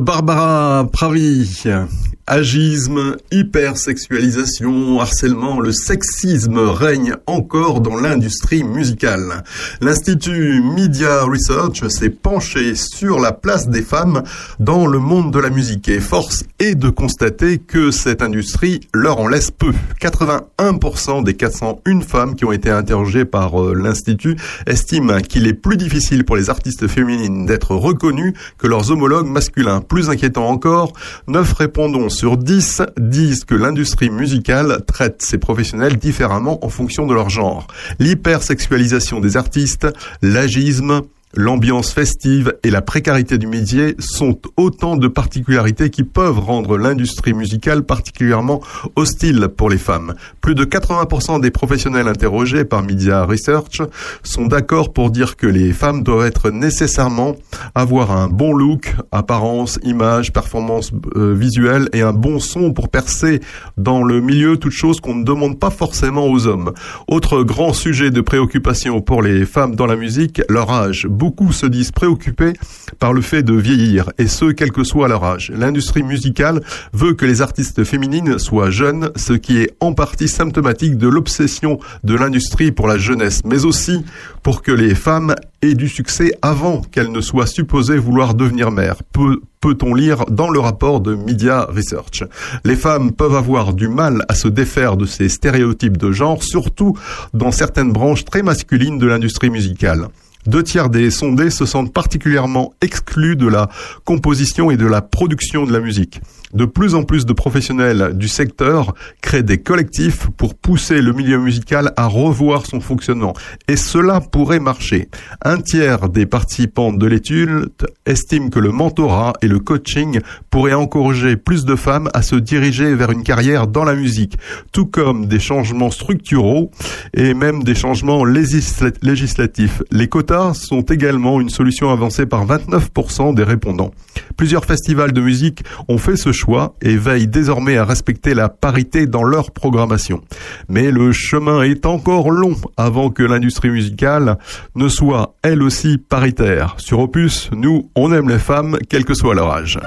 Barbara 0.00 0.88
Pravi. 0.90 2.05
Agisme, 2.28 3.14
hypersexualisation, 3.30 4.98
harcèlement, 4.98 5.60
le 5.60 5.70
sexisme 5.70 6.58
règne 6.58 7.14
encore 7.28 7.80
dans 7.80 7.94
l'industrie 7.94 8.64
musicale. 8.64 9.44
L'Institut 9.80 10.60
Media 10.60 11.22
Research 11.22 11.86
s'est 11.88 12.10
penché 12.10 12.74
sur 12.74 13.20
la 13.20 13.30
place 13.30 13.68
des 13.68 13.82
femmes 13.82 14.24
dans 14.58 14.88
le 14.88 14.98
monde 14.98 15.32
de 15.32 15.38
la 15.38 15.50
musique 15.50 15.88
et 15.88 16.00
force 16.00 16.42
est 16.58 16.74
de 16.74 16.90
constater 16.90 17.58
que 17.58 17.92
cette 17.92 18.22
industrie 18.22 18.80
leur 18.92 19.20
en 19.20 19.28
laisse 19.28 19.52
peu. 19.52 19.72
81% 20.00 21.22
des 21.22 21.34
401 21.34 22.00
femmes 22.00 22.34
qui 22.34 22.44
ont 22.44 22.50
été 22.50 22.70
interrogées 22.70 23.24
par 23.24 23.62
euh, 23.62 23.72
l'Institut 23.72 24.34
estiment 24.66 25.20
qu'il 25.20 25.46
est 25.46 25.54
plus 25.54 25.76
difficile 25.76 26.24
pour 26.24 26.34
les 26.34 26.50
artistes 26.50 26.88
féminines 26.88 27.46
d'être 27.46 27.76
reconnues 27.76 28.34
que 28.58 28.66
leurs 28.66 28.90
homologues 28.90 29.28
masculins. 29.28 29.80
Plus 29.80 30.10
inquiétant 30.10 30.48
encore, 30.48 30.92
9 31.28 31.52
répondons 31.52 32.08
sur 32.16 32.38
10 32.38 32.80
disent 32.96 33.44
que 33.44 33.54
l'industrie 33.54 34.08
musicale 34.08 34.80
traite 34.86 35.20
ces 35.20 35.36
professionnels 35.36 35.98
différemment 35.98 36.64
en 36.64 36.70
fonction 36.70 37.06
de 37.06 37.12
leur 37.12 37.28
genre. 37.28 37.66
L'hypersexualisation 37.98 39.20
des 39.20 39.36
artistes, 39.36 39.86
l'agisme, 40.22 41.02
L'ambiance 41.38 41.92
festive 41.92 42.54
et 42.62 42.70
la 42.70 42.80
précarité 42.80 43.36
du 43.36 43.46
métier 43.46 43.94
sont 43.98 44.40
autant 44.56 44.96
de 44.96 45.06
particularités 45.06 45.90
qui 45.90 46.02
peuvent 46.02 46.38
rendre 46.38 46.78
l'industrie 46.78 47.34
musicale 47.34 47.82
particulièrement 47.82 48.62
hostile 48.96 49.48
pour 49.54 49.68
les 49.68 49.76
femmes. 49.76 50.14
Plus 50.40 50.54
de 50.54 50.64
80% 50.64 51.42
des 51.42 51.50
professionnels 51.50 52.08
interrogés 52.08 52.64
par 52.64 52.82
Media 52.82 53.24
Research 53.24 53.82
sont 54.22 54.46
d'accord 54.46 54.94
pour 54.94 55.10
dire 55.10 55.36
que 55.36 55.46
les 55.46 55.74
femmes 55.74 56.02
doivent 56.02 56.26
être 56.26 56.48
nécessairement 56.48 57.36
avoir 57.74 58.12
un 58.12 58.28
bon 58.28 58.54
look, 58.54 58.94
apparence, 59.12 59.78
image, 59.82 60.32
performance 60.32 60.90
euh, 61.16 61.34
visuelle 61.34 61.90
et 61.92 62.00
un 62.00 62.14
bon 62.14 62.38
son 62.38 62.72
pour 62.72 62.88
percer 62.88 63.40
dans 63.76 64.02
le 64.02 64.22
milieu, 64.22 64.56
toute 64.56 64.72
chose 64.72 65.00
qu'on 65.00 65.14
ne 65.14 65.24
demande 65.24 65.58
pas 65.58 65.68
forcément 65.68 66.28
aux 66.28 66.46
hommes. 66.46 66.72
Autre 67.08 67.42
grand 67.42 67.74
sujet 67.74 68.10
de 68.10 68.22
préoccupation 68.22 69.02
pour 69.02 69.20
les 69.20 69.44
femmes 69.44 69.76
dans 69.76 69.86
la 69.86 69.96
musique, 69.96 70.40
leur 70.48 70.70
âge. 70.70 71.06
Se 71.52 71.66
disent 71.66 71.92
préoccupés 71.92 72.52
par 72.98 73.12
le 73.12 73.20
fait 73.20 73.42
de 73.42 73.54
vieillir, 73.54 74.10
et 74.18 74.26
ce, 74.26 74.46
quel 74.46 74.72
que 74.72 74.84
soit 74.84 75.08
leur 75.08 75.24
âge. 75.24 75.52
L'industrie 75.54 76.02
musicale 76.02 76.60
veut 76.92 77.14
que 77.14 77.26
les 77.26 77.42
artistes 77.42 77.84
féminines 77.84 78.38
soient 78.38 78.70
jeunes, 78.70 79.10
ce 79.16 79.32
qui 79.32 79.58
est 79.58 79.74
en 79.80 79.92
partie 79.92 80.28
symptomatique 80.28 80.96
de 80.96 81.08
l'obsession 81.08 81.78
de 82.04 82.14
l'industrie 82.14 82.72
pour 82.72 82.86
la 82.86 82.98
jeunesse, 82.98 83.42
mais 83.44 83.64
aussi 83.64 84.04
pour 84.42 84.62
que 84.62 84.72
les 84.72 84.94
femmes 84.94 85.34
aient 85.62 85.74
du 85.74 85.88
succès 85.88 86.32
avant 86.42 86.80
qu'elles 86.80 87.12
ne 87.12 87.20
soient 87.20 87.46
supposées 87.46 87.98
vouloir 87.98 88.34
devenir 88.34 88.70
mères. 88.70 89.02
Peu, 89.12 89.40
peut-on 89.60 89.94
lire 89.94 90.26
dans 90.26 90.50
le 90.50 90.60
rapport 90.60 91.00
de 91.00 91.14
Media 91.14 91.64
Research. 91.64 92.22
Les 92.64 92.76
femmes 92.76 93.12
peuvent 93.12 93.34
avoir 93.34 93.72
du 93.72 93.88
mal 93.88 94.24
à 94.28 94.34
se 94.34 94.48
défaire 94.48 94.96
de 94.96 95.06
ces 95.06 95.28
stéréotypes 95.28 95.96
de 95.96 96.12
genre, 96.12 96.42
surtout 96.42 96.96
dans 97.34 97.50
certaines 97.50 97.92
branches 97.92 98.24
très 98.24 98.42
masculines 98.42 98.98
de 98.98 99.06
l'industrie 99.06 99.50
musicale. 99.50 100.08
Deux 100.46 100.62
tiers 100.62 100.90
des 100.90 101.10
sondés 101.10 101.50
se 101.50 101.66
sentent 101.66 101.92
particulièrement 101.92 102.72
exclus 102.80 103.36
de 103.36 103.48
la 103.48 103.68
composition 104.04 104.70
et 104.70 104.76
de 104.76 104.86
la 104.86 105.02
production 105.02 105.64
de 105.64 105.72
la 105.72 105.80
musique. 105.80 106.20
De 106.54 106.64
plus 106.64 106.94
en 106.94 107.02
plus 107.02 107.26
de 107.26 107.32
professionnels 107.32 108.12
du 108.14 108.28
secteur 108.28 108.94
créent 109.20 109.42
des 109.42 109.58
collectifs 109.58 110.28
pour 110.36 110.54
pousser 110.54 111.00
le 111.02 111.12
milieu 111.12 111.38
musical 111.38 111.92
à 111.96 112.06
revoir 112.06 112.66
son 112.66 112.80
fonctionnement. 112.80 113.34
Et 113.68 113.76
cela 113.76 114.20
pourrait 114.20 114.60
marcher. 114.60 115.08
Un 115.44 115.58
tiers 115.58 116.08
des 116.08 116.24
participants 116.24 116.92
de 116.92 117.06
l'étude 117.06 117.70
estiment 118.06 118.48
que 118.48 118.60
le 118.60 118.70
mentorat 118.70 119.32
et 119.42 119.48
le 119.48 119.58
coaching 119.58 120.20
pourraient 120.50 120.72
encourager 120.72 121.36
plus 121.36 121.64
de 121.64 121.74
femmes 121.74 122.08
à 122.14 122.22
se 122.22 122.36
diriger 122.36 122.94
vers 122.94 123.10
une 123.10 123.24
carrière 123.24 123.66
dans 123.66 123.84
la 123.84 123.94
musique, 123.94 124.38
tout 124.72 124.86
comme 124.86 125.26
des 125.26 125.40
changements 125.40 125.90
structuraux 125.90 126.70
et 127.14 127.34
même 127.34 127.64
des 127.64 127.74
changements 127.74 128.24
législa- 128.24 128.92
législatifs. 129.02 129.82
Les 129.90 130.08
quotas 130.08 130.54
sont 130.54 130.82
également 130.82 131.40
une 131.40 131.50
solution 131.50 131.90
avancée 131.90 132.26
par 132.26 132.46
29% 132.46 133.34
des 133.34 133.42
répondants. 133.42 133.92
Plusieurs 134.36 134.64
festivals 134.64 135.12
de 135.12 135.20
musique 135.20 135.64
ont 135.88 135.98
fait 135.98 136.16
ce 136.16 136.32
choix 136.36 136.74
et 136.80 136.96
veillent 136.96 137.26
désormais 137.26 137.76
à 137.76 137.84
respecter 137.84 138.34
la 138.34 138.48
parité 138.48 139.06
dans 139.06 139.24
leur 139.24 139.50
programmation. 139.50 140.20
Mais 140.68 140.90
le 140.90 141.12
chemin 141.12 141.62
est 141.62 141.86
encore 141.86 142.30
long 142.30 142.54
avant 142.76 143.10
que 143.10 143.22
l'industrie 143.22 143.70
musicale 143.70 144.38
ne 144.74 144.88
soit 144.88 145.34
elle 145.42 145.62
aussi 145.62 145.98
paritaire. 145.98 146.74
Sur 146.78 147.00
Opus, 147.00 147.50
nous, 147.52 147.90
on 147.96 148.12
aime 148.12 148.28
les 148.28 148.38
femmes, 148.38 148.78
quel 148.88 149.04
que 149.04 149.14
soit 149.14 149.34
leur 149.34 149.50
âge. 149.50 149.78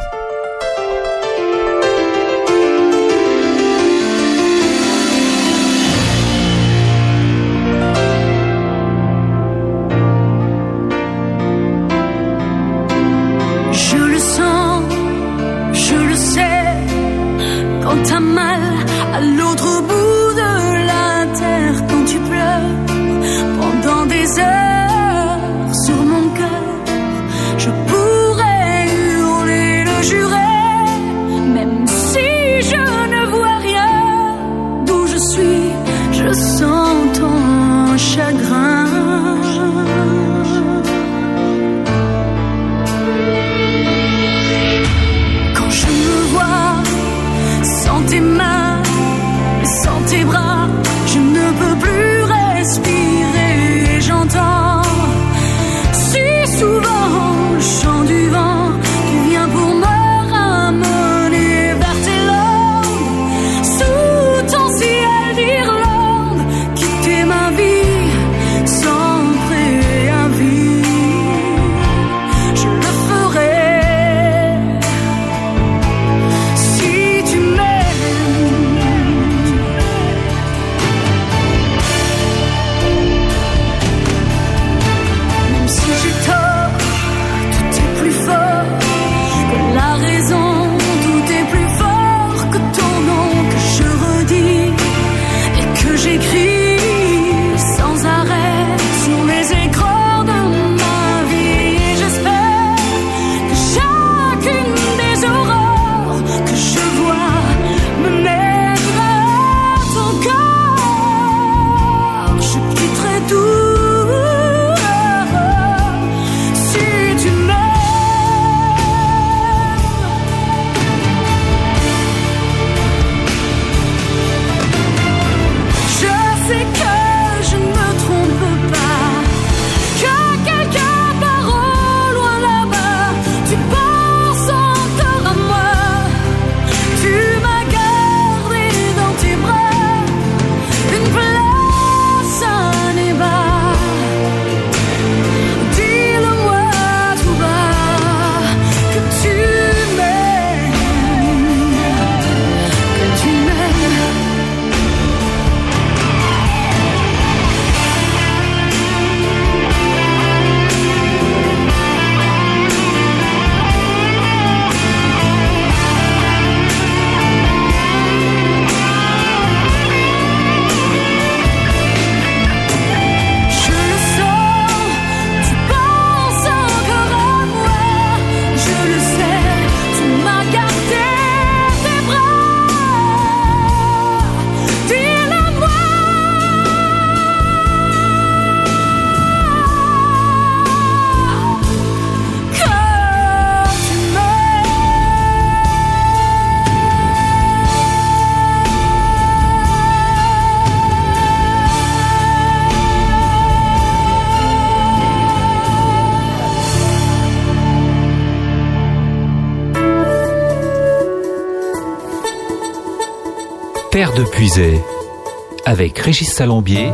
avec 215.80 215.97
Régis 215.99 216.34
Salambier, 216.34 216.89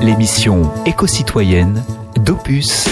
l'émission 0.00 0.70
éco-citoyenne 0.86 1.82
d'Opus. 2.24 2.86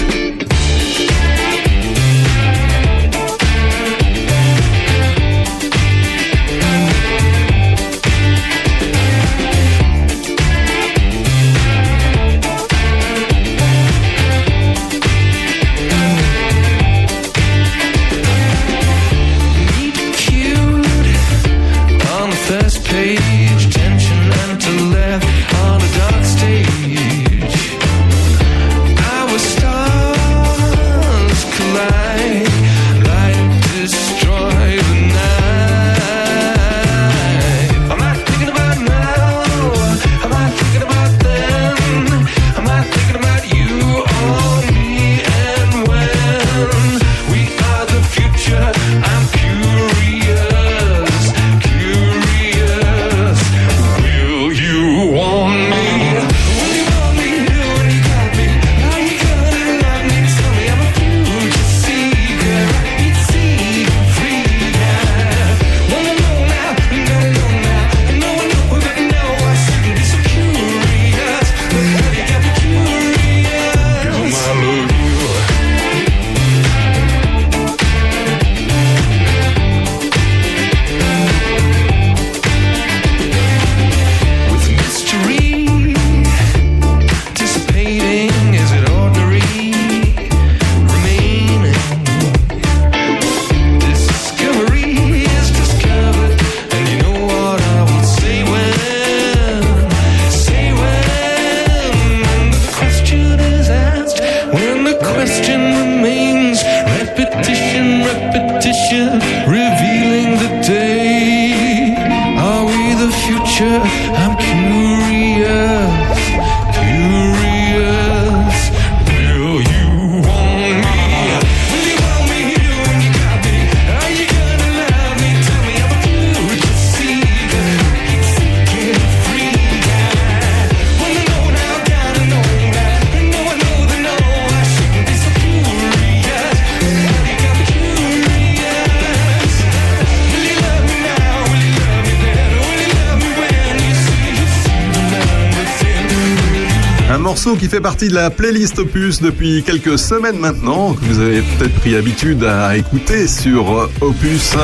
qui 147.56 147.68
fait 147.68 147.80
partie 147.80 148.08
de 148.08 148.14
la 148.14 148.30
playlist 148.30 148.78
Opus 148.78 149.20
depuis 149.20 149.62
quelques 149.62 149.98
semaines 149.98 150.38
maintenant, 150.38 150.94
que 150.94 151.04
vous 151.04 151.20
avez 151.20 151.40
peut-être 151.40 151.74
pris 151.80 151.94
habitude 151.96 152.44
à 152.44 152.76
écouter 152.76 153.26
sur 153.26 153.78
euh, 153.78 153.90
Opus. 154.00 154.54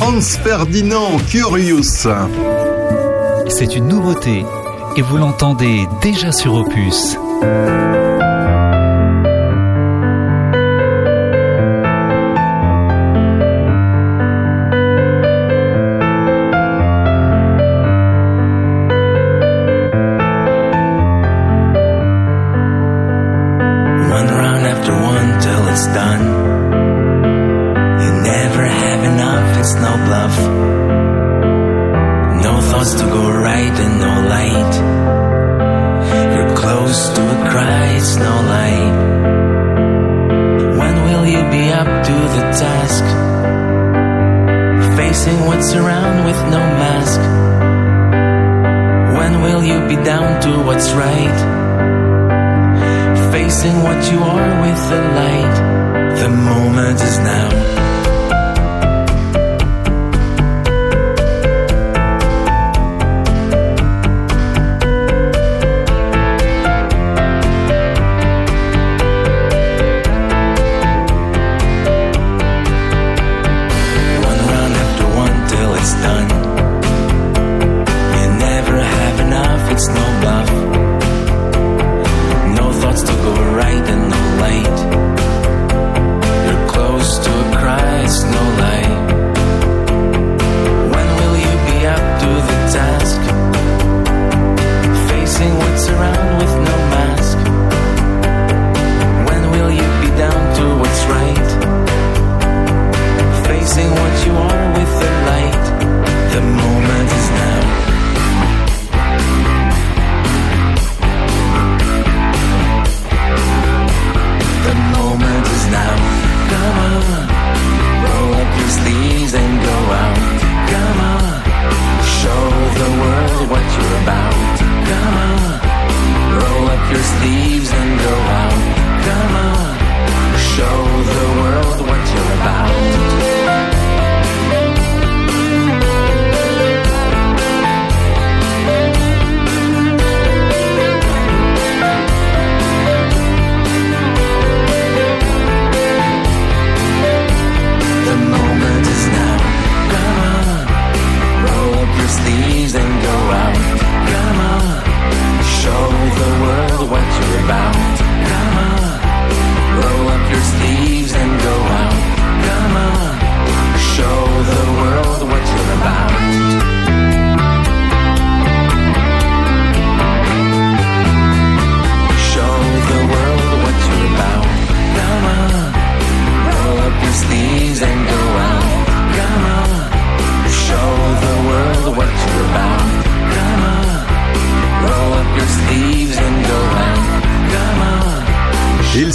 Hans 0.00 0.20
Ferdinand 0.20 1.16
Curious. 1.28 2.06
C'est 3.48 3.74
une 3.74 3.88
nouveauté 3.88 4.44
et 4.96 5.02
vous 5.02 5.16
l'entendez 5.16 5.86
déjà 6.02 6.30
sur 6.30 6.54
Opus. 6.54 7.16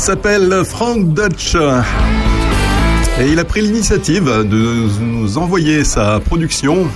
S'appelle 0.08 0.64
Frank 0.64 1.14
Dutch. 1.14 1.58
Et 3.20 3.30
il 3.30 3.40
a 3.40 3.44
pris 3.44 3.60
l'initiative 3.60 4.24
de 4.24 5.02
nous 5.02 5.38
envoyer 5.38 5.84
sa 5.84 6.22
production 6.22 6.88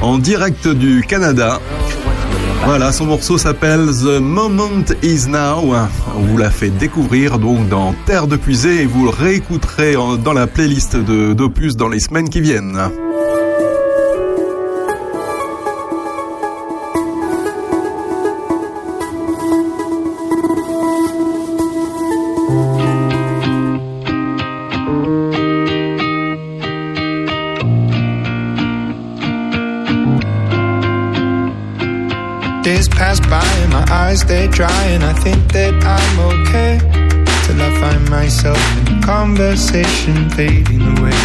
en 0.00 0.18
direct 0.18 0.66
du 0.66 1.04
Canada. 1.06 1.60
Voilà, 2.64 2.90
son 2.90 3.06
morceau 3.06 3.38
s'appelle 3.38 3.86
The 3.86 4.20
Moment 4.20 4.82
Is 5.04 5.28
Now. 5.28 5.72
On 6.16 6.20
vous 6.20 6.36
l'a 6.36 6.50
fait 6.50 6.70
découvrir 6.70 7.38
donc 7.38 7.68
dans 7.68 7.94
Terre 8.06 8.26
de 8.26 8.34
Puisée 8.34 8.82
et 8.82 8.86
vous 8.86 9.04
le 9.04 9.10
réécouterez 9.10 9.94
dans 10.24 10.32
la 10.32 10.48
playlist 10.48 10.96
d'Opus 10.96 11.76
dans 11.76 11.88
les 11.88 12.00
semaines 12.00 12.28
qui 12.28 12.40
viennent. 12.40 12.90
Think 35.28 35.52
that 35.52 35.74
I'm 35.84 36.16
okay 36.30 36.78
till 37.44 37.60
I 37.60 37.70
find 37.80 38.02
myself 38.08 38.60
in 38.78 38.98
a 38.98 39.00
conversation 39.02 40.30
fading 40.30 40.84
away. 40.96 41.20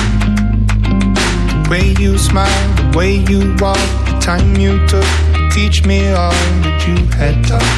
The 1.53 1.67
way 1.71 1.85
you 2.03 2.17
smile, 2.17 2.65
the 2.79 2.97
way 2.97 3.11
you 3.31 3.55
walk, 3.63 3.83
the 4.07 4.15
time 4.19 4.55
you 4.57 4.73
took 4.91 5.09
to 5.35 5.49
teach 5.51 5.85
me 5.85 5.99
all 6.11 6.39
that 6.63 6.79
you 6.87 6.97
had 7.19 7.35
taught. 7.47 7.73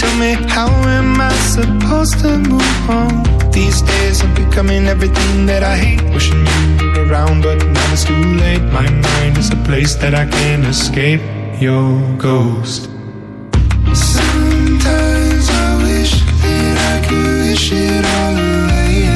Tell 0.00 0.14
me 0.22 0.32
how 0.54 0.68
am 0.98 1.20
I 1.20 1.32
supposed 1.56 2.18
to 2.20 2.36
move 2.52 2.90
on? 2.90 3.14
These 3.52 3.80
days 3.82 4.22
I'm 4.22 4.34
becoming 4.34 4.86
everything 4.86 5.46
that 5.46 5.62
I 5.62 5.76
hate. 5.76 6.02
Wishing 6.12 6.44
you 6.46 6.92
were 6.92 7.08
around, 7.08 7.42
but 7.42 7.58
now 7.64 7.92
it's 7.92 8.04
too 8.04 8.24
late. 8.42 8.64
My 8.80 8.88
mind 9.06 9.38
is 9.38 9.50
a 9.50 9.60
place 9.68 9.94
that 10.02 10.14
I 10.14 10.26
can't 10.26 10.64
escape. 10.64 11.22
Your 11.58 11.88
ghost. 12.18 12.95
Could 17.56 17.70
wish 17.70 17.72
it 17.72 18.04
all 18.04 18.36
away. 18.36 19.15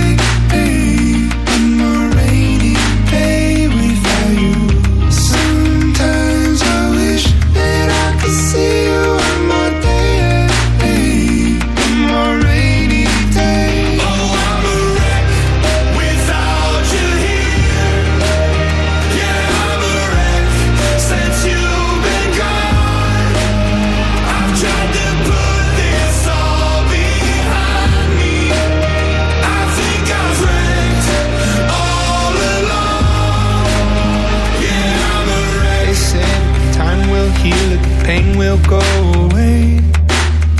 Go 38.68 38.80
away. 39.24 39.80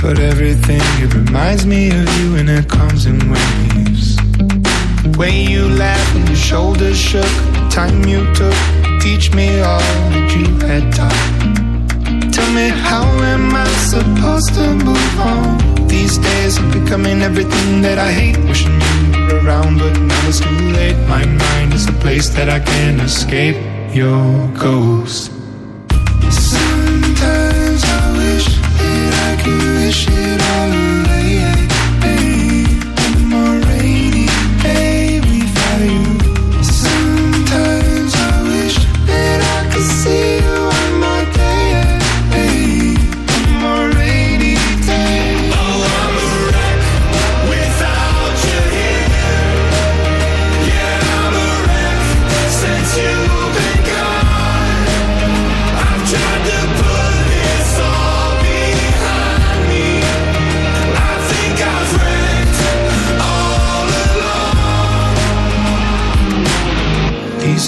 But 0.01 0.19
everything, 0.19 0.81
it 1.03 1.13
reminds 1.13 1.65
me 1.65 1.89
of 1.89 2.07
you 2.19 2.35
and 2.35 2.49
it 2.49 2.69
comes 2.69 3.05
in 3.05 3.17
waves. 3.29 4.15
The 5.03 5.15
way 5.17 5.43
you 5.43 5.67
laughed 5.67 6.15
and 6.15 6.27
your 6.27 6.37
shoulders 6.37 6.97
shook, 6.97 7.23
the 7.53 7.67
time 7.71 8.05
you 8.05 8.21
took 8.33 8.55
teach 9.01 9.33
me 9.33 9.59
all 9.61 9.79
that 10.13 10.29
you 10.37 10.45
had 10.67 10.93
taught. 10.93 12.31
Tell 12.31 12.51
me, 12.53 12.69
how 12.69 13.03
am 13.33 13.53
I 13.55 13.67
supposed 13.89 14.53
to 14.55 14.75
move 14.85 15.19
on? 15.19 15.87
These 15.87 16.19
days 16.19 16.59
I'm 16.59 16.69
becoming 16.71 17.21
everything 17.21 17.81
that 17.81 17.97
I 17.97 18.11
hate. 18.11 18.37
Wishing 18.47 18.79
you 18.79 19.25
were 19.25 19.43
around, 19.43 19.79
but 19.79 19.99
now 19.99 20.27
it's 20.27 20.39
too 20.39 20.49
late. 20.77 20.97
My 21.07 21.25
mind 21.25 21.73
is 21.73 21.87
a 21.87 21.93
place 21.93 22.29
that 22.35 22.47
I 22.47 22.59
can't 22.59 23.01
escape. 23.01 23.57
Your 23.93 24.47
ghost. 24.55 25.40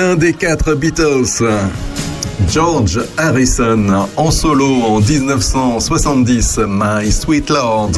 L'un 0.00 0.16
des 0.16 0.32
quatre 0.32 0.74
Beatles. 0.74 1.44
George 2.48 3.00
Harrison 3.18 4.08
en 4.16 4.30
solo 4.30 4.82
en 4.82 5.00
1970, 5.00 6.60
My 6.66 7.12
Sweet 7.12 7.50
Lord. 7.50 7.92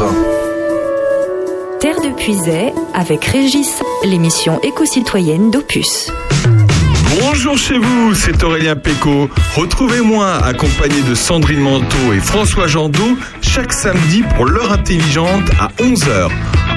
Terre 1.80 2.00
de 2.00 2.12
Puisay 2.16 2.72
avec 2.92 3.24
Régis, 3.24 3.82
l'émission 4.04 4.60
éco-citoyenne 4.62 5.52
d'Opus. 5.52 6.10
Bonjour 7.20 7.56
chez 7.56 7.78
vous, 7.78 8.14
c'est 8.14 8.42
Aurélien 8.42 8.74
Péco. 8.74 9.28
Retrouvez-moi 9.54 10.38
accompagné 10.44 11.02
de 11.08 11.14
Sandrine 11.14 11.60
Manteau 11.60 12.12
et 12.12 12.20
François 12.20 12.66
Jandot 12.66 13.16
chaque 13.42 13.72
samedi 13.72 14.24
pour 14.34 14.46
l'heure 14.46 14.72
intelligente 14.72 15.48
à 15.60 15.68
11h. 15.80 16.30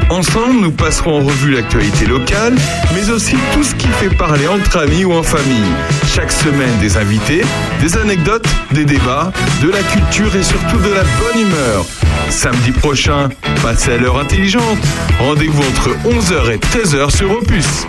Ensemble, 0.10 0.61
nous 0.61 0.72
passerons 0.72 1.19
en 1.19 1.26
revue 1.26 1.53
l'actualité 1.53 2.06
locale, 2.06 2.53
mais 2.94 3.10
aussi 3.10 3.36
tout 3.53 3.64
ce 3.64 3.73
qui 3.76 3.88
fait 3.88 4.15
parler 4.15 4.48
entre 4.48 4.77
amis 4.77 5.03
ou 5.03 5.14
en 5.14 5.23
famille. 5.23 5.73
Chaque 6.06 6.32
semaine, 6.32 6.77
des 6.80 6.98
invités, 6.98 7.41
des 7.82 7.98
anecdotes, 7.98 8.48
des 8.72 8.86
débats, 8.86 9.32
de 9.64 9.69
la 9.69 9.82
culture 9.82 10.36
et 10.36 10.44
surtout 10.44 10.77
de 10.77 10.94
la 10.94 11.03
bonne 11.03 11.41
humeur. 11.41 11.86
Samedi 12.30 12.72
prochain, 12.72 13.30
passez 13.64 13.94
à 13.94 13.98
l'heure 13.98 14.19
intelligente. 14.19 14.77
Rendez-vous 15.19 15.64
entre 15.64 15.90
11h 16.07 16.52
et 16.52 16.57
13h 16.57 17.15
sur 17.15 17.32
Opus. 17.32 17.88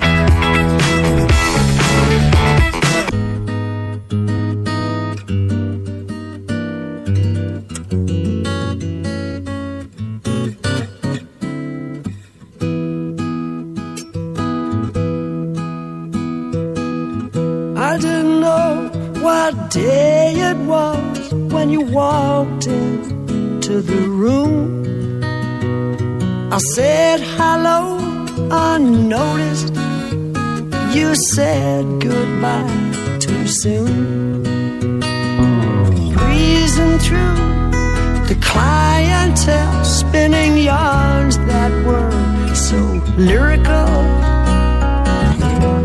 Said 26.74 27.20
hello 27.20 27.98
unnoticed. 28.50 29.74
You 30.96 31.14
said 31.14 31.84
goodbye 32.00 33.18
too 33.20 33.46
soon. 33.46 34.42
Breezing 36.16 36.98
through 36.98 37.36
the 38.30 38.36
clientele, 38.40 39.84
spinning 39.84 40.58
yarns 40.58 41.38
that 41.38 41.70
were 41.86 42.54
so 42.54 42.76
lyrical. 43.16 43.92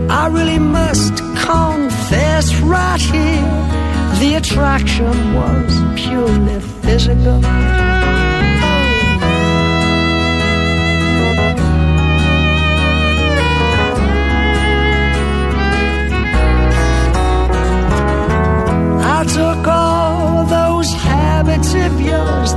I 0.09 0.29
really 0.31 0.59
must 0.59 1.15
confess 1.35 2.55
right 2.61 3.01
here 3.01 3.71
the 4.19 4.35
attraction 4.35 5.33
was 5.35 5.71
purely 5.95 6.59
physical. 6.81 7.90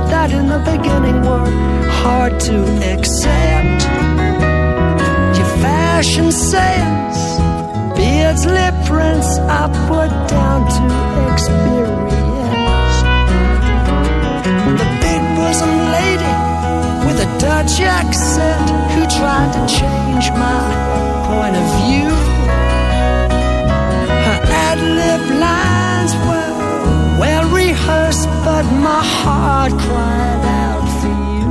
That 0.09 0.31
in 0.31 0.47
the 0.47 0.59
beginning 0.59 1.21
were 1.21 1.49
hard 2.01 2.39
to 2.39 2.57
accept. 2.93 3.81
Your 5.37 5.51
fashion 5.63 6.31
sense 6.31 7.19
beards, 7.95 8.45
lip 8.45 8.75
prints 8.85 9.39
I 9.59 9.63
put 9.87 10.11
down 10.29 10.61
to 10.75 10.83
experience. 11.31 12.95
The 14.81 14.89
big 15.05 15.21
bosom 15.37 15.75
lady 15.97 16.33
with 17.05 17.27
a 17.27 17.29
Dutch 17.39 17.79
accent 17.81 18.69
who 18.93 19.01
tried 19.17 19.51
to 19.57 19.61
change 19.79 20.25
my 20.31 20.61
point 21.27 21.55
of 21.55 21.65
view. 21.81 22.34
But 28.45 28.65
my 28.87 29.03
heart 29.19 29.71
cried 29.85 30.43
out 30.65 30.87
for 30.99 31.15
you. 31.33 31.47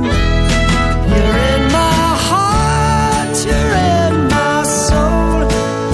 You're 1.11 1.37
in 1.51 1.63
my 1.79 2.05
heart, 2.27 3.33
you're 3.47 3.73
in 3.99 4.13
my 4.37 4.57
soul. 4.87 5.39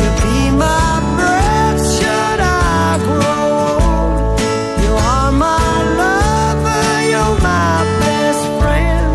You 0.01 0.09
be 0.23 0.39
my 0.65 0.89
breath, 1.17 1.81
should 1.95 2.39
I 2.39 2.99
grow 3.07 3.49
old? 3.81 4.39
You 4.83 4.93
are 5.13 5.31
my 5.45 5.71
lover, 6.01 6.85
you're 7.11 7.37
my 7.51 7.75
best 8.03 8.43
friend. 8.59 9.09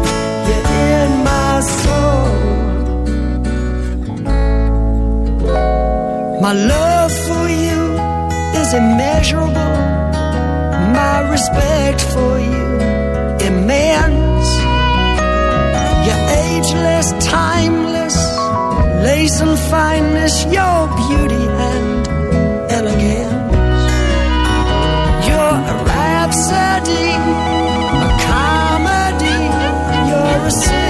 You're 0.49 0.69
in 0.91 1.11
my 1.31 1.53
soul. 1.81 2.27
My 6.43 6.53
love 6.53 6.86
respect 11.31 12.01
for 12.01 12.39
you 12.39 12.67
immense. 13.49 14.49
You're 16.05 16.25
ageless, 16.49 17.09
timeless, 17.25 18.17
lace 19.05 19.41
and 19.41 19.59
fineness, 19.71 20.45
your 20.47 20.81
beauty 21.03 21.45
and 21.71 22.09
elegance. 22.79 23.83
You're 25.27 25.59
a 25.73 25.77
rhapsody, 25.85 27.09
a 28.07 28.11
comedy. 28.31 29.41
You're 30.09 30.47
a 30.47 30.86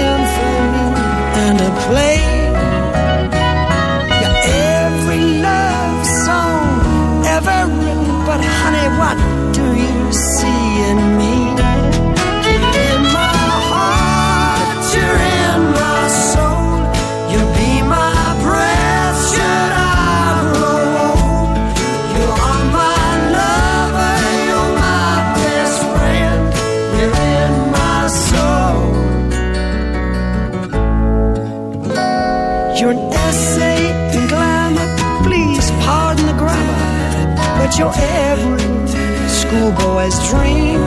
schoolboy's 39.47 40.17
dream. 40.29 40.81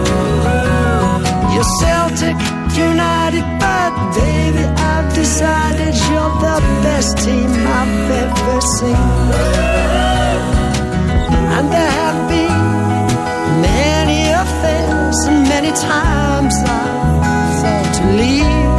You're 1.53 1.71
Celtic 1.81 2.39
United, 2.77 3.47
but 3.59 3.93
baby, 4.15 4.65
I've 4.93 5.09
decided 5.15 5.95
you're 6.09 6.35
the 6.47 6.59
best 6.85 7.19
team 7.25 7.51
I've 7.79 8.11
ever 8.25 8.61
seen. 8.77 9.09
And 11.57 11.67
there 11.75 11.95
have 12.03 12.21
been 12.29 12.61
many 13.71 14.21
affairs, 14.43 15.19
and 15.29 15.43
many 15.55 15.73
times 15.73 16.55
I've 16.79 17.53
thought 17.61 17.91
to 17.99 18.05
leave. 18.21 18.73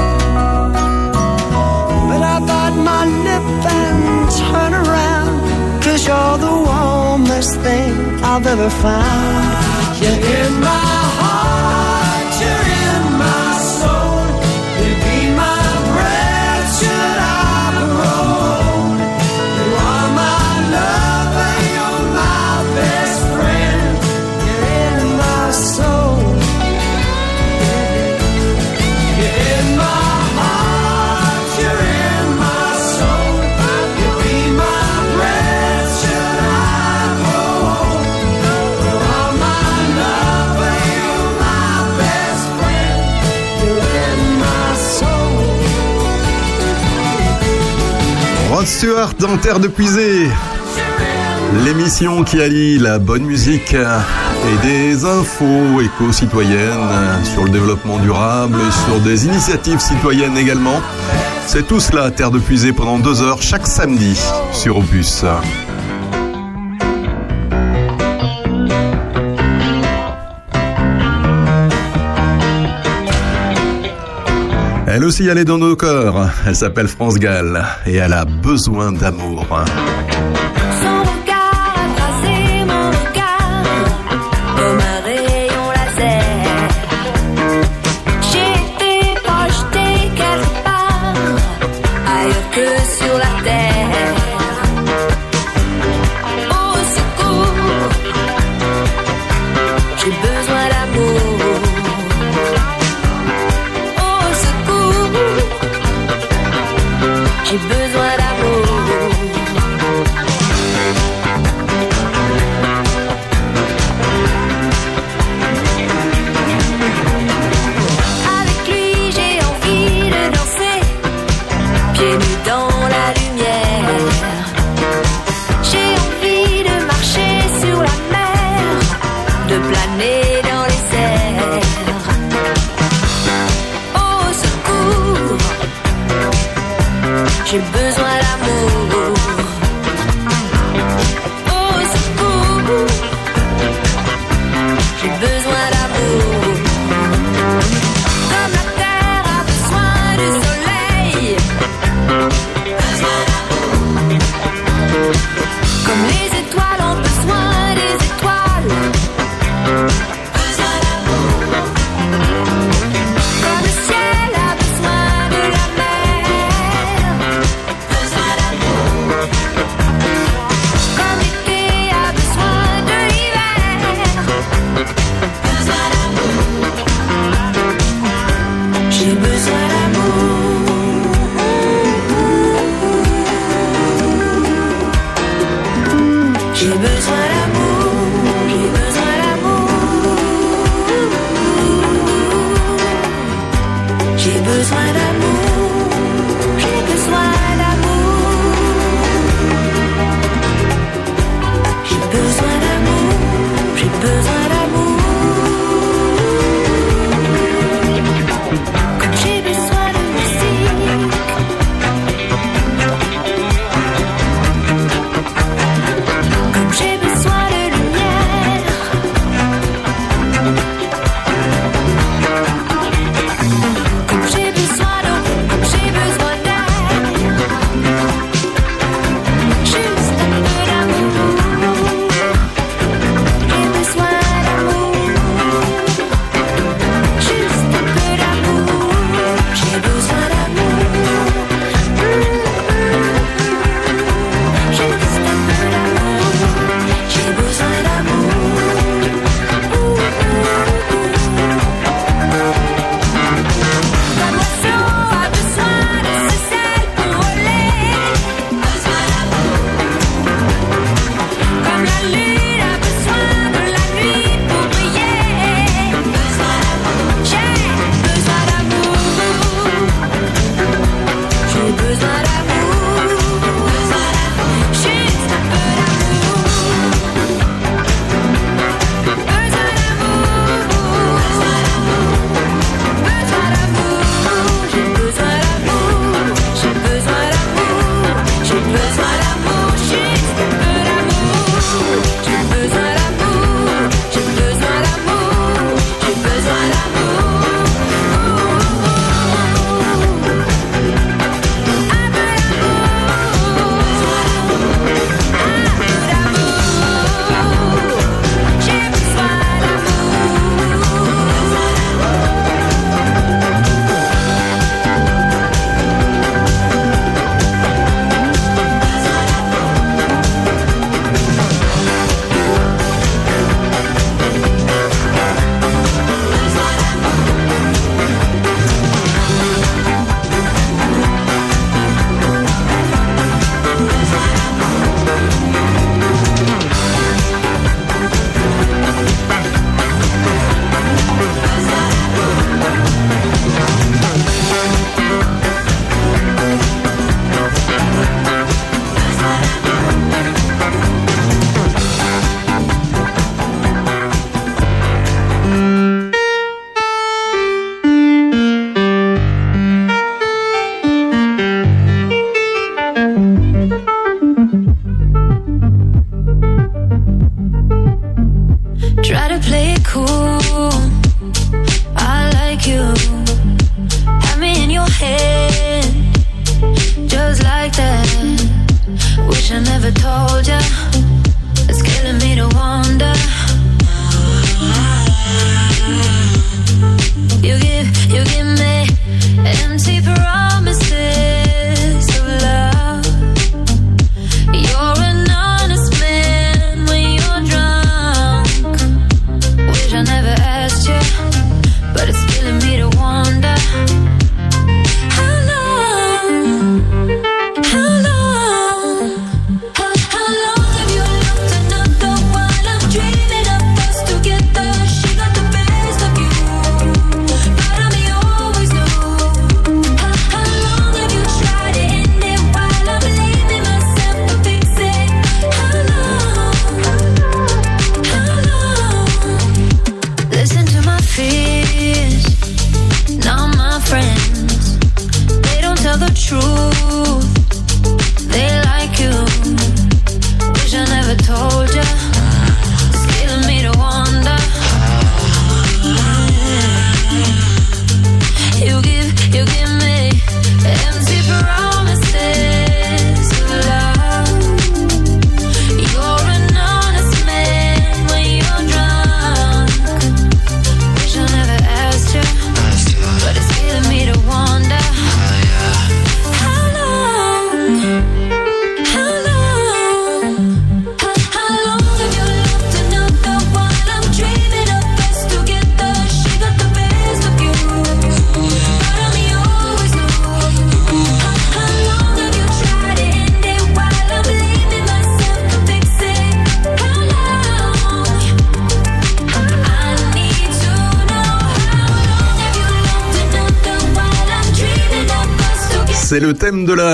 But 2.10 2.22
I 2.34 2.38
bite 2.50 2.78
my 2.92 3.04
lip 3.26 3.48
and 3.82 4.02
turn 4.42 4.74
around, 4.84 5.34
cause 5.84 6.02
you're 6.08 6.38
the 6.48 6.56
warmest 6.70 7.56
thing 7.62 8.01
I've 8.34 8.48
ever 8.48 8.70
found. 8.70 10.02
You're 10.02 10.14
in 10.14 10.54
my 10.62 11.02
heart, 11.20 12.01
Stewart 48.82 49.14
dans 49.20 49.38
Terre 49.38 49.60
de 49.60 49.68
Puisée. 49.68 50.28
L'émission 51.64 52.24
qui 52.24 52.42
allie 52.42 52.80
la 52.80 52.98
bonne 52.98 53.22
musique 53.22 53.76
et 53.76 54.66
des 54.66 55.06
infos 55.06 55.82
éco-citoyennes 55.82 57.24
sur 57.24 57.44
le 57.44 57.52
développement 57.52 58.00
durable, 58.00 58.58
sur 58.88 59.00
des 59.02 59.28
initiatives 59.28 59.80
citoyennes 59.80 60.36
également. 60.36 60.82
C'est 61.46 61.68
tout 61.68 61.80
cela, 61.80 62.10
Terre 62.10 62.32
de 62.32 62.40
Puisée, 62.40 62.74
pendant 62.74 62.98
deux 62.98 63.22
heures 63.22 63.44
chaque 63.44 63.68
samedi 63.68 64.20
sur 64.52 64.80
Opus. 64.80 65.26
Elle 75.02 75.08
aussi, 75.08 75.28
elle 75.28 75.40
est 75.40 75.46
dans 75.46 75.58
nos 75.58 75.76
corps. 75.76 76.30
Elle 76.46 76.56
s'appelle 76.56 76.88
France 76.88 77.16
Gall 77.18 77.66
et 77.88 77.96
elle 77.96 78.14
a 78.14 78.24
besoin 78.24 78.92
d'amour. 78.92 79.48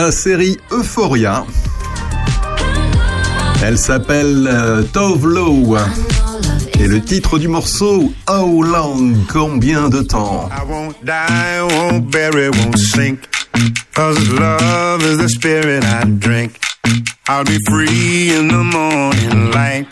la 0.07 0.11
série 0.13 0.57
Euphoria. 0.71 1.45
Elle 3.61 3.77
s'appelle 3.77 4.47
euh, 4.49 4.81
Tove 4.93 5.27
Low. 5.27 5.75
Et 6.79 6.87
le 6.87 7.01
titre 7.01 7.37
du 7.37 7.49
morceau, 7.49 8.13
How 8.29 8.63
Long, 8.63 9.15
combien 9.27 9.89
de 9.89 10.01
temps? 10.03 10.49
I 10.49 10.63
won't 10.65 10.95
die, 11.03 11.61
won't 11.61 12.09
bury, 12.09 12.47
won't 12.47 12.77
sink. 12.77 13.19
Cause 13.93 14.17
love 14.31 15.03
is 15.03 15.17
the 15.17 15.27
spirit 15.27 15.83
I 15.83 16.05
drink. 16.05 16.57
I'll 17.27 17.43
be 17.43 17.57
free 17.67 18.33
in 18.33 18.47
the 18.47 18.63
morning 18.63 19.51
light. 19.51 19.87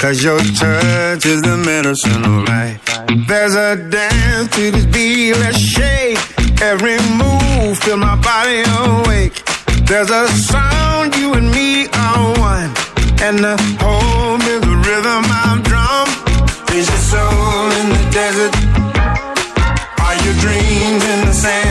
Cause 0.00 0.20
your 0.24 0.40
touch 0.58 1.26
is 1.26 1.42
the 1.42 1.56
medicine 1.64 2.24
of 2.24 2.48
life. 2.48 2.80
There's 3.28 3.54
a 3.54 3.76
dance 3.76 4.48
to 4.56 4.72
this 4.72 4.86
beat, 4.86 5.34
let's 5.34 5.58
shake. 5.58 6.18
Every 6.60 6.98
move, 7.14 7.78
fill 7.78 7.98
my 7.98 8.16
body 8.16 8.64
awake. 8.66 9.40
There's 9.90 10.08
a 10.08 10.28
sound 10.28 11.16
you 11.16 11.34
and 11.34 11.50
me 11.50 11.88
are 11.88 12.38
one, 12.38 12.70
and 13.26 13.40
the 13.40 13.56
whole 13.80 14.36
is 14.36 14.60
the 14.60 14.76
rhythm 14.86 15.24
I'm 15.28 15.62
drum. 15.62 16.06
Is 16.78 16.86
your 16.88 17.02
soul 17.10 17.72
in 17.80 17.88
the 17.96 18.02
desert? 18.12 18.54
Are 19.98 20.14
your 20.24 20.34
dreams 20.44 21.02
in 21.12 21.26
the 21.26 21.32
sand? 21.32 21.69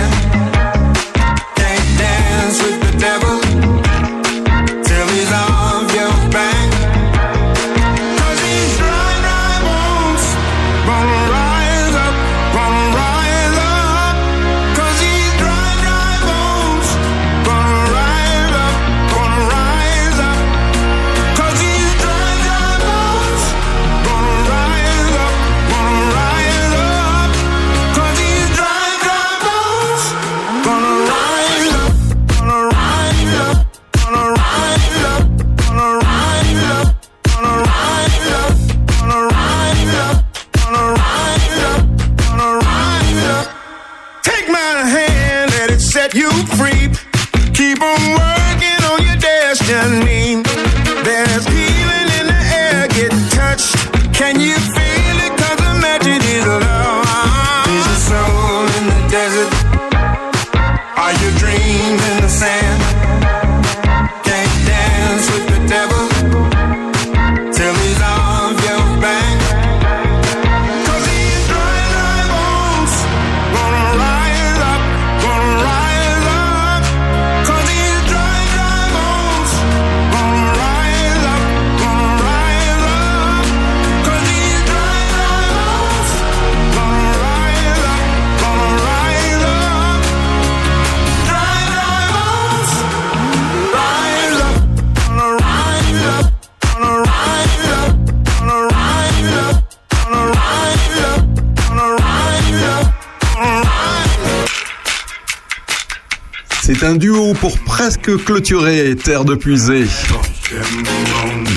Un 106.90 106.96
duo 106.96 107.36
pour 107.36 107.60
presque 107.60 108.18
clôturer 108.26 108.96
Terre 108.96 109.24
de 109.24 109.36
Puisée. 109.36 109.86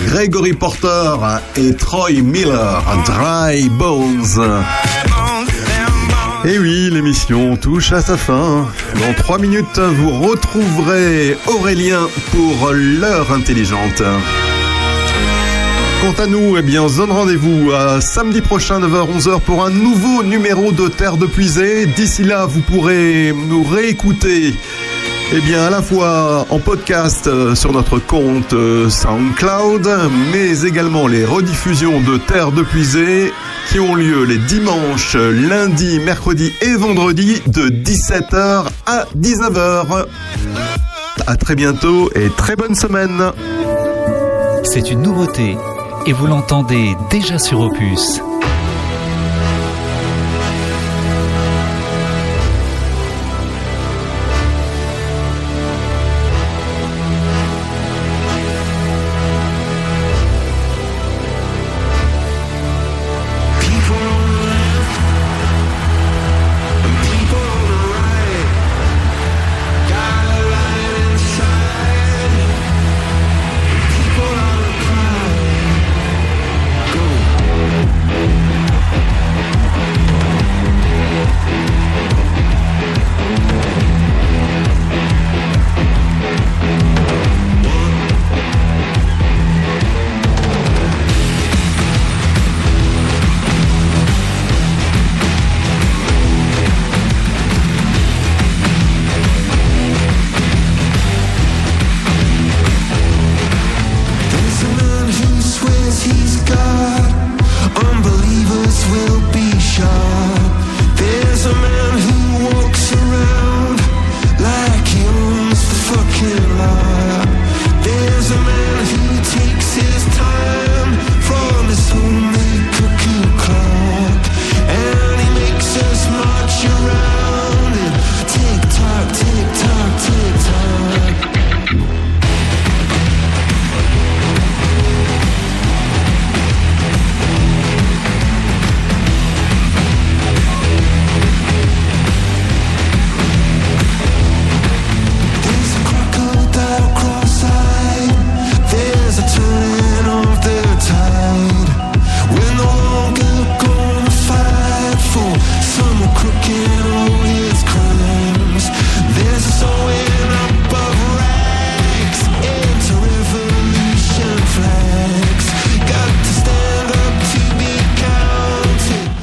Gregory 0.09 0.53
Porter 0.53 1.15
et 1.57 1.75
Troy 1.75 2.21
Miller, 2.23 2.85
Dry 3.07 3.71
Bones. 3.71 4.63
Et 6.45 6.59
oui, 6.59 6.91
l'émission 6.93 7.57
touche 7.57 7.93
à 7.93 8.03
sa 8.03 8.19
fin. 8.19 8.69
Dans 9.01 9.15
3 9.17 9.39
minutes, 9.39 9.79
vous 9.79 10.11
retrouverez 10.11 11.39
Aurélien 11.47 12.09
pour 12.31 12.71
l'heure 12.75 13.33
intelligente. 13.33 14.03
Quant 16.03 16.21
à 16.21 16.27
nous, 16.27 16.59
eh 16.59 16.63
bien, 16.63 16.83
on 16.83 16.89
se 16.89 16.97
donne 16.97 17.13
rendez-vous 17.13 17.71
à 17.71 18.01
samedi 18.01 18.41
prochain 18.41 18.81
9h-11h 18.81 19.41
pour 19.41 19.65
un 19.65 19.71
nouveau 19.71 20.25
numéro 20.25 20.73
de 20.73 20.89
Terre 20.89 21.17
de 21.17 21.27
Puisée. 21.27 21.87
D'ici 21.87 22.25
là, 22.25 22.45
vous 22.45 22.61
pourrez 22.61 23.33
nous 23.33 23.63
réécouter 23.63 24.53
eh 25.31 25.41
bien, 25.41 25.63
à 25.63 25.71
la 25.71 25.81
fois 25.81 26.47
en 26.51 26.59
podcast 26.59 27.27
euh, 27.27 27.55
sur 27.55 27.73
notre 27.73 27.99
compte 27.99 28.53
euh, 28.53 28.91
SoundCloud, 28.91 29.89
mais 30.33 30.63
également 30.67 31.07
les 31.07 31.25
rediffusions 31.25 32.01
de 32.01 32.19
Terre 32.19 32.53
de 32.53 32.63
Puisée 32.63 33.33
qui 33.71 33.81
ont 33.81 33.95
lieu 33.95 34.25
les 34.25 34.39
dimanches, 34.39 35.15
lundis, 35.15 36.01
mercredis 36.01 36.53
et 36.61 36.75
vendredis 36.75 37.41
de 37.47 37.69
17h 37.69 38.67
à 38.87 39.07
19h. 39.17 40.07
À 41.27 41.37
très 41.37 41.55
bientôt 41.55 42.11
et 42.15 42.29
très 42.37 42.57
bonne 42.57 42.75
semaine. 42.75 43.31
C'est 44.65 44.91
une 44.91 45.03
nouveauté 45.03 45.57
et 46.07 46.13
vous 46.13 46.27
l'entendez 46.27 46.95
déjà 47.11 47.39
sur 47.39 47.61
Opus. 47.61 48.21